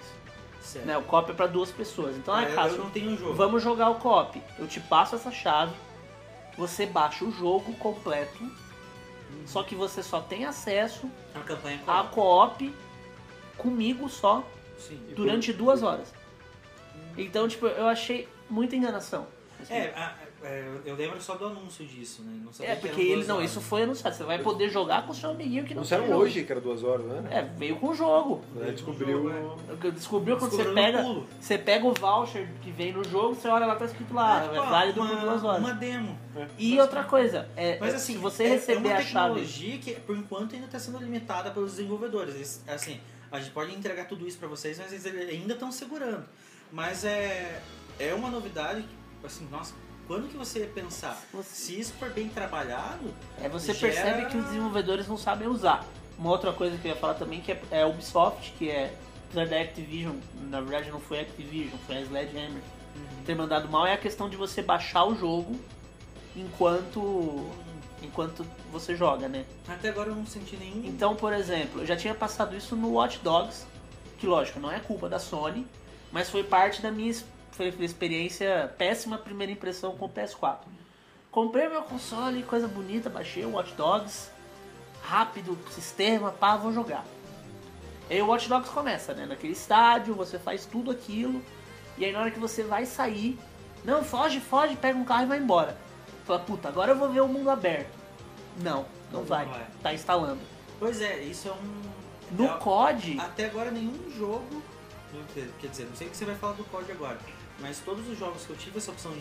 Certo. 0.62 0.84
Né? 0.86 0.96
O 0.98 1.02
co-op 1.02 1.30
é 1.30 1.34
pra 1.34 1.46
duas 1.46 1.70
pessoas. 1.70 2.16
Então, 2.16 2.34
Ah, 2.34 2.42
é 2.42 2.54
caso, 2.54 2.76
eu 2.76 2.84
não 2.84 2.90
tenho 2.90 3.16
jogo. 3.16 3.34
vamos 3.34 3.62
jogar 3.62 3.88
o 3.90 3.94
co-op. 3.96 4.40
Eu 4.58 4.66
te 4.68 4.78
passo 4.80 5.14
essa 5.16 5.30
chave, 5.30 5.74
você 6.56 6.84
baixa 6.86 7.24
o 7.24 7.32
jogo 7.32 7.72
completo, 7.76 8.50
só 9.46 9.62
que 9.62 9.74
você 9.74 10.02
só 10.02 10.20
tem 10.20 10.44
acesso 10.44 11.10
A 11.34 11.40
campanha 11.40 11.80
a 11.86 12.04
co-op. 12.04 12.10
co-op 12.14 12.74
comigo 13.56 14.08
só 14.08 14.44
Sim. 14.78 15.00
durante 15.16 15.52
duas 15.52 15.82
horas. 15.82 16.12
Então, 17.16 17.48
tipo, 17.48 17.66
eu 17.66 17.86
achei 17.86 18.28
muita 18.48 18.76
enganação. 18.76 19.26
É, 19.68 19.88
a- 19.96 20.14
é, 20.42 20.68
eu 20.86 20.94
lembro 20.96 21.20
só 21.20 21.34
do 21.34 21.46
anúncio 21.46 21.84
disso, 21.84 22.22
né? 22.22 22.40
Não 22.44 22.52
sabia 22.52 22.72
É, 22.72 22.76
que 22.76 22.88
porque 22.88 23.00
ele 23.02 23.24
não, 23.24 23.36
horas. 23.36 23.50
isso 23.50 23.60
foi 23.60 23.82
anunciado. 23.82 24.16
Você 24.16 24.24
vai 24.24 24.38
poder 24.38 24.68
jogar 24.70 25.04
com 25.06 25.12
o 25.12 25.14
seu 25.14 25.30
amiguinho 25.30 25.64
que 25.64 25.74
não 25.74 25.80
Anunciaram 25.80 26.06
jogo. 26.06 26.18
hoje 26.20 26.44
que 26.44 26.50
era 26.52 26.60
duas 26.60 26.82
horas, 26.82 27.04
né? 27.06 27.22
É, 27.30 27.42
veio 27.42 27.76
com 27.76 27.88
o 27.88 27.94
jogo. 27.94 28.42
Né, 28.54 28.70
Descobriu. 28.72 29.30
Descobriu 29.94 30.36
quando 30.36 30.52
você 30.52 30.64
pega, 30.72 31.02
você 31.40 31.58
pega 31.58 31.86
o 31.86 31.92
voucher 31.92 32.48
que 32.62 32.70
vem 32.70 32.92
no 32.92 33.04
jogo, 33.04 33.34
você 33.34 33.48
olha 33.48 33.66
lá, 33.66 33.76
tá 33.76 33.84
escrito 33.84 34.14
lá, 34.14 34.42
É, 34.42 34.46
é, 34.46 34.48
tipo, 34.50 34.66
válido 34.66 35.06
por 35.06 35.16
duas 35.20 35.44
horas. 35.44 35.58
Uma 35.60 35.74
demo. 35.74 36.18
E 36.58 36.78
outra 36.80 37.04
coisa, 37.04 37.48
é, 37.56 37.78
Mas 37.78 37.92
é, 37.92 37.96
assim, 37.96 38.12
se 38.14 38.18
você 38.18 38.44
é- 38.44 38.48
receber 38.50 38.88
é 38.88 38.92
uma 38.92 38.98
a 39.00 39.02
chave. 39.02 39.34
tecnologia 39.34 39.78
que 39.78 39.94
por 40.00 40.16
enquanto 40.16 40.54
ainda 40.54 40.66
está 40.66 40.78
sendo 40.78 40.98
limitada 40.98 41.50
pelos 41.50 41.72
desenvolvedores. 41.72 42.34
Eles, 42.34 42.64
assim, 42.68 43.00
a 43.30 43.38
gente 43.40 43.50
pode 43.52 43.74
entregar 43.74 44.06
tudo 44.08 44.26
isso 44.26 44.38
para 44.38 44.48
vocês, 44.48 44.78
mas 44.78 44.92
eles 45.06 45.28
ainda 45.28 45.54
estão 45.54 45.70
segurando. 45.70 46.24
Mas 46.72 47.04
é, 47.04 47.60
é 47.98 48.14
uma 48.14 48.30
novidade, 48.30 48.82
que, 49.20 49.26
assim, 49.26 49.46
nossa, 49.50 49.74
quando 50.10 50.28
que 50.28 50.36
você 50.36 50.58
ia 50.58 50.66
pensar? 50.66 51.22
Você- 51.32 51.54
Se 51.54 51.78
isso 51.78 51.92
for 51.92 52.10
bem 52.10 52.28
trabalhado, 52.28 53.14
É, 53.40 53.48
você 53.48 53.72
gera- 53.72 53.94
percebe 53.94 54.26
que 54.28 54.36
os 54.38 54.44
desenvolvedores 54.46 55.06
não 55.06 55.16
sabem 55.16 55.46
usar. 55.46 55.86
Uma 56.18 56.30
outra 56.30 56.52
coisa 56.52 56.76
que 56.76 56.88
eu 56.88 56.90
ia 56.90 56.96
falar 56.96 57.14
também 57.14 57.40
que 57.40 57.52
é, 57.52 57.62
é 57.70 57.86
Ubisoft, 57.86 58.52
que 58.58 58.68
é, 58.68 58.92
apesar 59.30 59.46
da 59.46 59.60
Activision, 59.60 60.16
na 60.50 60.60
verdade 60.60 60.90
não 60.90 60.98
foi 60.98 61.20
a 61.20 61.22
Activision, 61.22 61.78
foi 61.86 61.98
a 61.98 62.00
Sledgehammer, 62.00 62.60
ter 63.24 63.36
mandado 63.36 63.68
mal, 63.68 63.86
é 63.86 63.92
a 63.92 63.96
questão 63.96 64.28
de 64.28 64.36
você 64.36 64.60
baixar 64.60 65.04
o 65.04 65.14
jogo 65.14 65.54
enquanto 66.36 67.48
enquanto 68.02 68.44
você 68.72 68.96
joga, 68.96 69.28
né? 69.28 69.44
até 69.68 69.90
agora 69.90 70.08
eu 70.08 70.16
não 70.16 70.26
senti 70.26 70.56
nenhum. 70.56 70.82
Então, 70.86 71.14
por 71.14 71.32
exemplo, 71.34 71.82
eu 71.82 71.86
já 71.86 71.94
tinha 71.96 72.14
passado 72.14 72.56
isso 72.56 72.74
no 72.74 72.94
Watch 72.94 73.20
Dogs, 73.22 73.64
que 74.18 74.26
lógico, 74.26 74.58
não 74.58 74.72
é 74.72 74.80
culpa 74.80 75.08
da 75.08 75.20
Sony, 75.20 75.66
mas 76.10 76.28
foi 76.30 76.42
parte 76.42 76.80
da 76.82 76.90
minha 76.90 77.10
foi- 77.52 77.72
foi 77.72 77.84
experiência, 77.84 78.72
péssima 78.78 79.18
primeira 79.18 79.52
impressão 79.52 79.96
com 79.96 80.06
o 80.06 80.08
PS4. 80.08 80.66
Comprei 81.30 81.68
meu 81.68 81.82
console, 81.82 82.42
coisa 82.42 82.66
bonita, 82.66 83.08
baixei 83.08 83.44
o 83.44 83.50
Watch 83.52 83.72
Dogs, 83.74 84.30
rápido, 85.02 85.56
sistema, 85.70 86.32
pá, 86.32 86.56
vou 86.56 86.72
jogar. 86.72 87.04
E 88.08 88.14
aí 88.14 88.22
o 88.22 88.26
Watch 88.26 88.48
Dogs 88.48 88.70
começa, 88.70 89.14
né? 89.14 89.26
Naquele 89.26 89.52
estádio, 89.52 90.14
você 90.14 90.38
faz 90.38 90.66
tudo 90.66 90.90
aquilo, 90.90 91.40
e 91.96 92.04
aí 92.04 92.12
na 92.12 92.20
hora 92.20 92.30
que 92.30 92.40
você 92.40 92.62
vai 92.64 92.84
sair, 92.84 93.38
não, 93.84 94.02
foge, 94.02 94.40
foge, 94.40 94.74
pega 94.76 94.98
um 94.98 95.04
carro 95.04 95.22
e 95.22 95.26
vai 95.26 95.38
embora. 95.38 95.76
Fala, 96.26 96.40
puta, 96.40 96.68
agora 96.68 96.92
eu 96.92 96.96
vou 96.96 97.08
ver 97.08 97.20
o 97.20 97.28
mundo 97.28 97.48
aberto. 97.48 97.96
Não, 98.62 98.84
não, 99.12 99.20
Não 99.20 99.24
vai. 99.24 99.46
vai. 99.46 99.66
Tá 99.82 99.94
instalando. 99.94 100.40
Pois 100.78 101.00
é, 101.00 101.20
isso 101.20 101.48
é 101.48 101.52
um. 101.52 101.80
No 102.36 102.44
é- 102.46 102.58
COD, 102.58 103.18
Até 103.20 103.46
agora 103.46 103.70
nenhum 103.70 104.10
jogo. 104.10 104.62
Quer 105.60 105.68
dizer, 105.68 105.86
não 105.86 105.96
sei 105.96 106.06
o 106.06 106.10
que 106.10 106.16
você 106.16 106.24
vai 106.24 106.34
falar 106.36 106.52
do 106.54 106.64
COD 106.64 106.92
agora. 106.92 107.18
Mas 107.60 107.78
todos 107.80 108.08
os 108.08 108.18
jogos 108.18 108.44
que 108.44 108.50
eu 108.50 108.56
tive 108.56 108.78
essa 108.78 108.90
opção 108.90 109.12
de 109.12 109.20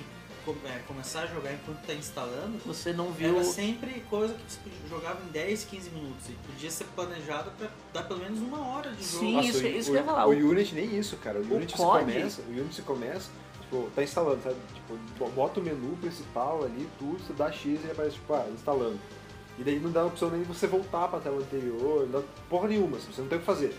é, 0.66 0.80
começar 0.88 1.24
a 1.24 1.28
jogar 1.28 1.54
enquanto 1.54 1.86
tá 1.86 1.94
instalando, 1.94 2.58
você 2.66 2.92
não 2.92 3.12
viu. 3.12 3.36
era 3.36 3.44
sempre 3.44 4.00
coisa 4.10 4.34
que 4.34 4.42
você 4.52 4.60
jogava 4.90 5.20
em 5.24 5.28
10, 5.32 5.66
15 5.66 5.90
minutos. 5.92 6.28
E 6.30 6.32
podia 6.52 6.72
ser 6.72 6.86
planejado 6.96 7.52
pra 7.52 7.68
dar 7.94 8.04
pelo 8.08 8.20
menos 8.22 8.40
uma 8.40 8.66
hora 8.68 8.90
de 8.92 9.04
jogo. 9.04 9.20
Sim, 9.26 9.34
Nossa, 9.36 9.48
isso- 9.50 9.64
o, 9.64 9.68
isso 9.68 9.90
o, 9.90 9.92
que 9.94 9.98
eu 10.00 10.02
ia 10.02 10.04
falar. 10.04 10.26
O 10.26 10.30
O- 10.32 10.50
Unity 10.50 10.74
nem 10.76 10.98
isso, 10.98 11.18
cara. 11.18 11.40
O 11.40 11.44
o 11.44 11.56
Unity 11.56 11.76
COD- 11.76 12.00
começa, 12.06 12.42
o 12.42 12.50
Unity 12.52 12.82
começa, 12.82 13.30
tipo, 13.62 13.90
tá 13.96 14.02
instalando, 14.02 14.42
sabe? 14.42 14.56
Tipo, 14.74 15.30
bota 15.32 15.60
o 15.60 15.64
menu 15.64 15.96
principal 15.98 16.64
ali, 16.64 16.88
tudo, 16.98 17.20
você 17.20 17.34
dá 17.34 17.52
X 17.52 17.80
e 17.86 17.92
aparece, 17.92 18.16
tipo, 18.16 18.34
ah, 18.34 18.48
instalando. 18.52 18.98
E 19.60 19.64
daí 19.64 19.78
não 19.80 19.92
dá 19.92 20.02
a 20.02 20.06
opção 20.06 20.30
nem 20.32 20.42
de 20.42 20.48
você 20.48 20.66
voltar 20.66 21.10
pra 21.10 21.20
tela 21.20 21.38
anterior, 21.38 22.08
não 22.10 22.22
dá 22.22 22.28
porra 22.50 22.70
nenhuma, 22.70 22.98
assim, 22.98 23.12
você 23.12 23.22
não 23.22 23.28
tem 23.28 23.38
o 23.38 23.42
que 23.42 23.46
fazer. 23.46 23.76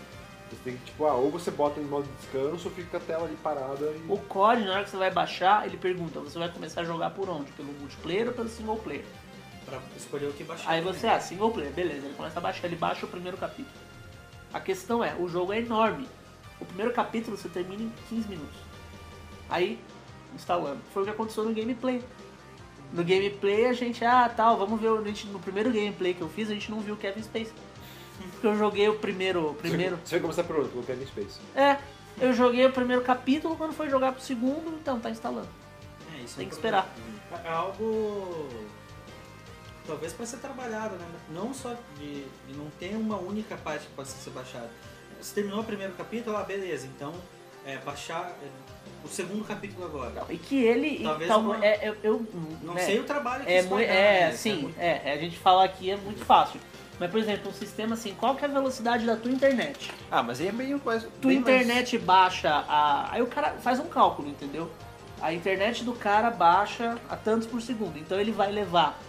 Você 0.51 0.57
tem 0.65 0.75
que, 0.77 0.83
tipo, 0.85 1.05
ah, 1.05 1.13
ou 1.13 1.31
você 1.31 1.49
bota 1.49 1.79
em 1.79 1.85
modo 1.85 2.05
de 2.05 2.11
descanso 2.17 2.67
ou 2.67 2.75
fica 2.75 2.97
a 2.97 2.99
tela 2.99 3.25
ali 3.25 3.37
parada 3.37 3.85
e... 3.85 4.05
O 4.11 4.17
COD, 4.17 4.65
na 4.65 4.73
hora 4.73 4.83
que 4.83 4.89
você 4.89 4.97
vai 4.97 5.09
baixar, 5.09 5.65
ele 5.65 5.77
pergunta: 5.77 6.19
você 6.19 6.37
vai 6.37 6.49
começar 6.51 6.81
a 6.81 6.83
jogar 6.83 7.11
por 7.11 7.29
onde? 7.29 7.49
Pelo 7.53 7.71
multiplayer 7.71 8.27
ou 8.27 8.33
pelo 8.33 8.49
single 8.49 8.75
player? 8.75 9.05
Pra 9.65 9.79
escolher 9.95 10.27
o 10.27 10.33
que 10.33 10.43
baixar. 10.43 10.69
Aí 10.69 10.81
você, 10.81 11.01
também. 11.01 11.15
ah, 11.15 11.19
single 11.21 11.51
player, 11.51 11.71
beleza, 11.71 12.05
ele 12.05 12.15
começa 12.15 12.37
a 12.37 12.41
baixar, 12.41 12.67
ele 12.67 12.75
baixa 12.75 13.05
o 13.05 13.09
primeiro 13.09 13.37
capítulo. 13.37 13.73
A 14.53 14.59
questão 14.59 15.01
é: 15.01 15.15
o 15.17 15.29
jogo 15.29 15.53
é 15.53 15.59
enorme. 15.59 16.05
O 16.59 16.65
primeiro 16.65 16.91
capítulo 16.91 17.37
você 17.37 17.47
termina 17.47 17.83
em 17.83 17.93
15 18.09 18.27
minutos. 18.27 18.59
Aí, 19.49 19.79
instalando. 20.35 20.81
Foi 20.93 21.03
o 21.03 21.05
que 21.05 21.11
aconteceu 21.11 21.45
no 21.45 21.53
gameplay. 21.53 22.03
No 22.91 23.03
gameplay 23.05 23.67
a 23.67 23.73
gente, 23.73 24.03
ah, 24.03 24.27
tal, 24.35 24.57
vamos 24.57 24.79
ver. 24.81 24.89
a 24.89 25.01
gente- 25.03 25.27
no 25.27 25.39
primeiro 25.39 25.71
gameplay 25.71 26.13
que 26.13 26.21
eu 26.21 26.27
fiz, 26.27 26.49
a 26.49 26.53
gente 26.53 26.69
não 26.69 26.81
viu 26.81 26.95
o 26.95 26.97
Kevin 26.97 27.23
Space. 27.23 27.53
Porque 28.41 28.47
eu 28.47 28.57
joguei 28.57 28.89
o 28.89 28.95
primeiro. 28.97 29.55
primeiro 29.61 29.99
Você 30.03 30.15
vai 30.15 30.21
começar 30.21 30.43
por 30.43 30.57
onde? 30.57 30.69
Pelo 30.69 30.81
Kevin 30.83 31.05
Space. 31.05 31.39
É, 31.55 31.77
eu 32.19 32.33
joguei 32.33 32.65
o 32.65 32.71
primeiro 32.71 33.03
capítulo, 33.03 33.55
quando 33.55 33.71
foi 33.71 33.87
jogar 33.87 34.13
pro 34.13 34.21
segundo, 34.21 34.75
então 34.81 34.99
tá 34.99 35.11
instalando. 35.11 35.47
É, 36.17 36.23
isso 36.23 36.37
Tem 36.37 36.47
é 36.47 36.49
que 36.49 36.55
esperar. 36.55 36.91
É 37.45 37.49
algo. 37.49 38.49
Talvez 39.85 40.11
para 40.13 40.25
ser 40.25 40.37
trabalhado, 40.37 40.95
né? 40.95 41.05
Não 41.29 41.53
só 41.53 41.75
de, 41.99 42.23
de 42.47 42.57
não 42.57 42.65
ter 42.79 42.95
uma 42.95 43.17
única 43.17 43.55
parte 43.57 43.85
que 43.85 43.93
possa 43.93 44.17
ser 44.17 44.31
baixada. 44.31 44.69
Você 45.21 45.35
terminou 45.35 45.59
o 45.59 45.63
primeiro 45.63 45.93
capítulo, 45.93 46.35
ah, 46.35 46.41
beleza, 46.43 46.87
então 46.87 47.13
é, 47.63 47.77
baixar 47.77 48.35
é, 48.41 48.47
o 49.05 49.07
segundo 49.07 49.43
capítulo 49.45 49.85
agora. 49.85 50.25
E 50.31 50.37
que 50.37 50.63
ele. 50.63 51.03
Talvez 51.03 51.27
tal- 51.29 51.41
uma- 51.41 51.63
é, 51.63 51.89
eu, 51.89 51.95
eu- 52.01 52.25
Não 52.63 52.73
né, 52.73 52.81
sei 52.83 52.99
o 52.99 53.03
trabalho 53.03 53.45
que 53.45 53.51
É, 53.51 53.59
isso 53.59 53.69
dar, 53.69 53.81
é, 53.83 54.25
né? 54.29 54.31
sim, 54.35 54.61
muito- 54.63 54.79
é, 54.79 55.13
a 55.13 55.17
gente 55.17 55.37
falar 55.37 55.65
aqui 55.65 55.91
é 55.91 55.95
muito 55.97 56.25
fácil. 56.25 56.59
Mas, 57.01 57.09
por 57.09 57.19
exemplo, 57.19 57.49
um 57.49 57.53
sistema 57.53 57.95
assim, 57.95 58.13
qual 58.13 58.35
que 58.35 58.45
é 58.45 58.47
a 58.47 58.51
velocidade 58.51 59.07
da 59.07 59.15
tua 59.15 59.31
internet? 59.31 59.91
Ah, 60.11 60.21
mas 60.21 60.39
aí 60.39 60.49
é 60.49 60.51
meio 60.51 60.79
mais. 60.85 61.01
Tua 61.01 61.31
bem 61.31 61.39
mais- 61.39 61.61
internet 61.63 61.97
baixa 61.97 62.63
a. 62.67 63.11
Aí 63.11 63.23
o 63.23 63.25
cara 63.25 63.53
faz 63.59 63.79
um 63.79 63.85
cálculo, 63.87 64.29
entendeu? 64.29 64.69
A 65.19 65.33
internet 65.33 65.83
do 65.83 65.93
cara 65.93 66.29
baixa 66.29 66.99
a 67.09 67.15
tantos 67.15 67.47
por 67.47 67.59
segundo. 67.59 67.97
Então 67.97 68.19
ele 68.19 68.31
vai 68.31 68.51
levar. 68.51 68.99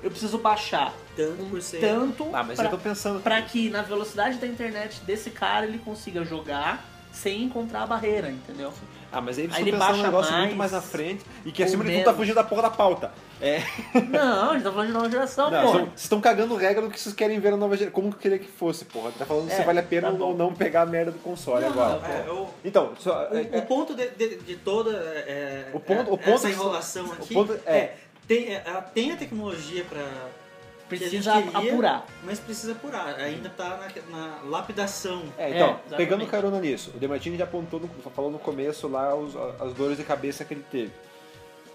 Eu 0.00 0.10
preciso 0.12 0.38
baixar 0.38 0.92
Tanto 1.16 1.42
um 1.42 1.50
por 1.50 1.60
ser- 1.60 1.80
tanto 1.80 2.30
Ah, 2.32 2.44
mas 2.44 2.54
pra, 2.56 2.66
eu 2.66 2.70
tô 2.70 2.78
pensando. 2.78 3.20
pra 3.20 3.42
que 3.42 3.68
na 3.68 3.82
velocidade 3.82 4.38
da 4.38 4.46
internet 4.46 5.00
desse 5.00 5.30
cara 5.32 5.66
ele 5.66 5.78
consiga 5.78 6.24
jogar 6.24 6.84
sem 7.10 7.42
encontrar 7.42 7.82
a 7.82 7.86
barreira, 7.86 8.30
entendeu? 8.30 8.72
Ah, 9.14 9.20
mas 9.20 9.38
aí 9.38 9.44
Aí 9.44 9.50
você 9.50 9.60
ele 9.60 9.72
baixa 9.76 10.02
negócio 10.02 10.32
mais, 10.32 10.44
muito 10.44 10.56
mais 10.56 10.72
na 10.72 10.80
frente 10.80 11.24
e 11.44 11.52
que 11.52 11.62
acima 11.62 11.84
de 11.84 11.92
tudo 11.92 12.04
tá 12.04 12.14
fugindo 12.14 12.34
da 12.34 12.42
porra 12.44 12.62
da 12.62 12.70
pauta. 12.70 13.12
É. 13.40 13.62
Não, 14.10 14.50
a 14.50 14.54
gente 14.54 14.62
tá 14.64 14.70
falando 14.72 14.86
de 14.88 14.92
nova 14.92 15.10
geração, 15.10 15.50
Não, 15.50 15.62
pô. 15.62 15.72
vocês 15.72 15.88
estão 15.96 16.20
cagando 16.20 16.56
regra 16.56 16.82
do 16.82 16.90
que 16.90 16.98
vocês 17.00 17.14
querem 17.14 17.38
ver 17.38 17.50
na 17.52 17.56
nova 17.56 17.76
geração. 17.76 17.94
Como 17.94 18.10
que 18.10 18.16
eu 18.16 18.20
queria 18.20 18.38
que 18.38 18.48
fosse, 18.50 18.84
porra? 18.86 19.12
Tá 19.18 19.24
falando 19.24 19.48
se 19.50 19.60
É, 19.60 19.64
vale 19.64 19.78
a 19.78 19.82
pena 19.82 20.10
tá 20.12 20.24
ou 20.24 20.36
não 20.36 20.52
pegar 20.54 20.82
a 20.82 20.86
merda 20.86 21.12
do 21.12 21.18
console 21.18 21.62
Não, 21.64 21.70
agora. 21.70 22.00
não, 22.00 22.08
é, 22.08 22.30
o, 22.40 22.48
Então, 22.64 22.92
só, 22.98 23.28
o, 23.30 23.36
é- 23.36 23.58
o 23.58 23.62
ponto 23.62 23.94
de, 23.94 24.08
de- 24.10 24.36
de 24.38 24.56
toda 24.56 24.90
é, 24.92 25.70
O 25.72 25.78
ponto- 25.80 26.10
o 26.10 26.14
é, 26.14 26.16
ponto 26.16 26.30
essa 26.30 26.46
que- 26.48 26.52
enrolação 26.54 27.06
o 27.06 27.12
aqui 27.12 27.34
ponto 27.34 27.52
é- 27.66 27.76
é, 27.76 27.96
tem, 28.26 28.54
é, 28.54 28.62
ela 28.64 28.80
tem 28.82 29.12
a 29.12 29.16
tecnologia 29.16 29.84
para 29.84 30.02
Precisa 30.88 31.32
queria, 31.40 31.72
apurar. 31.72 32.06
mas 32.22 32.38
precisa 32.38 32.72
apurar. 32.72 33.14
Ainda 33.18 33.48
tá 33.50 33.78
na, 34.10 34.18
na 34.18 34.42
lapidação. 34.44 35.22
É, 35.38 35.44
É, 35.44 35.54
então, 35.56 35.68
exatamente. 35.70 35.96
pegando 35.96 36.26
carona 36.26 36.60
nisso, 36.60 36.90
o 36.94 36.98
Demartini 36.98 37.36
já 37.38 37.44
apontou, 37.44 37.80
no, 37.80 37.88
falou 38.14 38.30
no 38.30 38.38
começo 38.38 38.86
lá 38.88 39.14
os- 39.14 39.34
as 39.60 39.72
dores 39.72 39.96
de 39.96 40.04
cabeça 40.04 40.44
que 40.44 40.54
ele 40.54 40.64
teve. 40.70 40.92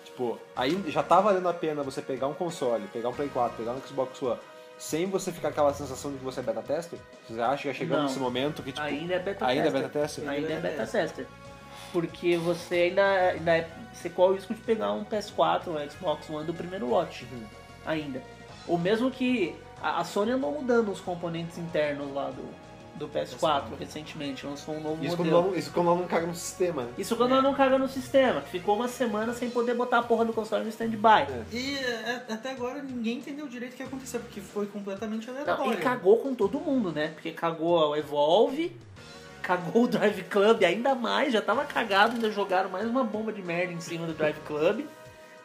Tipo, 0.06 0.38
aí 0.56 0.84
já 0.88 1.02
tá 1.02 1.20
valendo 1.22 1.48
a 1.50 1.54
pena 1.54 1.82
você 1.84 2.02
pegar 2.02 2.28
um 2.28 2.34
console, 2.34 2.86
pegar 2.94 3.10
um 3.10 3.14
Play 3.14 3.30
4, 3.30 3.58
pegar 3.58 3.72
um 3.72 3.82
Xbox 3.82 4.22
One, 4.22 4.40
sem 4.78 5.06
você 5.08 5.32
ficar 5.32 5.50
aquela 5.50 5.74
sensação 5.74 6.12
de 6.12 6.18
que 6.18 6.24
você 6.24 6.40
é 6.40 6.44
beta 6.44 6.62
tester? 6.62 7.00
Você 7.28 7.40
acha 7.42 7.62
que 7.64 7.68
já 7.70 7.74
chegamos 7.74 8.06
nesse 8.06 8.20
momento 8.20 8.62
que, 8.64 8.72
tipo, 8.72 8.86
Ainda 8.86 9.16
é 9.16 9.20
beta 9.20 9.46
ainda 9.46 9.62
é 9.62 9.72
tester. 9.72 9.82
beta 9.82 10.00
tester? 10.00 10.30
Ainda 10.30 10.34
é 10.34 10.38
Ainda 10.38 10.54
é 10.54 10.72
beta 10.72 10.78
beta. 10.86 10.92
tester. 10.92 11.28
Porque 11.92 12.38
você 12.38 12.76
ainda, 12.76 13.04
ainda 13.32 13.58
é, 13.58 13.68
você 13.94 14.10
corre 14.10 14.34
o 14.34 14.36
risco 14.36 14.54
de 14.54 14.62
pegar 14.62 14.92
um 14.94 15.04
PS4, 15.04 15.68
um 15.70 15.90
Xbox 15.90 16.30
One 16.30 16.46
do 16.46 16.54
primeiro 16.54 16.88
lote. 16.88 17.26
Uhum. 17.32 17.44
Ainda. 17.86 18.22
Ou 18.68 18.78
mesmo 18.78 19.10
que 19.10 19.56
a, 19.82 20.00
a 20.00 20.04
Sony 20.04 20.32
andou 20.32 20.52
mudando 20.52 20.92
os 20.92 21.00
componentes 21.00 21.58
internos 21.58 22.14
lá 22.14 22.30
do, 22.30 22.44
do 22.96 23.08
PS4 23.08 23.64
recentemente, 23.80 24.46
lançou 24.46 24.76
um 24.76 24.82
novo 24.82 25.04
Isso 25.04 25.16
quando, 25.16 25.30
modelo. 25.32 25.52
não, 25.52 25.58
isso 25.58 25.72
quando 25.72 25.86
não 25.96 26.06
caga 26.06 26.28
no 26.28 26.36
sistema, 26.36 26.84
né? 26.84 26.92
Isso 26.98 27.16
quando 27.16 27.32
ela 27.32 27.42
não 27.42 27.54
caga 27.54 27.78
no 27.78 27.88
sistema, 27.88 28.42
ficou 28.42 28.76
uma 28.76 28.88
semana 28.88 29.34
sem 29.34 29.50
poder 29.50 29.74
botar 29.74 30.00
a 30.00 30.04
porra 30.04 30.26
do 30.26 30.34
console 30.34 30.64
no 30.64 30.70
stand-by. 30.70 31.32
É. 31.32 31.44
E 31.52 31.78
é, 31.78 32.26
até 32.30 32.52
agora 32.52 32.82
ninguém 32.84 33.18
entendeu 33.18 33.48
direito 33.48 33.74
o 33.74 33.78
que 33.78 33.84
aconteceu, 33.84 34.20
porque 34.20 34.42
foi 34.42 34.68
completamente 34.68 35.28
Não, 35.28 35.36
aleatório. 35.36 35.74
e 35.74 35.78
cagou 35.78 36.18
com 36.18 36.36
todo 36.36 36.60
mundo, 36.60 36.92
né? 36.92 37.08
Porque 37.14 37.32
cagou 37.32 37.90
o 37.90 37.96
Evolve, 37.96 38.76
cagou 39.42 39.84
o 39.84 39.88
Drive 39.88 40.24
Club 40.24 40.64
ainda 40.64 40.94
mais, 40.94 41.32
já 41.32 41.42
tava 41.42 41.64
cagado, 41.64 42.16
ainda 42.16 42.30
jogaram 42.30 42.70
mais 42.70 42.86
uma 42.86 43.04
bomba 43.04 43.32
de 43.32 43.42
merda 43.42 43.72
em 43.72 43.80
cima 43.80 44.06
do 44.06 44.14
Drive 44.14 44.38
Club. 44.46 44.86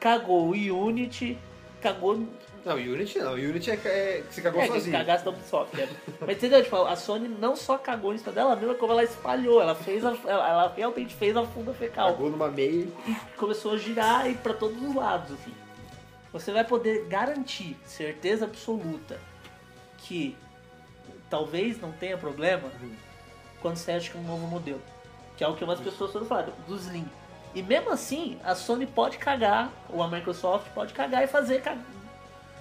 Cagou 0.01 0.49
o 0.49 0.87
Unity, 0.87 1.39
cagou. 1.81 2.27
Não, 2.65 2.77
Unity 2.77 3.19
não, 3.19 3.33
Unity 3.35 3.71
é, 3.71 3.75
é 3.75 4.25
que 4.27 4.35
se 4.35 4.41
cagou 4.41 4.63
É, 4.63 4.67
sozinho. 4.67 4.97
cagasse 4.97 5.25
da 5.25 5.31
Ubisoft. 5.31 5.77
né? 5.77 5.87
Mas 6.21 6.37
entendeu? 6.37 6.63
Tipo, 6.63 6.77
a 6.85 6.97
Sony 6.97 7.29
não 7.29 7.55
só 7.55 7.77
cagou 7.77 8.15
em 8.15 8.19
cima 8.19 8.33
dela 8.33 8.57
mesma, 8.57 8.75
como 8.75 8.93
ela 8.93 9.05
espalhou. 9.05 9.61
Ela 9.61 9.75
fez 9.75 10.03
a, 10.05 10.17
ela, 10.25 10.49
ela 10.49 10.73
realmente 10.75 11.15
fez 11.15 11.37
a 11.37 11.45
funda 11.45 11.75
fecal. 11.75 12.13
Cagou 12.13 12.31
numa 12.31 12.49
meia. 12.49 12.89
e 13.07 13.15
começou 13.37 13.73
a 13.75 13.77
girar 13.77 14.31
e 14.31 14.35
para 14.35 14.55
todos 14.55 14.81
os 14.83 14.95
lados, 14.95 15.33
assim. 15.33 15.53
Você 16.33 16.53
vai 16.53 16.65
poder 16.65 17.05
garantir, 17.07 17.77
certeza 17.85 18.47
absoluta, 18.47 19.21
que 19.99 20.35
talvez 21.31 21.81
não 21.81 21.93
tenha 21.93 22.17
problema 22.17 22.71
quando 23.61 23.77
você 23.77 23.93
acha 23.93 24.11
que 24.11 24.17
é 24.17 24.21
um 24.21 24.25
novo 24.25 24.47
modelo. 24.47 24.81
Que 25.37 25.45
é 25.45 25.49
o 25.49 25.55
que 25.55 25.65
umas 25.65 25.81
pessoas 25.81 26.13
foram 26.13 26.27
falar, 26.27 26.49
do 26.67 26.77
Slim. 26.77 27.07
E 27.55 27.63
mesmo 27.63 27.91
assim, 27.91 28.39
a 28.43 28.55
Sony 28.55 28.87
pode 28.87 29.19
cagar, 29.19 29.71
ou 29.91 30.03
a 30.03 30.09
Microsoft 30.09 30.67
pode 30.75 30.93
cagar 30.93 31.23
e 31.23 31.27
fazer, 31.27 31.61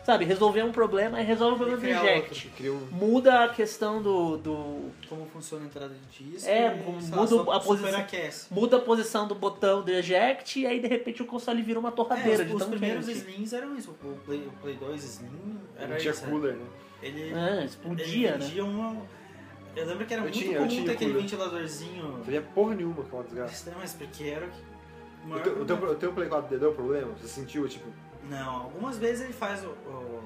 sabe, 0.05 0.25
resolver 0.25 0.63
um 0.63 0.71
problema 0.71 1.21
e 1.21 1.23
resolve 1.23 1.53
o 1.53 1.57
problema 1.57 1.81
do 1.81 1.87
Eject. 1.87 2.49
Cria 2.57 2.73
um... 2.73 2.87
Muda 2.91 3.43
a 3.45 3.49
questão 3.49 4.01
do, 4.01 4.37
do, 4.37 4.91
Como 5.07 5.25
funciona 5.27 5.63
a 5.63 5.67
entrada 5.67 5.93
de 5.93 6.23
disco. 6.33 6.49
É, 6.49 6.75
e, 6.75 6.91
muda 6.91 7.15
lá, 7.15 7.27
só 7.27 7.41
a 7.51 7.59
posição. 7.59 7.77
superaquece. 7.89 8.53
muda 8.53 8.77
a 8.77 8.79
posição 8.81 9.27
do 9.27 9.35
botão 9.35 9.81
do 9.81 9.89
eject 9.91 10.59
e 10.59 10.65
aí 10.67 10.79
de 10.79 10.87
repente 10.87 11.21
o 11.21 11.25
console 11.25 11.61
vira 11.61 11.79
uma 11.79 11.91
torradeira 11.91 12.43
É, 12.43 12.45
de 12.45 12.53
os, 12.53 12.63
primeiros 12.65 13.05
quente. 13.05 13.17
Slims 13.19 13.53
eram 13.53 13.75
isso. 13.77 13.91
O 13.91 14.17
Play, 14.25 14.39
o 14.47 14.51
Play 14.61 14.75
2 14.75 15.03
Slim 15.03 15.59
era 15.77 15.87
Não 15.87 15.97
tinha 15.97 16.11
isso. 16.11 16.25
cooler, 16.25 16.53
né? 16.55 16.65
Ele, 17.01 17.33
É, 17.33 17.55
ele 17.57 17.65
explodia, 17.65 18.31
né? 18.31 18.37
vendia 18.45 18.65
uma... 18.65 18.95
Eu 19.75 19.85
lembro 19.87 20.05
que 20.05 20.13
era 20.13 20.21
Eu 20.21 20.25
muito 20.25 20.37
tinha- 20.39 20.51
eu 20.51 20.57
comum 20.57 20.67
tinha 20.69 20.85
ter 20.85 20.91
aquele 20.91 21.11
cooler. 21.13 21.27
ventiladorzinho... 21.29 22.03
Não 22.03 22.23
sabia 22.23 22.41
porra 22.41 22.75
nenhuma 22.75 23.01
aquela 23.03 23.23
desgraça. 23.23 23.53
Estranho, 23.53 23.77
mas 23.79 23.93
porque 23.93 24.23
era 24.25 24.45
o 24.45 24.49
que... 24.49 25.33
o 25.33 25.39
teu, 25.39 25.61
o, 25.61 25.65
teu, 25.65 25.75
o 25.91 25.95
teu 25.95 26.13
Play 26.13 26.29
4 26.29 26.59
deu 26.59 26.73
problema? 26.73 27.11
Você 27.13 27.27
sentiu, 27.27 27.67
tipo... 27.67 27.85
Não, 28.29 28.63
algumas 28.63 28.97
vezes 28.97 29.25
ele 29.25 29.33
faz 29.33 29.63
o, 29.63 29.69
o- 29.69 30.23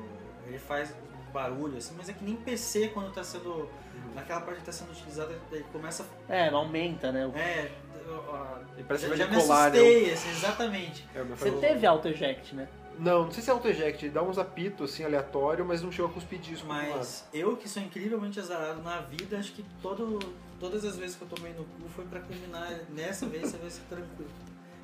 ele 0.48 0.60
faz 0.60 0.94
barulho 1.34 1.78
assim, 1.78 1.94
mas 1.98 2.10
é 2.10 2.14
que 2.14 2.24
nem 2.24 2.36
PC 2.36 2.90
quando 2.90 3.14
tá 3.14 3.24
sendo 3.24 3.70
naquela 4.16 4.42
parte 4.42 4.60
que 4.60 4.66
tá 4.66 4.72
sendo 4.72 4.92
utilizada, 4.92 5.38
ele 5.52 5.66
começa 5.72 6.06
É, 6.30 6.48
aumenta, 6.50 7.12
né? 7.12 7.30
é, 7.36 7.72
ó, 8.10 8.58
Ele 8.76 8.84
parece 8.84 9.06
já, 9.08 9.12
que 9.14 9.18
já 9.18 9.26
vai 9.26 9.34
me 9.36 9.42
decolar, 9.42 9.72
né? 9.72 9.80
assustei, 9.80 10.14
assim, 10.14 10.30
exatamente. 10.30 11.08
É, 11.14 11.24
Você 11.24 11.52
pai- 11.52 11.60
teve 11.60 11.86
auto 11.86 12.08
eject, 12.08 12.56
né? 12.56 12.68
Não, 13.00 13.26
não 13.26 13.32
sei 13.32 13.44
se 13.44 13.50
é 13.52 13.54
auto-eject, 13.54 14.06
ele 14.06 14.12
dá 14.12 14.24
uns 14.24 14.40
apitos 14.40 14.92
assim 14.92 15.04
aleatório, 15.04 15.64
mas 15.64 15.84
não 15.84 15.92
chegou 15.92 16.10
disso. 16.40 16.66
pro 16.66 16.74
lado. 16.74 16.88
Mas 16.98 17.28
eu 17.32 17.56
que 17.56 17.70
sou 17.70 17.84
incrivelmente 17.84 18.40
azarado 18.40 18.82
na 18.82 19.02
vida, 19.02 19.38
acho 19.38 19.52
que 19.54 19.64
todo, 19.84 20.18
todas 20.60 20.84
as 20.84 20.96
vezes 20.98 21.16
que 21.16 21.22
eu 21.22 21.28
tomei 21.28 21.54
no 21.54 21.64
cu 21.64 21.88
foi 21.96 22.06
pra 22.06 22.20
culminar 22.22 22.72
nessa 22.90 23.28
vez, 23.28 23.50
você 23.52 23.58
vai 23.58 23.70
ser 23.70 23.82
tranquilo. 23.88 24.32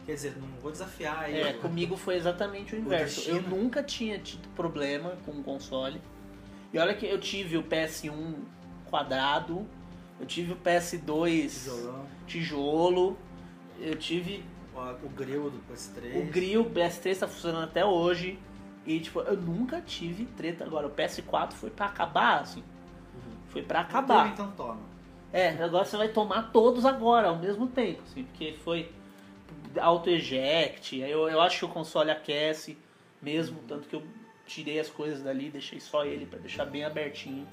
Quer 0.06 0.14
dizer, 0.16 0.38
não 0.38 0.48
vou 0.62 0.72
desafiar 0.72 1.30
ele. 1.30 1.42
É, 1.42 1.54
comigo 1.54 1.96
foi 1.96 2.16
exatamente 2.16 2.76
o 2.76 2.78
inverso. 2.78 3.30
Eu 3.30 3.36
destino. 3.36 3.58
nunca 3.58 3.82
tinha 3.82 4.20
tido 4.20 4.50
problema 4.50 5.16
com 5.26 5.32
o 5.32 5.44
console. 5.44 6.02
E 6.74 6.78
olha 6.78 6.94
que 6.94 7.06
eu 7.06 7.20
tive 7.20 7.58
o 7.58 7.64
PS1 7.64 8.36
quadrado, 8.90 9.66
eu 10.20 10.26
tive 10.26 10.54
o 10.54 10.56
PS2 10.58 11.50
Tijolão, 11.50 12.06
tijolo, 12.28 13.18
eu 13.80 13.96
tive 13.96 14.44
o, 14.76 15.06
o 15.06 15.10
grill 15.10 15.50
do 15.50 15.60
PS3. 15.72 16.22
o 16.22 16.26
grill, 16.32 16.62
o 16.64 16.70
PS3 16.70 17.20
tá 17.20 17.28
funcionando 17.28 17.64
até 17.64 17.86
hoje. 17.86 18.40
E 18.86 19.00
tipo, 19.00 19.22
eu 19.22 19.38
nunca 19.38 19.80
tive 19.80 20.26
treta 20.26 20.66
agora. 20.66 20.88
O 20.88 20.92
PS4 20.92 21.54
foi 21.54 21.70
pra 21.70 21.86
acabar, 21.86 22.42
assim. 22.42 22.64
Foi 23.48 23.62
pra 23.62 23.80
Não 23.80 23.86
teve, 23.86 23.98
acabar. 23.98 24.28
Então 24.34 24.52
toma. 24.52 24.82
É, 25.32 25.50
agora 25.64 25.86
você 25.86 25.96
vai 25.96 26.10
tomar 26.10 26.52
todos 26.52 26.86
agora, 26.86 27.30
ao 27.30 27.38
mesmo 27.38 27.68
tempo, 27.68 28.02
assim, 28.04 28.24
porque 28.24 28.54
foi 28.64 28.92
auto-eject, 29.80 31.00
eu, 31.00 31.30
eu 31.30 31.42
acho 31.42 31.60
que 31.60 31.66
o 31.66 31.70
console 31.70 32.12
aquece 32.12 32.78
mesmo, 33.22 33.60
tanto 33.68 33.88
que 33.88 33.96
eu 33.96 34.04
tirei 34.46 34.80
as 34.80 34.90
coisas 34.90 35.22
dali, 35.24 35.50
deixei 35.50 35.80
só 35.80 36.06
ele 36.06 36.26
pra 36.26 36.40
deixar 36.40 36.66
bem 36.66 36.84
abertinho. 36.84 37.48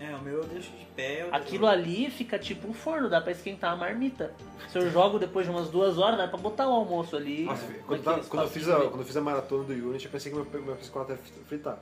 É, 0.00 0.12
o 0.14 0.20
meu 0.20 0.38
eu 0.38 0.44
deixo 0.44 0.72
de 0.72 0.84
pé. 0.86 1.22
eu- 1.22 1.32
Aquilo 1.34 1.68
ali 1.68 2.10
fica 2.10 2.36
tipo 2.36 2.66
um 2.66 2.74
forno, 2.74 3.08
dá 3.08 3.20
pra 3.20 3.30
esquentar 3.30 3.72
a 3.72 3.76
marmita. 3.76 4.34
Se 4.68 4.76
eu 4.76 4.90
jogo 4.90 5.20
depois 5.20 5.46
de 5.46 5.52
umas 5.52 5.68
duas 5.70 5.98
horas, 5.98 6.18
dá 6.18 6.26
pra 6.26 6.36
botar 6.36 6.68
o 6.68 6.72
almoço 6.72 7.14
ali. 7.16 7.44
Nossa, 7.44 7.64
quando, 7.86 8.02
tava- 8.02 8.24
quando 8.24 8.42
eu 8.42 8.48
fiz 8.48 8.68
a, 8.68 8.76
quando 8.80 9.00
eu 9.00 9.06
fiz 9.06 9.16
a 9.16 9.20
maratona 9.20 9.62
do 9.64 9.72
Unity, 9.72 10.06
eu 10.06 10.10
pensei 10.10 10.32
que 10.32 10.36
meu, 10.38 10.62
meu 10.62 10.76
PS4 10.76 11.10
ia 11.10 11.16
fritar. 11.46 11.78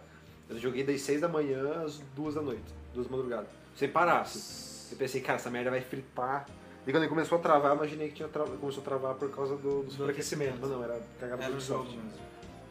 Eu 0.51 0.59
joguei 0.59 0.85
das 0.85 1.01
6 1.01 1.23
da 1.23 1.29
manhã 1.29 1.83
às 1.87 1.99
2 2.15 2.35
da 2.35 2.43
noite, 2.43 2.63
2 2.95 3.07
da 3.09 3.17
madrugada. 3.17 3.47
Sem 3.75 3.89
parar, 3.89 4.21
assim. 4.21 4.93
Eu 4.93 4.99
pensei, 4.99 5.23
cara, 5.23 5.37
essa 5.39 5.49
merda 5.49 5.71
vai 5.71 5.81
fritar. 5.81 6.47
E 6.87 6.91
quando 6.91 7.05
ele 7.05 7.09
começou 7.11 7.39
a 7.39 7.41
travar, 7.41 7.71
eu 7.73 7.77
imaginei 7.77 8.09
que 8.09 8.15
tinha 8.15 8.29
tra... 8.29 8.45
começou 8.45 8.81
a 8.83 8.85
travar 8.85 9.15
por 9.15 9.31
causa 9.31 9.57
do, 9.57 9.85
do 9.85 9.91
superaquecimento. 9.91 10.59
Mas 10.61 10.71
não, 10.71 10.83
era 10.83 11.01
cagada 11.21 11.45
Era 11.45 11.53
do 11.53 11.61
jogo 11.61 11.81
Ubisoft. 11.83 12.05
mesmo. 12.05 12.21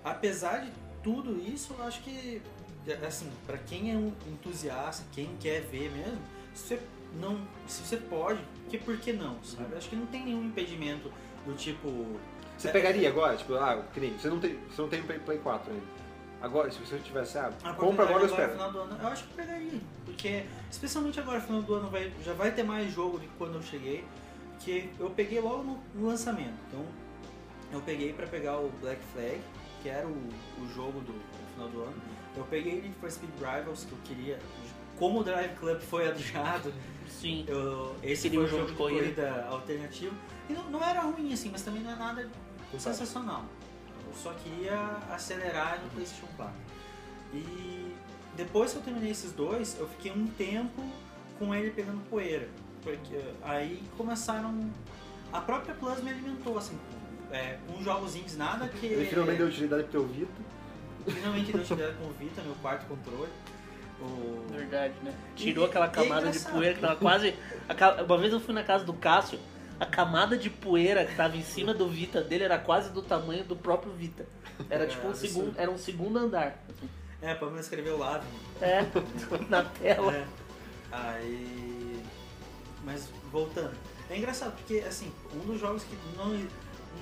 Apesar 0.04 0.58
de 0.60 0.72
tudo 1.02 1.40
isso, 1.40 1.74
eu 1.78 1.86
acho 1.86 2.02
que, 2.02 2.42
assim, 3.08 3.32
pra 3.48 3.58
quem 3.58 3.94
é 3.94 3.96
um 3.96 4.12
entusiasta, 4.28 5.04
quem 5.14 5.30
quer 5.40 5.62
ver 5.62 5.90
mesmo, 5.92 6.20
se 6.54 6.64
você 6.76 6.80
não, 7.20 7.40
se 7.68 7.84
você 7.84 7.98
pode, 7.98 8.42
que 8.70 8.78
por 8.78 8.98
que 8.98 9.14
não, 9.14 9.42
sabe? 9.44 9.72
Eu 9.72 9.78
acho 9.78 9.90
que 9.90 9.96
não 9.96 10.06
tem 10.08 10.26
nenhum 10.26 10.44
impedimento 10.46 11.12
do 11.46 11.54
tipo... 11.56 12.18
Você 12.58 12.68
É, 12.68 12.72
pegaria 12.72 13.08
agora, 13.10 13.36
tipo, 13.38 13.56
ah, 13.56 13.84
que 13.94 14.00
nem, 14.00 14.18
você 14.18 14.30
não 14.30 14.40
tem, 14.40 14.58
você 14.70 14.82
não 14.82 14.90
tem 14.90 15.02
Play, 15.04 15.20
Play 15.20 15.38
4 15.40 15.72
ainda. 15.72 16.01
Agora, 16.42 16.72
se 16.72 16.80
você 16.80 16.98
tivesse, 16.98 17.38
ah, 17.38 17.52
a 17.64 17.74
compra 17.74 18.06
agora 18.06 18.26
espera. 18.26 18.50
final 18.50 18.72
do 18.72 18.80
ano, 18.80 18.98
eu 19.00 19.08
acho 19.08 19.26
que 19.26 19.32
eu 19.32 19.46
pegaria, 19.46 19.80
porque 20.06 20.46
especialmente 20.72 21.20
agora 21.20 21.40
final 21.40 21.62
do 21.62 21.74
ano 21.76 21.90
vai, 21.90 22.12
já 22.26 22.34
vai 22.34 22.52
ter 22.52 22.64
mais 22.64 22.92
jogo 22.92 23.20
do 23.20 23.28
que 23.28 23.34
quando 23.38 23.56
eu 23.56 23.62
cheguei, 23.62 24.04
que 24.60 24.90
eu 25.00 25.12
peguei 25.12 25.40
logo 25.40 25.64
no, 25.64 25.80
no 25.94 26.08
lançamento, 26.08 26.56
então 26.68 26.84
eu 27.72 27.80
peguei 27.82 28.12
pra 28.12 28.26
pegar 28.26 28.58
o 28.58 28.72
Black 28.82 29.00
Flag, 29.14 29.40
que 29.84 29.90
era 29.90 30.08
o, 30.08 30.12
o 30.12 30.68
jogo 30.74 31.00
do, 31.02 31.14
do 31.14 31.54
final 31.54 31.70
do 31.70 31.84
ano, 31.84 32.02
eu 32.36 32.44
peguei 32.46 32.82
Need 32.82 32.96
for 33.00 33.12
Speed 33.12 33.32
Rivals, 33.38 33.86
que 33.86 33.92
eu 33.92 34.00
queria 34.04 34.40
como 34.98 35.22
o 35.22 35.24
Drive 35.24 35.56
Club 35.56 35.80
foi 35.80 36.08
adiado, 36.10 36.74
Sim. 37.08 37.46
eu, 37.48 37.96
esse 38.04 38.30
foi 38.30 38.40
um 38.40 38.44
o 38.44 38.48
jogo 38.48 38.66
de 38.68 38.74
corrida. 38.74 39.02
corrida 39.02 39.46
alternativo. 39.50 40.16
E 40.50 40.54
não, 40.54 40.70
não 40.70 40.84
era 40.84 41.02
ruim 41.02 41.34
assim, 41.34 41.50
mas 41.52 41.62
também 41.62 41.82
não 41.82 41.92
é 41.92 41.96
nada 41.96 42.30
sensacional. 42.78 43.46
Eu 44.12 44.16
só 44.22 44.34
queria 44.34 44.76
acelerar 45.10 45.80
no 45.82 45.90
PlayStation 45.92 46.28
4. 46.36 46.54
E 47.34 47.96
depois 48.36 48.72
que 48.74 48.78
eu 48.80 48.84
terminei 48.84 49.12
esses 49.12 49.32
dois, 49.32 49.78
eu 49.80 49.88
fiquei 49.88 50.12
um 50.12 50.28
tempo 50.28 50.84
com 51.40 51.56
ele 51.56 51.72
pegando 51.72 52.02
poeira. 52.10 52.50
Porque 52.84 53.22
aí 53.42 53.82
começaram. 53.98 54.70
A 55.32 55.40
própria 55.40 55.74
Plus 55.74 56.04
me 56.04 56.10
alimentou, 56.12 56.58
assim, 56.58 56.78
é, 57.32 57.58
com 57.66 57.82
jogos 57.82 58.16
indies, 58.18 58.36
nada 58.36 58.68
que. 58.68 58.86
Ele 58.86 59.06
finalmente 59.06 59.38
deu 59.38 59.48
utilidade 59.48 59.84
pro 59.84 59.92
teu 59.92 60.08
Vita. 60.08 60.32
Finalmente 61.08 61.52
deu 61.54 61.62
utilidade 61.62 61.96
com 61.98 62.06
o 62.06 62.14
Vita, 62.14 62.42
meu 62.42 62.56
quarto 62.56 62.86
controle. 62.88 63.32
O... 64.02 64.46
Verdade, 64.52 64.94
né? 65.04 65.14
Tirou 65.36 65.66
E- 65.66 65.70
aquela 65.70 65.86
é 65.86 65.90
camada 65.90 66.22
de 66.24 66.28
engraçado. 66.30 66.54
poeira 66.54 66.76
que 66.76 66.82
tava 66.82 66.96
quase. 66.98 67.34
Uma 68.06 68.18
vez 68.18 68.34
eu 68.34 68.40
fui 68.42 68.54
na 68.54 68.64
casa 68.64 68.84
do 68.84 68.94
Cássio, 68.94 69.40
a 69.82 69.86
camada 69.88 70.38
de 70.38 70.48
poeira 70.48 71.04
que 71.04 71.16
tava 71.16 71.36
em 71.36 71.42
cima 71.42 71.74
do 71.74 71.90
Vita 71.90 72.22
dele 72.22 72.44
era 72.44 72.60
quase 72.60 72.92
do 72.92 73.02
tamanho 73.02 73.44
do 73.44 73.56
próprio 73.56 73.92
Vita. 73.94 74.28
Era 74.70 74.86
tipo 74.86 75.08
um 75.08 75.16
segundo, 75.16 75.60
era 75.60 75.72
um 75.72 75.78
segundo 75.78 76.20
andar. 76.20 76.64
É, 77.20 77.34
pra 77.34 77.50
mim 77.50 77.60
escreveu 77.60 77.98
lá. 77.98 78.20
né? 78.20 78.24
É, 78.62 78.86
na 79.50 79.64
tela. 79.64 80.14
É. 80.14 80.28
Aí. 80.92 82.00
Mas 82.84 83.10
voltando. 83.32 83.76
É 84.08 84.18
engraçado 84.20 84.56
porque 84.56 84.86
assim, 84.88 85.12
um 85.34 85.40
dos 85.48 85.60
jogos 85.60 85.84
que 85.84 85.98
não, 86.16 86.48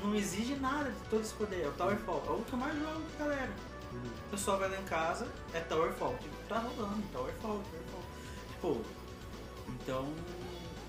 não 0.01 0.15
exige 0.15 0.55
nada 0.55 0.89
de 0.89 1.09
todo 1.09 1.19
esse 1.19 1.33
poder 1.33 1.63
é 1.65 1.67
o 1.67 1.73
Towerfall. 1.73 2.23
É 2.27 2.31
o 2.31 2.41
que 2.43 2.53
eu 2.53 2.59
mais 2.59 2.79
jogo 2.79 3.01
com 3.17 3.23
a 3.23 3.27
galera. 3.27 3.51
O 3.91 4.31
pessoal 4.31 4.57
vai 4.57 4.69
lá 4.69 4.77
em 4.77 4.85
casa, 4.85 5.27
é 5.53 5.59
Towerfall. 5.59 6.15
Tipo, 6.21 6.35
tá 6.47 6.59
rolando, 6.59 7.03
Towerfall, 7.11 7.61
Towerfall. 7.61 8.03
Tipo, 8.53 8.85
então. 9.67 10.13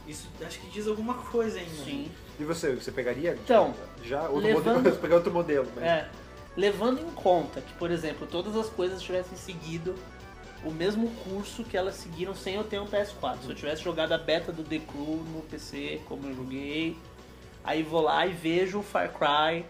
Isso 0.06 0.28
acho 0.44 0.58
que 0.60 0.68
diz 0.68 0.86
alguma 0.88 1.14
coisa 1.14 1.58
ainda. 1.58 1.84
Sim. 1.84 2.10
E 2.38 2.44
você, 2.44 2.74
você 2.74 2.90
pegaria? 2.90 3.38
Então, 3.44 3.74
Já? 4.02 4.22
Outro 4.22 4.38
levando- 4.40 4.76
modelo, 4.76 4.96
pegar 4.96 5.16
outro 5.16 5.32
modelo. 5.32 5.68
Mas... 5.74 5.84
É. 5.84 6.08
Levando 6.56 7.00
em 7.00 7.10
conta 7.12 7.60
que, 7.60 7.72
por 7.74 7.90
exemplo, 7.90 8.26
todas 8.26 8.56
as 8.56 8.68
coisas 8.68 9.00
tivessem 9.00 9.36
seguido 9.36 9.94
o 10.64 10.70
mesmo 10.70 11.08
curso 11.24 11.64
que 11.64 11.76
elas 11.76 11.94
seguiram 11.94 12.34
sem 12.34 12.56
eu 12.56 12.64
ter 12.64 12.80
um 12.80 12.86
PS4. 12.86 13.42
Se 13.42 13.48
eu 13.48 13.54
tivesse 13.54 13.82
jogado 13.82 14.12
a 14.12 14.18
beta 14.18 14.52
do 14.52 14.62
The 14.64 14.78
Crew 14.78 15.24
no 15.32 15.42
PC, 15.42 16.00
como 16.06 16.26
eu 16.28 16.34
joguei, 16.34 16.96
aí 17.64 17.82
vou 17.82 18.00
lá 18.02 18.26
e 18.26 18.32
vejo 18.32 18.80
o 18.80 18.82
Far 18.82 19.10
Cry 19.12 19.64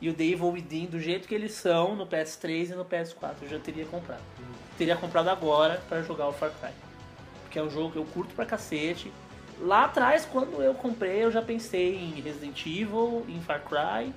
e 0.00 0.10
o 0.10 0.14
The 0.14 0.24
Evil 0.24 0.50
Within 0.50 0.86
do 0.86 1.00
jeito 1.00 1.26
que 1.26 1.34
eles 1.34 1.52
são 1.52 1.96
no 1.96 2.06
PS3 2.06 2.70
e 2.70 2.74
no 2.74 2.84
PS4. 2.84 3.34
Eu 3.42 3.48
já 3.48 3.58
teria 3.58 3.86
comprado. 3.86 4.22
Teria 4.76 4.94
comprado 4.96 5.28
agora 5.28 5.82
pra 5.88 6.02
jogar 6.02 6.28
o 6.28 6.32
Far 6.32 6.50
Cry. 6.60 6.70
Porque 7.42 7.58
é 7.58 7.62
um 7.62 7.70
jogo 7.70 7.92
que 7.92 7.98
eu 7.98 8.04
curto 8.04 8.34
pra 8.34 8.44
cacete. 8.44 9.10
Lá 9.60 9.84
atrás, 9.84 10.26
quando 10.30 10.62
eu 10.62 10.74
comprei, 10.74 11.24
eu 11.24 11.30
já 11.30 11.40
pensei 11.40 11.96
em 11.96 12.20
Resident 12.20 12.60
Evil, 12.66 13.24
em 13.28 13.40
Far 13.40 13.62
Cry 13.62 14.12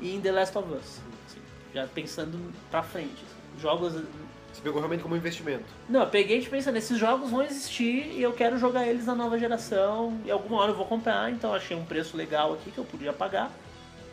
e 0.00 0.14
em 0.14 0.20
The 0.20 0.32
Last 0.32 0.56
of 0.56 0.72
Us. 0.72 1.00
assim, 1.26 1.40
já 1.74 1.86
pensando 1.86 2.38
pra 2.70 2.82
frente. 2.82 3.12
assim. 3.24 3.60
Jogos. 3.60 3.92
Você 3.92 4.62
pegou 4.62 4.80
realmente 4.80 5.02
como 5.02 5.14
investimento. 5.14 5.64
Não, 5.88 6.00
eu 6.00 6.06
peguei 6.08 6.40
e 6.40 6.46
pensando, 6.46 6.76
esses 6.76 6.98
jogos 6.98 7.30
vão 7.30 7.42
existir 7.42 8.12
e 8.16 8.22
eu 8.22 8.32
quero 8.32 8.58
jogar 8.58 8.86
eles 8.86 9.04
na 9.06 9.14
nova 9.14 9.38
geração. 9.38 10.18
E 10.24 10.30
alguma 10.30 10.60
hora 10.62 10.72
eu 10.72 10.76
vou 10.76 10.86
comprar, 10.86 11.30
então 11.30 11.52
achei 11.54 11.76
um 11.76 11.84
preço 11.84 12.16
legal 12.16 12.54
aqui 12.54 12.70
que 12.70 12.78
eu 12.78 12.84
podia 12.84 13.12
pagar. 13.12 13.52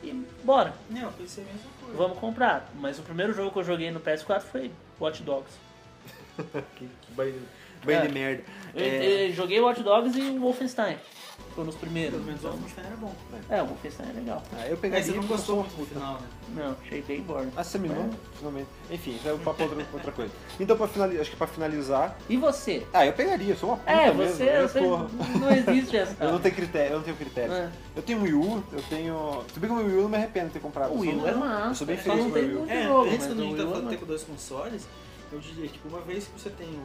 E 0.04 0.12
bora, 0.44 0.74
Não, 0.90 1.02
eu 1.04 1.12
pensei 1.14 1.44
a 1.44 1.48
mesma 1.48 1.70
coisa. 1.80 1.98
vamos 1.98 2.20
comprar. 2.20 2.70
Mas 2.80 3.00
o 3.00 3.02
primeiro 3.02 3.34
jogo 3.34 3.50
que 3.52 3.58
eu 3.60 3.64
joguei 3.64 3.90
no 3.92 4.00
PS4 4.00 4.42
foi 4.42 4.72
Watch 5.00 5.24
Dogs. 5.24 5.54
Que, 6.76 6.86
que 6.86 7.12
banho 7.86 8.00
É. 8.00 8.08
de 8.08 8.14
merda. 8.14 8.44
Eu, 8.74 8.84
É, 8.86 9.28
eu 9.30 9.34
joguei 9.34 9.60
Watch 9.62 9.82
Dogs 9.84 10.18
e 10.20 10.22
o 10.38 10.42
Wolfenstein. 10.42 10.98
Foram 11.56 11.70
os 11.70 11.76
primeiros. 11.76 12.12
Pelo 12.16 12.26
menos 12.26 12.44
o 12.44 12.48
Wolfenstein 12.50 12.86
era 12.86 12.96
bom. 12.98 13.14
é, 13.50 13.62
o 13.62 13.66
Wolfenstein 13.68 14.10
é 14.10 14.14
legal. 14.14 14.44
ah, 14.54 14.66
eu 14.66 14.72
Mas 14.72 14.80
pegaria. 14.82 15.06
você 15.06 15.12
não 15.14 15.22
eu 15.24 15.28
gostou 15.30 15.56
muito 15.58 15.76
do 15.78 15.86
final, 15.86 16.14
né? 16.16 16.28
Não, 16.54 16.76
achei 16.86 17.02
bem 17.02 17.22
boring. 17.22 17.50
Ah, 17.56 17.64
você 17.64 17.80
terminou? 17.80 18.10
Finalmente. 18.38 18.68
Enfim, 18.92 19.16
isso 19.16 19.30
é 19.30 19.34
um 19.34 19.38
papo 19.40 19.64
outra, 19.64 19.86
outra 19.94 20.12
coisa. 20.12 20.34
Então, 20.60 20.76
pra 20.76 20.88
finalizar, 20.90 21.22
acho 21.22 21.32
que 21.32 21.38
pra 21.38 21.48
finalizar. 21.48 22.18
E 22.30 22.36
você? 22.36 22.86
Ah, 22.94 23.06
eu 23.06 23.14
pegaria, 23.14 23.54
eu 23.54 23.56
sou 23.58 23.70
uma 23.70 23.78
puta 23.78 23.90
É, 23.92 24.14
mesmo. 24.14 24.36
você, 24.36 24.44
eu, 24.44 24.68
você 24.68 24.80
sou- 24.80 25.10
não 25.40 25.52
existe 25.52 25.96
essa. 25.98 26.16
eu 26.24 26.32
não 26.34 26.40
tenho 26.40 26.56
critério, 26.56 26.92
eu 26.92 26.98
não 26.98 27.04
tenho 27.06 27.18
critério. 27.18 27.54
É. 27.54 27.70
Eu 27.96 28.02
tenho 28.04 28.20
um 28.20 28.24
Wii 28.24 28.34
U, 28.34 28.64
eu 28.74 28.82
tenho. 28.90 29.44
Se 29.54 29.60
bem 29.60 29.70
que 29.70 29.76
o 29.76 29.80
Wii 29.80 29.88
U 29.88 29.96
eu 29.98 30.02
não 30.04 30.10
me 30.10 30.18
arrependo 30.18 30.48
de 30.48 30.54
ter 30.54 30.60
comprado. 30.60 30.92
O 30.92 30.96
Eu 30.96 31.00
Wii 31.00 31.16
U 31.16 31.28
é 31.28 31.34
massa. 31.36 31.68
Eu 31.70 31.76
sou 31.76 31.88
bem 31.88 31.96
só 31.98 32.04
feliz 32.04 32.24
com 32.24 32.30
o 32.30 32.34
tem 32.34 32.44
Wii 32.44 32.56
U. 32.56 32.66
É, 32.70 32.84
antes 32.84 33.18
mas 33.18 33.28
quando 33.28 33.40
a 33.40 33.44
o 33.44 33.46
gente 33.48 33.56
tá 33.58 33.64
é 33.64 33.66
falando 33.68 33.90
ter 33.90 33.98
com 33.98 34.06
dois 34.06 34.24
consoles, 34.24 34.88
eu 35.32 35.40
diria 35.40 35.68
que 35.68 35.74
tipo, 35.74 35.88
uma 35.88 36.02
vez 36.02 36.26
que 36.28 36.40
você 36.40 36.50
tem 36.50 36.68
o 36.68 36.84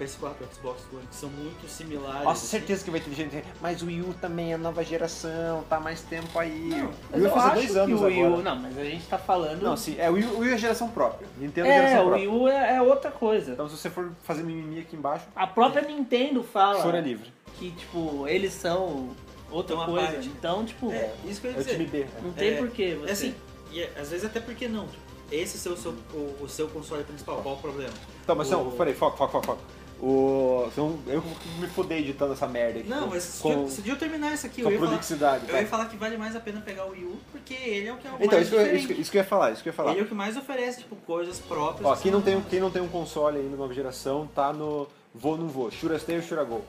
PS4 0.00 0.32
e 0.40 0.44
o 0.44 0.54
Xbox 0.54 0.82
One, 0.92 1.06
que 1.10 1.16
são 1.16 1.28
muito 1.30 1.68
similares. 1.68 2.24
Nossa, 2.24 2.30
assim, 2.42 2.46
certeza 2.46 2.84
que 2.84 2.90
vai 2.90 3.00
ter 3.00 3.12
gente. 3.12 3.42
Mas 3.60 3.82
o 3.82 3.86
Wii 3.86 4.02
U 4.02 4.14
também 4.20 4.52
é 4.52 4.56
nova 4.56 4.82
geração, 4.84 5.64
tá 5.68 5.78
mais 5.80 6.00
tempo 6.02 6.38
aí. 6.38 6.68
Não, 6.68 6.86
o 6.86 6.90
Mas 7.12 7.20
Wii 7.22 7.26
U 7.26 7.34
faz 7.34 7.54
dois 7.54 7.70
que 7.72 7.78
anos 7.78 8.00
o 8.00 8.04
Wii 8.04 8.22
U... 8.22 8.26
agora. 8.26 8.42
Não, 8.42 8.56
mas 8.56 8.78
a 8.78 8.84
gente 8.84 9.06
tá 9.06 9.18
falando... 9.18 9.62
Não, 9.62 9.76
sim, 9.76 9.96
é 9.98 10.08
o 10.10 10.14
Wii, 10.14 10.24
U- 10.24 10.34
o 10.34 10.38
Wii 10.40 10.50
U 10.50 10.54
é 10.54 10.58
geração 10.58 10.88
própria. 10.88 11.26
Nintendo 11.38 11.68
é 11.68 11.70
é, 11.70 11.74
geração 11.76 12.00
o 12.00 12.08
própria. 12.08 12.30
Wii 12.30 12.40
U 12.40 12.48
é, 12.48 12.76
é 12.76 12.82
outra 12.82 13.10
coisa. 13.10 13.52
Então 13.52 13.68
se 13.68 13.76
você 13.76 13.90
for 13.90 14.10
fazer 14.22 14.42
mimimi 14.42 14.80
aqui 14.80 14.96
embaixo, 14.96 15.26
A 15.34 15.46
própria 15.46 15.82
Nintendo 15.82 16.42
fala 16.42 16.82
choro 16.82 16.96
é 16.96 17.00
livre. 17.00 17.32
que, 17.58 17.70
tipo, 17.70 18.26
eles 18.28 18.52
são 18.52 19.10
outra 19.50 19.74
Então, 19.76 19.86
coisa. 19.86 20.06
parte. 20.12 20.28
Então, 20.28 20.64
tipo, 20.64 20.90
É, 20.92 21.10
isso 21.26 21.40
que 21.40 21.46
eu 21.46 21.50
ia 21.52 21.56
É 21.56 21.60
o 21.60 21.62
dizer. 21.64 21.76
time 21.76 21.86
B. 21.88 22.06
não 22.22 22.32
tem 22.32 22.48
É, 22.48 22.56
porquê 22.56 22.94
você... 23.00 23.08
É 23.08 23.12
assim, 23.12 23.34
e 23.72 23.80
é- 23.80 23.92
às 23.98 24.10
vezes 24.10 24.24
até 24.26 24.40
porque 24.40 24.68
não. 24.68 24.86
Esse 25.30 25.58
ser 25.58 25.70
o 25.70 25.76
seu, 25.76 25.92
o, 26.14 26.36
o 26.44 26.48
seu 26.48 26.68
console 26.68 27.02
principal, 27.02 27.42
qual 27.42 27.56
o 27.56 27.58
problema? 27.58 27.92
Então, 28.22 28.36
mas 28.36 28.48
O- 28.48 28.52
não, 28.52 28.70
peraí, 28.70 28.94
foco, 28.94 29.16
foco, 29.16 29.32
foco, 29.32 29.46
foco. 29.46 29.60
O, 30.00 30.68
senão 30.74 30.98
eu 31.06 31.22
me 31.58 31.66
fudei 31.68 32.00
editando 32.00 32.34
essa 32.34 32.46
merda 32.46 32.80
aqui. 32.80 32.88
Não, 32.88 33.06
mas 33.08 33.22
se 33.22 33.42
com, 33.42 33.50
eu, 33.52 33.68
se 33.68 33.88
eu 33.88 33.96
terminar 33.96 34.34
isso 34.34 34.46
aqui, 34.46 34.62
com 34.62 34.68
eu 34.70 34.72
ia, 34.72 34.78
falar, 35.00 35.40
eu 35.48 35.56
ia 35.60 35.66
falar 35.66 35.86
que 35.86 35.96
vale 35.96 36.18
mais 36.18 36.36
a 36.36 36.40
pena 36.40 36.60
pegar 36.60 36.84
o 36.84 36.90
Wii 36.90 37.04
U, 37.04 37.16
porque 37.32 37.54
ele 37.54 37.88
é 37.88 37.92
o 37.94 37.96
que 37.96 38.06
é 38.06 38.10
o 38.10 38.14
Então, 38.16 38.28
mais 38.38 38.42
isso 38.42 38.50
que, 38.50 38.56
eu, 38.56 38.60
diferente. 38.64 38.78
isso, 38.84 38.94
que- 38.94 39.00
isso 39.00 39.10
que 39.10 39.16
eu 39.16 39.22
ia 39.22 39.26
falar, 39.28 39.52
isso 39.52 39.62
que 39.62 39.68
eu 39.68 39.72
ia 39.72 39.76
falar. 39.76 39.90
Ele 39.92 40.00
é 40.00 40.02
o 40.02 40.06
que 40.06 40.14
mais 40.14 40.36
oferece, 40.36 40.80
tipo, 40.80 40.96
coisas 40.96 41.38
próprias. 41.38 41.86
Ó, 41.88 41.96
que 41.96 42.02
quem 42.02 42.12
não, 42.12 42.20
tem, 42.20 42.40
quem 42.42 42.60
não 42.60 42.70
tem 42.70 42.82
um 42.82 42.88
console 42.88 43.38
ainda 43.38 43.56
nova 43.56 43.72
geração, 43.72 44.28
tá 44.34 44.52
no 44.52 44.86
Vou 45.14 45.36
Não 45.38 45.48
Vou, 45.48 45.70
Shura 45.70 45.98
Stay 45.98 46.16
ou 46.16 46.22
Shura 46.22 46.44
Go. 46.44 46.62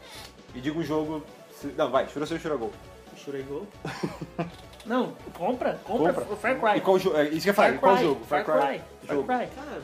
E 0.55 0.61
diga 0.61 0.79
um 0.79 0.83
jogo. 0.83 1.21
se- 1.59 1.73
Não, 1.77 1.91
vai, 1.91 2.07
Shura 2.07 2.25
Stay 2.25 2.37
ou 2.37 2.41
Shura 2.41 2.55
Go. 2.55 2.71
Shurei 3.17 3.41
Go. 3.43 3.67
Não, 4.85 5.11
compra, 5.33 5.77
compra, 5.83 6.13
Compra. 6.13 6.33
o 6.33 6.37
Far 6.37 6.57
Cry. 6.61 6.77
E 6.77 6.81
qual 6.81 6.97
jogo? 6.97 7.17
é, 7.17 7.23
Isso 7.27 7.41
que 7.41 7.49
eu 7.49 7.51
ia 7.51 7.53
falar, 7.53 7.69
Far 7.71 7.79
qual 7.81 7.95
Cry, 7.95 8.03
jogo? 8.05 8.25
Far 8.25 8.45
Cry. 8.45 8.53
Far 9.05 9.15
Jogo. 9.15 9.27
Cry. 9.27 9.47
Cara, 9.53 9.81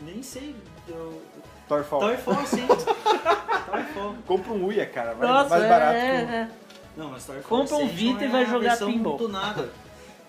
nem 0.00 0.20
sei. 0.22 0.56
Eu... 0.88 1.22
Towerfall. 1.68 2.00
Towerfall, 2.00 2.46
sim. 2.46 2.66
Towerfall. 3.66 4.14
Compra 4.26 4.52
um 4.52 4.64
Uia, 4.66 4.86
cara. 4.86 5.14
Vai 5.14 5.28
Nossa, 5.28 5.48
mais 5.50 5.62
é, 5.64 5.68
barato 5.68 5.96
é, 5.96 6.00
que 6.26 6.32
é. 6.32 6.48
Não, 6.96 7.10
mas 7.10 7.24
Towerfall 7.24 7.58
Compra 7.60 7.76
um 7.76 7.88
Vita 7.88 8.24
e 8.24 8.26
é 8.26 8.30
vai 8.30 8.46
jogar 8.46 8.76
pinball. 8.78 9.16
do 9.18 9.28
nada. 9.28 9.68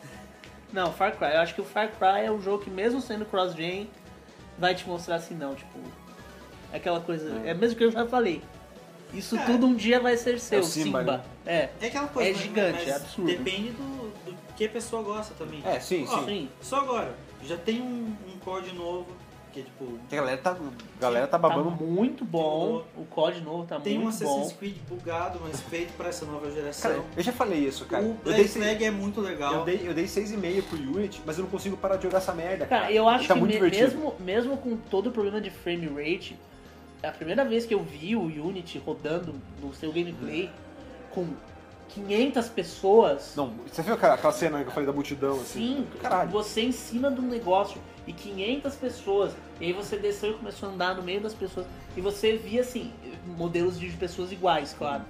Não, 0.74 0.92
Far 0.92 1.16
Cry. 1.16 1.34
Eu 1.34 1.42
acho 1.42 1.56
que 1.56 1.62
o 1.62 1.66
Far 1.66 1.90
Cry 1.90 2.26
é 2.26 2.32
um 2.32 2.42
jogo 2.42 2.64
que 2.64 2.70
mesmo 2.70 3.00
sendo 3.02 3.26
cross-gen, 3.26 3.90
vai 4.58 4.76
te 4.76 4.88
mostrar 4.88 5.16
assim, 5.16 5.34
não, 5.36 5.56
tipo... 5.56 5.78
É 6.74 6.78
aquela 6.78 7.00
coisa... 7.00 7.42
É, 7.46 7.54
mesmo 7.54 7.78
que 7.78 7.84
eu 7.86 7.92
já 7.92 8.06
falei. 8.06 8.42
Isso 9.14 9.38
É. 9.38 9.46
tudo 9.46 9.68
um 9.68 9.76
dia 9.76 10.00
vai 10.02 10.18
ser 10.18 10.38
seu, 10.40 10.60
É 10.60 10.64
Simba, 10.64 11.00
Simba. 11.00 11.18
né? 11.18 11.22
É. 11.46 11.70
É 11.80 11.88
aquela 11.88 12.08
coisa. 12.08 12.30
É 12.30 12.34
mas- 12.34 12.42
gigante, 12.42 12.80
mas 12.80 12.88
é 12.90 12.96
absurdo. 12.96 13.28
Depende 13.32 13.70
do, 13.72 14.12
do 14.26 14.36
que 14.58 14.66
a 14.66 14.70
pessoa 14.70 15.02
gosta 15.04 15.34
também. 15.36 15.62
É, 15.64 15.80
sim, 15.80 16.06
Ó, 16.10 16.20
sim. 16.20 16.26
Sim. 16.26 16.50
Só 16.62 16.78
agora, 16.82 17.16
já 17.44 17.56
tem 17.56 17.82
um, 17.82 18.14
um 18.28 18.40
código 18.44 18.76
novo, 18.76 19.08
que 19.56 19.62
é 19.62 19.64
tipo. 19.64 20.00
A 20.12 20.16
galera 20.16 20.38
tá, 20.38 20.52
a 20.52 21.02
galera 21.02 21.28
tá 21.28 21.36
Tá 21.36 21.50
babando 21.50 21.72
muito 21.72 22.24
bom. 22.26 22.84
O 22.98 23.06
COD 23.06 23.42
novo 23.42 23.66
tá 23.66 23.80
Tem 23.80 23.98
um 23.98 24.02
muito 24.04 24.14
Assassin's 24.16 24.52
bom. 24.52 24.58
Creed 24.60 24.76
bugado, 24.90 25.40
mas 25.42 25.62
feito 25.62 25.94
pra 25.96 26.10
essa 26.10 26.26
nova 26.26 26.52
geração. 26.52 26.92
Cara, 26.92 27.04
eu 27.16 27.24
já 27.24 27.32
falei 27.32 27.60
isso, 27.60 27.86
cara. 27.86 28.04
o 28.04 28.14
Black 28.24 28.48
Flag 28.50 28.84
é 28.84 28.92
muito 28.92 29.22
legal. 29.22 29.54
eu, 29.56 29.64
dei, 29.66 29.82
eu 29.86 29.94
dei 29.94 30.06
6,5 30.06 30.64
pro 30.64 30.78
Unity, 30.78 31.22
mas 31.26 31.38
eu 31.38 31.44
não 31.44 31.50
consigo 31.52 31.78
parar 31.78 31.96
de 31.98 32.04
jogar 32.04 32.18
essa 32.20 32.34
merda. 32.34 32.66
Cara, 32.66 32.92
eu 32.92 33.08
acho 33.08 33.28
tá 33.28 33.34
que 33.34 33.40
muito 33.40 33.54
me- 33.60 33.70
mesmo, 33.70 34.16
mesmo 34.20 34.58
com 34.58 34.76
todo 34.78 35.08
o 35.08 35.12
problema 35.12 35.40
de 35.42 35.50
frame 35.50 35.88
rate, 35.88 36.38
a 37.04 37.12
primeira 37.12 37.44
vez 37.46 37.66
que 37.66 37.74
eu 37.74 37.82
vi 37.84 38.16
o 38.16 38.24
Unity 38.24 38.78
rodando 38.80 39.36
no 39.62 39.74
seu 39.74 39.92
gameplay 39.92 40.50
com 41.12 41.28
500 41.90 42.50
pessoas. 42.50 43.34
Não, 43.36 43.54
você 43.72 43.82
viu 43.82 43.94
aquela, 43.94 44.16
aquela 44.16 44.34
cena 44.34 44.62
que 44.64 44.68
eu 44.68 44.72
falei 44.72 44.88
da 44.88 44.94
multidão, 44.94 45.36
assim? 45.36 45.78
Sim, 45.78 45.88
Caralho. 46.02 46.30
você 46.30 46.62
em 46.62 46.72
cima 46.72 47.10
de 47.12 47.22
um 47.22 47.28
negócio 47.28 47.80
e 48.08 48.14
500 48.14 48.76
pessoas. 48.76 49.34
E 49.60 49.66
aí 49.66 49.74
você 49.74 49.98
desceu 49.98 50.32
e 50.32 50.34
começou 50.36 50.70
a 50.70 50.72
andar 50.72 50.96
no 50.96 51.04
meio 51.04 51.22
das 51.22 51.34
pessoas. 51.34 51.66
E 51.96 52.02
você 52.02 52.38
via, 52.38 52.62
assim, 52.62 52.94
modelos 53.38 53.80
de 53.80 53.90
pessoas 53.92 54.32
iguais, 54.32 54.76
claro. 54.78 55.04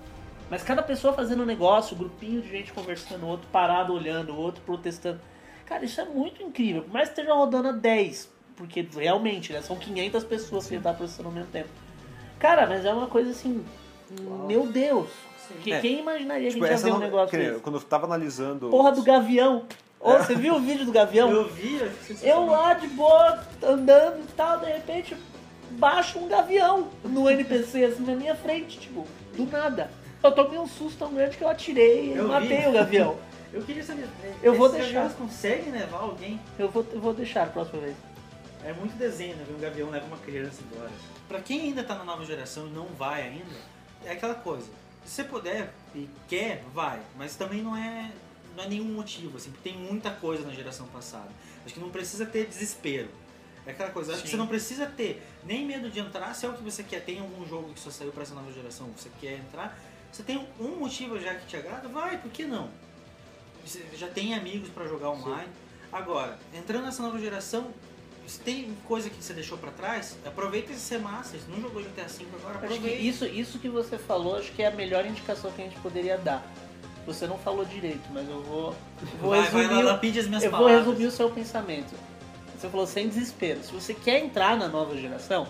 Mas 0.49 0.63
cada 0.63 0.83
pessoa 0.83 1.13
fazendo 1.13 1.43
um 1.43 1.45
negócio, 1.45 1.95
grupinho 1.95 2.41
de 2.41 2.49
gente 2.49 2.71
conversando, 2.71 3.27
outro 3.27 3.47
parado 3.51 3.93
olhando, 3.93 4.35
outro 4.35 4.61
protestando. 4.63 5.19
Cara, 5.65 5.83
isso 5.83 5.99
é 5.99 6.05
muito 6.05 6.43
incrível. 6.43 6.83
Por 6.83 6.93
mais 6.93 7.09
que 7.09 7.19
esteja 7.19 7.33
rodando 7.33 7.69
a 7.69 7.71
10, 7.71 8.29
porque 8.55 8.87
realmente, 8.95 9.51
né, 9.51 9.61
são 9.61 9.75
500 9.75 10.23
pessoas 10.23 10.67
que 10.67 10.75
ele 10.75 10.83
tá 10.83 10.93
processando 10.93 11.29
ao 11.29 11.33
mesmo 11.33 11.49
tempo. 11.49 11.69
Cara, 12.37 12.67
mas 12.67 12.85
é 12.85 12.93
uma 12.93 13.07
coisa 13.07 13.31
assim, 13.31 13.65
meu 14.47 14.67
Deus. 14.67 15.09
Que, 15.61 15.73
É. 15.73 15.79
Quem 15.79 15.99
imaginaria 15.99 16.47
que 16.47 16.55
Tipo, 16.55 16.65
a 16.65 16.69
gente 16.69 16.79
ia 16.79 16.85
ver 16.85 16.93
um 16.93 16.99
negócio 16.99 17.37
desse? 17.37 17.59
Quando 17.59 17.75
eu 17.75 17.81
tava 17.81 18.05
analisando. 18.05 18.69
Porra 18.69 18.91
do 18.91 19.03
gavião. 19.03 19.65
Você 20.05 20.35
viu 20.35 20.55
o 20.55 20.59
vídeo 20.59 20.85
do 20.85 20.91
gavião? 20.91 21.31
Eu 21.31 21.49
vi, 21.49 21.81
é 21.81 21.91
Eu 22.31 22.45
lá 22.45 22.73
de 22.75 22.87
boa, 22.87 23.43
andando 23.63 24.19
e 24.23 24.27
tal, 24.33 24.59
de 24.59 24.67
repente, 24.67 25.17
baixa 25.71 26.19
um 26.19 26.27
gavião 26.27 26.89
no 27.03 27.29
NPC, 27.29 27.85
assim, 27.85 28.03
na 28.03 28.15
minha 28.15 28.35
frente, 28.35 28.77
tipo, 28.79 29.07
do 29.35 29.45
nada. 29.47 29.89
Eu 30.23 30.31
tomei 30.31 30.59
um 30.59 30.67
susto 30.67 30.99
tão 30.99 31.13
grande 31.13 31.37
que 31.37 31.43
eu 31.43 31.49
atirei 31.49 32.13
e 32.13 32.17
Eu 32.17 32.27
matei 32.27 32.61
vi. 32.61 32.67
o 32.67 32.71
gavião. 32.71 33.17
Eu 33.53 33.61
queria 33.61 33.83
saber, 33.83 34.05
Eu 34.43 34.55
vou 34.55 34.67
deixar. 34.67 34.91
gaviões 34.91 35.13
conseguem 35.13 35.71
levar 35.71 35.99
alguém? 35.99 36.41
Eu 36.59 36.67
vou, 36.69 36.85
eu 36.91 36.99
vou 36.99 37.13
deixar 37.13 37.43
a 37.43 37.45
próxima 37.45 37.79
vez. 37.83 37.95
É 38.65 38.73
muito 38.73 38.97
desenho, 38.97 39.33
né? 39.37 39.45
Ver 39.47 39.53
um 39.55 39.59
gavião 39.59 39.89
leva 39.89 40.05
uma 40.07 40.17
criança 40.17 40.61
embora. 40.69 40.91
Pra 41.25 41.39
quem 41.39 41.61
ainda 41.61 41.81
tá 41.81 41.95
na 41.95 42.03
nova 42.03 42.25
geração 42.25 42.67
e 42.67 42.71
não 42.71 42.87
vai 42.87 43.21
ainda, 43.21 43.55
é 44.03 44.11
aquela 44.11 44.35
coisa. 44.35 44.65
Se 45.05 45.11
você 45.15 45.23
puder 45.23 45.69
e 45.95 46.09
quer, 46.27 46.63
vai. 46.73 46.99
Mas 47.17 47.37
também 47.37 47.61
não 47.61 47.77
é, 47.77 48.09
não 48.55 48.63
é 48.63 48.67
nenhum 48.67 48.85
motivo, 48.85 49.37
assim, 49.37 49.51
porque 49.51 49.69
tem 49.69 49.77
muita 49.77 50.11
coisa 50.11 50.45
na 50.45 50.53
geração 50.53 50.87
passada. 50.87 51.29
Acho 51.65 51.73
que 51.73 51.79
não 51.79 51.89
precisa 51.89 52.25
ter 52.25 52.45
desespero. 52.47 53.09
É 53.65 53.71
aquela 53.71 53.89
coisa, 53.89 54.13
acho 54.13 54.21
que 54.21 54.27
Sim. 54.27 54.33
você 54.33 54.37
não 54.37 54.47
precisa 54.47 54.85
ter 54.85 55.23
nem 55.43 55.65
medo 55.65 55.89
de 55.89 55.99
entrar, 55.99 56.33
se 56.35 56.45
é 56.45 56.49
o 56.49 56.53
que 56.53 56.63
você 56.63 56.83
quer, 56.83 57.03
tem 57.03 57.19
algum 57.19 57.45
jogo 57.47 57.73
que 57.73 57.79
só 57.79 57.89
saiu 57.89 58.11
pra 58.11 58.21
essa 58.21 58.35
nova 58.35 58.51
geração, 58.51 58.87
você 58.95 59.09
quer 59.19 59.39
entrar, 59.39 59.77
você 60.11 60.21
tem 60.21 60.47
um 60.59 60.75
motivo 60.77 61.19
já 61.19 61.33
que 61.33 61.47
te 61.47 61.57
agrada, 61.57 61.87
vai, 61.87 62.17
por 62.19 62.31
que 62.31 62.45
não? 62.45 62.69
Você 63.65 63.83
já 63.95 64.07
tem 64.07 64.35
amigos 64.35 64.69
pra 64.69 64.85
jogar 64.87 65.09
online. 65.09 65.49
Agora, 65.91 66.37
entrando 66.53 66.83
nessa 66.85 67.01
nova 67.01 67.17
geração, 67.19 67.73
se 68.27 68.39
tem 68.39 68.75
coisa 68.85 69.09
que 69.09 69.15
você 69.23 69.33
deixou 69.33 69.57
pra 69.57 69.71
trás, 69.71 70.15
aproveita 70.25 70.71
esse 70.71 70.81
ser 70.81 70.99
master. 70.99 71.39
Se 71.39 71.49
não 71.49 71.59
jogou 71.61 71.81
GTA 71.81 72.03
V 72.03 72.25
agora, 72.35 72.57
Acho 72.59 72.67
que 72.67 72.73
aproveita. 72.75 73.01
isso, 73.01 73.25
isso 73.25 73.59
que 73.59 73.69
você 73.69 73.97
falou, 73.97 74.37
acho 74.37 74.51
que 74.51 74.61
é 74.61 74.67
a 74.67 74.71
melhor 74.71 75.05
indicação 75.05 75.51
que 75.51 75.61
a 75.61 75.65
gente 75.65 75.79
poderia 75.79 76.17
dar. 76.17 76.45
Você 77.05 77.27
não 77.27 77.37
falou 77.37 77.63
direito, 77.65 78.01
mas 78.11 78.27
eu 78.27 78.41
vou, 78.41 78.75
vou 79.21 79.29
vai, 79.31 79.41
vai 79.43 79.61
resumir. 79.63 79.83
lá, 79.83 79.91
lapide 79.91 80.19
as 80.19 80.27
minhas 80.27 80.43
eu 80.43 80.51
vou 80.51 80.67
resumir 80.67 81.05
o 81.05 81.11
seu 81.11 81.29
pensamento. 81.29 81.93
Você 82.57 82.67
falou 82.69 82.87
sem 82.87 83.07
desespero. 83.07 83.63
Se 83.63 83.71
você 83.71 83.93
quer 83.93 84.19
entrar 84.23 84.57
na 84.57 84.67
nova 84.67 84.95
geração, 84.97 85.45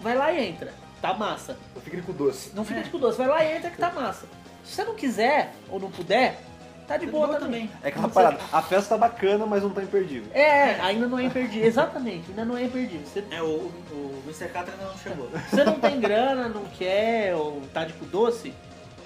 vai 0.00 0.14
lá 0.16 0.32
e 0.32 0.46
entra. 0.46 0.72
Tá 1.02 1.12
massa. 1.12 1.56
Eu 1.74 1.82
fiquei 1.82 2.00
com 2.00 2.12
doce. 2.12 2.52
Não 2.54 2.64
fica 2.64 2.80
É. 2.80 2.82
de 2.84 2.90
doce, 2.90 3.18
vai 3.18 3.26
lá 3.26 3.44
e 3.44 3.56
entra 3.56 3.70
que 3.70 3.76
tá 3.78 3.90
massa. 3.90 4.26
Se 4.64 4.74
você 4.74 4.84
não 4.84 4.94
quiser 4.94 5.52
ou 5.68 5.80
não 5.80 5.90
puder, 5.90 6.40
tá 6.86 6.96
de 6.96 7.06
Tá 7.06 7.12
boa, 7.12 7.26
boa 7.26 7.38
também. 7.40 7.68
É 7.82 7.88
aquela 7.88 8.08
parada. 8.08 8.38
A 8.52 8.62
festa 8.62 8.90
tá 8.94 8.98
bacana, 8.98 9.44
mas 9.46 9.62
não 9.62 9.70
tá 9.70 9.82
imperdível. 9.82 10.30
É, 10.32 10.80
ainda 10.80 11.06
não 11.08 11.18
é 11.18 11.24
imperdível. 11.24 11.66
Exatamente, 11.66 12.30
ainda 12.30 12.44
não 12.44 12.56
é 12.56 12.62
imperdível. 12.64 13.04
Você, 13.06 13.24
É, 13.30 13.42
o, 13.42 13.46
o 13.90 14.22
Mr. 14.26 14.48
Catra 14.48 14.72
ainda 14.72 14.86
não 14.86 14.98
chegou. 14.98 15.28
você 15.50 15.64
não 15.64 15.80
tem 15.80 15.98
grana, 15.98 16.48
não 16.48 16.64
quer, 16.78 17.34
ou 17.34 17.60
tá 17.72 17.84
de 17.84 17.92
cu 17.94 18.04
doce, 18.06 18.54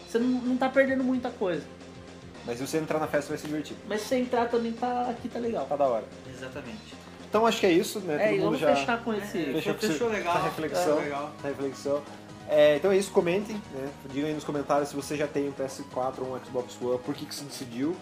você 0.09 0.19
não, 0.19 0.29
não 0.29 0.57
tá 0.57 0.69
perdendo 0.69 1.03
muita 1.03 1.31
coisa. 1.31 1.63
Mas 2.49 2.57
se 2.57 2.67
você 2.67 2.79
entrar 2.79 2.99
na 2.99 3.07
festa 3.07 3.29
vai 3.29 3.37
se 3.37 3.47
divertir. 3.47 3.77
Mas 3.87 4.01
se 4.01 4.09
você 4.09 4.17
entrar 4.17 4.49
também 4.49 4.73
tá 4.73 5.03
aqui 5.03 5.29
tá 5.29 5.39
legal. 5.39 5.67
Tá 5.67 5.77
da 5.77 5.85
hora. 5.85 6.05
Exatamente. 6.35 6.95
Então 7.29 7.45
acho 7.47 7.61
que 7.61 7.67
é 7.67 7.73
isso, 7.73 8.01
né? 8.01 8.15
É, 8.15 8.19
Todo 8.19 8.29
e 8.29 8.33
mundo 8.33 8.45
vamos 8.45 8.61
já 8.61 8.75
fechar 8.75 9.05
com 9.05 9.13
esse. 9.13 9.39
É, 9.39 9.53
fechou, 9.53 9.75
fechou 9.75 10.09
legal. 10.09 10.35
Essa 10.35 10.45
reflexão. 10.45 10.83
Fechou 10.83 10.99
legal. 11.03 11.33
essa 11.39 11.49
reflexão. 11.49 12.03
É, 12.49 12.77
então 12.77 12.91
é 12.91 12.97
isso, 12.97 13.11
comentem, 13.11 13.57
né? 13.75 13.91
Digam 14.11 14.29
aí 14.29 14.35
nos 14.35 14.45
comentários 14.45 14.89
se 14.89 14.97
você 14.97 15.15
já 15.15 15.27
tem 15.27 15.47
um 15.47 15.53
PS4 15.53 16.21
ou 16.21 16.35
um 16.35 16.43
Xbox 16.43 16.79
One, 16.81 16.99
por 17.01 17.15
que, 17.15 17.27
que 17.27 17.35
você 17.35 17.45
decidiu, 17.45 17.95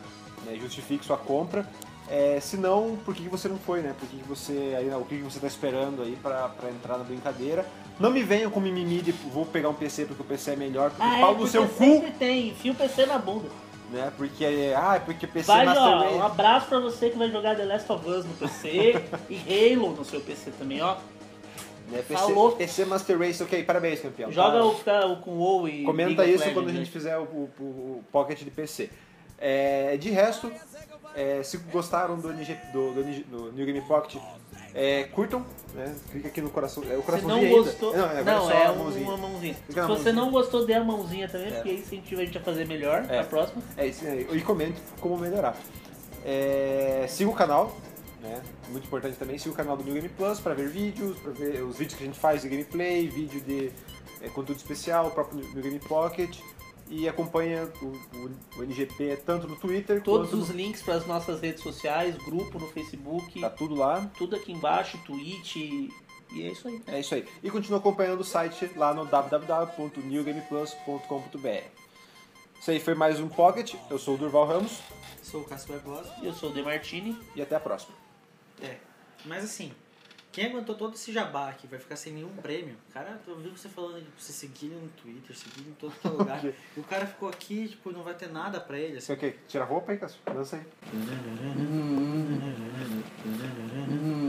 né? 0.44 0.56
Justifique 0.60 1.04
sua 1.04 1.16
compra. 1.16 1.68
É, 2.08 2.38
se 2.40 2.56
não, 2.56 2.96
por 3.04 3.12
que, 3.12 3.24
que 3.24 3.28
você 3.28 3.48
não 3.48 3.58
foi, 3.58 3.82
né? 3.82 3.92
Por 3.98 4.08
que, 4.08 4.16
que 4.18 4.28
você 4.28 4.76
aí, 4.78 4.88
o 4.94 5.04
que, 5.04 5.16
que 5.16 5.24
você 5.24 5.40
tá 5.40 5.48
esperando 5.48 6.02
aí 6.02 6.16
pra, 6.22 6.48
pra 6.50 6.70
entrar 6.70 6.98
na 6.98 7.02
brincadeira? 7.02 7.66
Não 7.98 8.12
me 8.12 8.22
venham 8.22 8.48
com 8.48 8.60
mimimi 8.60 9.02
de 9.02 9.10
vou 9.10 9.44
pegar 9.44 9.68
um 9.70 9.74
PC 9.74 10.04
porque 10.04 10.22
o 10.22 10.24
PC 10.24 10.52
é 10.52 10.56
melhor, 10.56 10.90
porque 10.90 11.02
Ah, 11.02 11.18
é, 11.18 11.20
pau 11.20 11.32
no 11.32 11.38
porque 11.38 11.50
seu 11.50 11.66
cu, 11.66 11.84
sempre 11.84 12.12
tem, 12.12 12.50
enfia 12.50 12.70
o 12.70 12.74
PC 12.76 13.06
na 13.06 13.18
bunda. 13.18 13.48
Né? 13.90 14.12
Porque 14.16 14.72
ah, 14.76 15.00
porque 15.04 15.26
PC 15.26 15.46
Vai, 15.46 15.64
Master 15.66 15.82
ó, 15.84 15.98
Race. 16.02 16.14
um 16.14 16.22
abraço 16.22 16.66
pra 16.68 16.80
você 16.80 17.10
que 17.10 17.18
vai 17.18 17.30
jogar 17.30 17.56
The 17.56 17.64
Last 17.64 17.90
of 17.92 18.08
Us 18.08 18.24
no 18.24 18.34
PC 18.34 19.02
e 19.30 19.74
Halo 19.74 19.90
no 19.94 20.04
seu 20.04 20.20
PC 20.20 20.50
também, 20.52 20.80
ó. 20.82 20.96
Né? 21.90 22.02
PC, 22.02 22.14
Falou. 22.14 22.52
PC 22.52 22.84
Master 22.84 23.18
Race, 23.18 23.42
ok, 23.42 23.62
parabéns, 23.62 24.00
campeão. 24.00 24.32
Joga 24.32 24.58
Tá? 24.84 25.06
o, 25.06 25.12
o 25.12 25.16
com 25.18 25.30
o 25.32 25.38
WoW 25.38 25.68
e 25.68 25.84
Comenta 25.84 26.24
isso 26.24 26.38
Legends, 26.40 26.52
quando 26.54 26.68
a 26.68 26.72
né? 26.72 26.78
gente 26.78 26.90
fizer 26.90 27.16
o, 27.16 27.22
o- 27.22 27.60
o 27.60 28.04
Pocket 28.10 28.40
de 28.42 28.50
PC. 28.50 28.90
É, 29.38 29.96
de 29.96 30.10
resto, 30.10 30.50
é, 31.14 31.42
se 31.44 31.58
gostaram 31.58 32.18
do, 32.18 32.30
NG, 32.32 32.56
do, 32.72 32.92
do, 32.92 33.02
do 33.04 33.52
New 33.52 33.66
Game 33.66 33.80
Pocket, 33.82 34.20
é, 34.74 35.04
curtam, 35.04 35.44
né? 35.74 35.94
Clica 36.10 36.28
aqui 36.28 36.40
no 36.40 36.50
coração. 36.50 36.82
É 36.84 36.94
o 36.94 37.00
Se 37.00 37.02
coraçãozinho 37.06 37.28
não 37.28 37.36
ainda. 37.56 37.62
gostou, 37.70 37.96
Não, 37.96 38.04
agora 38.04 38.24
não, 38.24 38.44
só 38.44 38.50
é 38.52 38.70
um- 38.70 38.76
mãozinha. 38.78 39.06
uma 39.08 39.16
mãozinha. 39.16 39.54
Se 39.54 39.72
você 39.72 39.80
mãozinha. 39.80 40.12
não 40.12 40.30
gostou, 40.30 40.66
dê 40.66 40.74
a 40.74 40.84
mãozinha 40.84 41.28
também, 41.28 41.48
É. 41.48 41.50
porque 41.52 41.68
aí 41.70 41.76
incentiva 41.78 42.22
a 42.22 42.24
gente 42.24 42.38
a 42.38 42.40
fazer 42.40 42.66
melhor 42.66 43.04
É. 43.08 43.18
na 43.18 43.24
próxima. 43.24 43.62
É 43.76 43.86
isso 43.86 44.06
aí. 44.06 44.26
E 44.32 44.40
comente 44.42 44.80
como 45.00 45.16
melhorar. 45.18 45.56
É, 46.24 47.06
siga 47.08 47.30
o 47.30 47.34
canal, 47.34 47.76
né? 48.20 48.42
Muito 48.70 48.86
importante 48.86 49.16
também. 49.16 49.38
Siga 49.38 49.52
o 49.54 49.56
canal 49.56 49.76
do 49.76 49.84
New 49.84 49.94
Game 49.94 50.08
Plus 50.08 50.40
para 50.40 50.54
ver 50.54 50.68
vídeos, 50.68 51.16
para 51.18 51.32
ver 51.32 51.62
os 51.62 51.76
vídeos 51.78 51.94
que 51.98 52.02
a 52.04 52.06
gente 52.06 52.18
faz 52.18 52.42
de 52.42 52.48
gameplay, 52.48 53.08
vídeo 53.08 53.40
de 53.40 53.70
é, 54.22 54.28
conteúdo 54.28 54.58
especial, 54.58 55.06
o 55.08 55.10
próprio 55.10 55.38
New 55.54 55.62
Game 55.62 55.78
Pocket. 55.80 56.38
E 56.88 57.08
acompanha 57.08 57.68
o, 57.82 57.86
o- 57.86 58.30
o 58.58 58.62
NGP 58.62 59.16
tanto 59.26 59.48
no 59.48 59.56
Twitter 59.56 60.00
Todos 60.02 60.30
quanto 60.30 60.40
os 60.42 60.50
links 60.50 60.82
para 60.82 60.94
as 60.94 61.04
nossas 61.06 61.40
redes 61.40 61.60
sociais, 61.62 62.16
grupo 62.18 62.58
no 62.60 62.68
Facebook, 62.68 63.40
no, 63.40 63.40
tá 63.40 63.50
tudo 63.50 63.74
lá. 63.74 64.08
tudo 64.16 64.36
aqui 64.36 64.52
embaixo, 64.52 64.96
Twitch 65.04 65.56
e 65.56 65.90
é 66.32 66.50
isso 66.50 66.68
aí. 66.68 66.82
É 66.86 67.00
isso 67.00 67.14
aí. 67.14 67.26
E 67.42 67.50
continua 67.50 67.78
acompanhando 67.78 68.20
o 68.20 68.24
site 68.24 68.70
lá 68.76 68.92
no 68.94 69.04
www.newgameplus.com.br. 69.06 71.64
Isso 72.60 72.70
aí 72.70 72.80
foi 72.80 72.94
mais 72.94 73.20
um 73.20 73.28
Pocket. 73.28 73.74
Eu 73.90 73.98
sou 73.98 74.14
o 74.14 74.18
Durval 74.18 74.46
Ramos 74.46 74.80
Sou 75.22 75.42
o 75.42 75.44
Cássio 75.44 75.68
Barbosa. 75.72 76.12
Eu 76.22 76.32
sou 76.32 76.50
o 76.50 76.52
Demartini. 76.52 77.16
e 77.34 77.42
até 77.42 77.56
a 77.56 77.60
próxima. 77.60 77.94
É. 78.62 78.76
Mas 79.24 79.42
assim, 79.44 79.72
quem 80.36 80.44
aguentou 80.44 80.74
todo 80.74 80.92
esse 80.92 81.10
jabá 81.14 81.50
que 81.54 81.66
vai 81.66 81.78
ficar 81.78 81.96
sem 81.96 82.12
nenhum 82.12 82.28
prêmio? 82.28 82.76
Cara, 82.92 83.18
eu 83.26 83.38
vi 83.38 83.48
você 83.48 83.70
falando 83.70 84.02
de 84.02 84.06
você 84.18 84.34
seguir 84.34 84.66
no 84.66 84.86
Twitter, 84.88 85.34
seguir 85.34 85.66
em 85.66 85.72
todo 85.72 85.94
é 86.04 86.08
lugar. 86.08 86.36
okay. 86.44 86.54
E 86.76 86.80
o 86.80 86.82
cara 86.82 87.06
ficou 87.06 87.30
aqui, 87.30 87.68
tipo, 87.68 87.90
não 87.90 88.02
vai 88.02 88.12
ter 88.12 88.28
nada 88.28 88.60
pra 88.60 88.78
ele. 88.78 88.98
Assim. 88.98 89.14
Ok, 89.14 89.34
tira 89.48 89.64
a 89.64 89.66
roupa 89.66 89.92
aí, 89.92 89.98
Cássio. 89.98 90.20
Dança 90.26 90.56
aí. 90.56 90.62
Assim. 90.62 90.94
Hum, 90.94 92.38
hum, 92.38 92.62
hum. 93.88 94.25